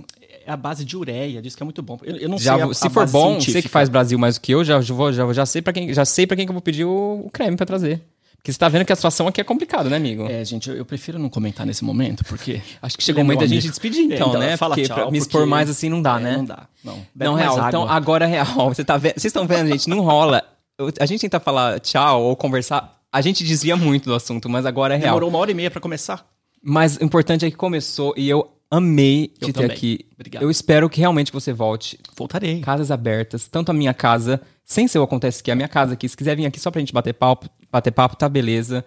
É 0.46 0.52
a 0.52 0.56
base 0.56 0.84
de 0.84 0.96
ureia, 0.96 1.40
diz 1.40 1.54
que 1.54 1.62
é 1.62 1.64
muito 1.64 1.82
bom. 1.82 1.98
Eu, 2.02 2.16
eu 2.16 2.28
não 2.28 2.38
Já, 2.38 2.56
sei 2.56 2.64
a, 2.70 2.74
se 2.74 2.86
a 2.86 2.90
for 2.90 3.06
bom, 3.08 3.38
você 3.40 3.60
que 3.62 3.68
faz 3.68 3.88
Brasil 3.88 4.18
mais 4.18 4.34
do 4.36 4.40
que 4.40 4.52
eu, 4.52 4.64
já, 4.64 4.80
já, 4.80 5.32
já, 5.32 5.46
sei 5.46 5.62
para 5.62 5.72
quem, 5.72 5.92
já 5.94 6.04
sei 6.04 6.26
para 6.26 6.36
quem 6.36 6.44
que 6.46 6.50
eu 6.50 6.54
vou 6.54 6.62
pedir 6.62 6.84
o, 6.84 7.22
o 7.26 7.30
creme 7.30 7.56
pra 7.56 7.64
trazer. 7.66 8.02
Porque 8.40 8.52
você 8.52 8.58
tá 8.58 8.70
vendo 8.70 8.86
que 8.86 8.92
a 8.92 8.96
situação 8.96 9.28
aqui 9.28 9.38
é 9.38 9.44
complicada, 9.44 9.90
né, 9.90 9.96
amigo? 9.96 10.26
É, 10.26 10.42
gente, 10.46 10.70
eu, 10.70 10.76
eu 10.76 10.84
prefiro 10.86 11.18
não 11.18 11.28
comentar 11.28 11.66
nesse 11.66 11.84
momento, 11.84 12.24
porque... 12.24 12.62
Acho 12.80 12.96
que 12.96 13.04
chegou 13.04 13.20
o 13.20 13.20
é 13.20 13.24
momento 13.24 13.40
da 13.40 13.46
gente 13.46 13.68
despedir, 13.68 14.00
então, 14.04 14.28
É, 14.28 14.30
então, 14.30 14.40
né? 14.40 14.56
fala 14.56 14.74
porque 14.74 14.88
tchau, 14.88 14.96
pra 14.96 15.10
me 15.10 15.18
expor 15.18 15.40
porque- 15.42 15.50
mais 15.50 15.68
assim 15.68 15.90
não 15.90 16.00
dá, 16.00 16.16
É, 16.18 16.22
né? 16.22 16.36
Não 16.38 16.44
dá, 16.46 16.66
não. 16.82 17.06
Não, 17.14 17.32
mais 17.34 17.44
real. 17.44 17.56
água. 17.58 17.68
Então, 17.68 17.88
agora 17.88 18.24
é 18.24 18.28
real. 18.28 18.68
Você 18.74 18.82
tá 18.82 18.96
vendo? 18.96 19.12
Vocês 19.12 19.26
estão 19.26 19.46
vendo, 19.46 19.68
gente? 19.68 19.88
Não 19.90 20.00
rola. 20.00 20.42
Eu- 20.78 20.90
A 20.98 21.04
gente 21.04 21.20
tenta 21.20 21.38
falar 21.38 21.78
tchau 21.80 22.22
ou 22.22 22.34
conversar. 22.34 22.98
A 23.12 23.20
gente 23.20 23.44
desvia 23.44 23.76
muito 23.76 24.04
do 24.06 24.14
assunto, 24.14 24.48
mas 24.48 24.64
agora 24.64 24.94
é 24.94 24.96
real. 24.96 25.10
Demorou 25.10 25.28
uma 25.28 25.38
hora 25.38 25.50
e 25.50 25.54
meia 25.54 25.70
pra 25.70 25.80
começar? 25.80 26.26
Mas 26.62 26.96
o 26.96 27.04
importante 27.04 27.44
é 27.44 27.50
que 27.50 27.56
começou 27.56 28.14
e 28.16 28.26
eu 28.28 28.48
amei 28.70 29.32
Eu 29.40 29.48
te 29.48 29.52
ter 29.52 29.60
também. 29.62 29.70
aqui. 29.76 30.06
Obrigado. 30.14 30.42
Eu 30.42 30.50
espero 30.50 30.88
que 30.88 30.98
realmente 31.00 31.30
você 31.32 31.52
volte. 31.52 31.98
Voltarei. 32.16 32.60
Casas 32.60 32.90
abertas, 32.90 33.48
tanto 33.48 33.70
a 33.70 33.74
minha 33.74 33.92
casa, 33.92 34.40
sem 34.70 34.86
ser 34.86 35.00
o 35.00 35.02
Acontece 35.02 35.42
que 35.42 35.50
é 35.50 35.52
a 35.52 35.56
minha 35.56 35.68
casa 35.68 35.94
aqui. 35.94 36.08
Se 36.08 36.16
quiser 36.16 36.36
vir 36.36 36.46
aqui 36.46 36.60
só 36.60 36.70
pra 36.70 36.78
gente 36.78 36.92
bater 36.92 37.12
papo, 37.12 37.48
bater 37.72 37.90
papo, 37.90 38.14
tá 38.16 38.28
beleza. 38.28 38.84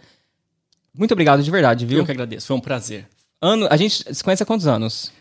Muito 0.97 1.11
obrigado 1.11 1.43
de 1.43 1.51
verdade, 1.51 1.85
viu? 1.85 1.99
Eu 1.99 2.05
que 2.05 2.11
agradeço, 2.11 2.47
foi 2.47 2.55
um 2.55 2.59
prazer. 2.61 3.07
Ano, 3.41 3.67
a 3.69 3.75
gente 3.75 4.15
se 4.15 4.23
conhece 4.23 4.41
há 4.43 4.45
quantos 4.45 4.65
anos? 4.65 5.11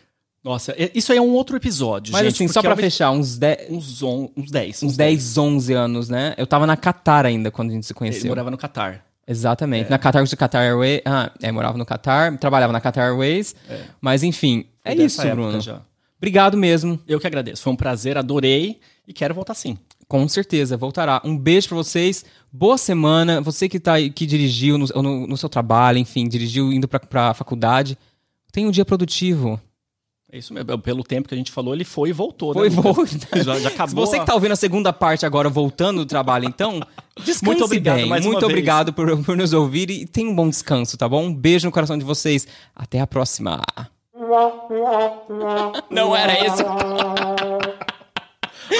Nossa, 0.41 0.71
é- 0.77 0.89
isso 0.95 1.11
aí 1.11 1.17
é 1.17 1.21
um 1.21 1.31
outro 1.31 1.57
episódio, 1.57 2.11
Mas 2.13 2.21
gente. 2.23 2.35
assim, 2.35 2.47
só 2.47 2.61
pra 2.61 2.73
é 2.73 2.75
fechar, 2.77 3.11
uns 3.11 3.37
10, 3.37 3.69
Uns, 3.69 4.01
on, 4.03 4.29
uns 4.37 4.51
10. 4.51 4.83
uns 4.83 4.95
10, 4.95 5.37
11 5.37 5.73
anos, 5.73 6.07
né? 6.09 6.33
Eu 6.37 6.47
tava 6.47 6.65
na 6.65 6.77
Qatar 6.77 7.25
ainda 7.25 7.51
quando 7.51 7.71
a 7.71 7.73
gente 7.73 7.85
se 7.85 7.91
Ele 7.91 7.97
conheceu. 7.97 8.29
morava 8.29 8.49
no 8.51 8.57
Catar. 8.57 9.05
Exatamente. 9.27 9.89
Na 9.89 9.97
Qatar, 9.97 10.23
de 10.23 10.35
Qatar 10.37 10.61
Airways. 10.63 11.01
Ah, 11.05 11.31
é, 11.41 11.51
morava 11.51 11.77
no 11.77 11.85
Qatar, 11.85 12.37
trabalhava 12.37 12.71
na 12.73 12.79
Qatar 12.81 13.05
Airways. 13.05 13.55
Mas 14.01 14.21
enfim, 14.23 14.65
é 14.83 14.93
isso, 14.95 15.21
Bruno. 15.29 15.59
já. 15.61 15.81
Obrigado 16.17 16.57
mesmo. 16.57 16.99
Eu 17.07 17.19
que 17.19 17.27
agradeço. 17.27 17.63
Foi 17.63 17.73
um 17.73 17.75
prazer, 17.75 18.17
adorei 18.17 18.79
e 19.07 19.11
quero 19.13 19.33
voltar 19.33 19.53
sim. 19.53 19.77
Com 20.07 20.27
certeza, 20.27 20.77
voltará. 20.77 21.21
Um 21.23 21.37
beijo 21.37 21.69
pra 21.69 21.77
vocês. 21.77 22.23
Boa 22.51 22.77
semana. 22.77 23.41
Você 23.41 23.67
que 23.67 23.79
tá 23.79 23.93
aí, 23.93 24.09
que 24.09 24.25
dirigiu 24.25 24.77
no, 24.77 24.85
no- 25.01 25.27
no 25.27 25.37
seu 25.37 25.49
trabalho, 25.49 25.97
enfim, 25.97 26.27
dirigiu 26.27 26.71
indo 26.71 26.87
pra, 26.87 26.99
pra 26.99 27.33
faculdade. 27.33 27.97
Tenha 28.51 28.67
um 28.67 28.71
dia 28.71 28.85
produtivo. 28.85 29.59
É 30.31 30.37
isso 30.37 30.53
mesmo. 30.53 30.77
Pelo 30.79 31.03
tempo 31.03 31.27
que 31.27 31.33
a 31.33 31.37
gente 31.37 31.51
falou, 31.51 31.73
ele 31.73 31.83
foi 31.83 32.09
e 32.09 32.13
voltou. 32.13 32.53
Foi, 32.53 32.69
né, 32.69 32.75
Lucas? 32.75 32.95
volta. 32.95 33.27
Já, 33.43 33.53
já 33.55 33.59
Se 33.61 33.67
acabou. 33.67 34.05
você 34.05 34.19
que 34.19 34.25
tá 34.25 34.33
ouvindo 34.33 34.51
a 34.51 34.55
segunda 34.55 34.91
parte 34.93 35.25
agora, 35.25 35.47
voltando 35.49 35.99
do 35.99 36.05
trabalho, 36.07 36.45
então, 36.45 36.79
descanse 37.23 37.45
Muito 37.45 37.63
obrigado 37.63 37.97
bem. 37.97 38.07
mais 38.07 38.25
uma 38.25 38.31
Muito 38.33 38.41
vez. 38.41 38.51
obrigado 38.51 38.93
por, 38.93 39.23
por 39.23 39.37
nos 39.37 39.53
ouvir 39.53 39.89
e 39.91 40.05
tenha 40.07 40.29
um 40.29 40.35
bom 40.35 40.49
descanso, 40.49 40.97
tá 40.97 41.07
bom? 41.07 41.23
Um 41.25 41.33
beijo 41.33 41.67
no 41.67 41.71
coração 41.71 41.97
de 41.97 42.03
vocês. 42.05 42.47
Até 42.75 42.99
a 42.99 43.05
próxima. 43.07 43.61
Não 45.89 46.15
era 46.15 46.45
isso. 46.47 46.63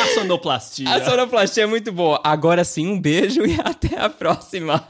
A 0.02 0.08
sonoplastia. 0.14 0.90
A 0.90 1.06
sonoplastia 1.06 1.64
é 1.64 1.68
muito 1.68 1.92
boa. 1.92 2.20
Agora 2.24 2.64
sim, 2.64 2.88
um 2.88 3.00
beijo 3.00 3.46
e 3.46 3.60
até 3.64 4.00
a 4.00 4.10
próxima. 4.10 4.84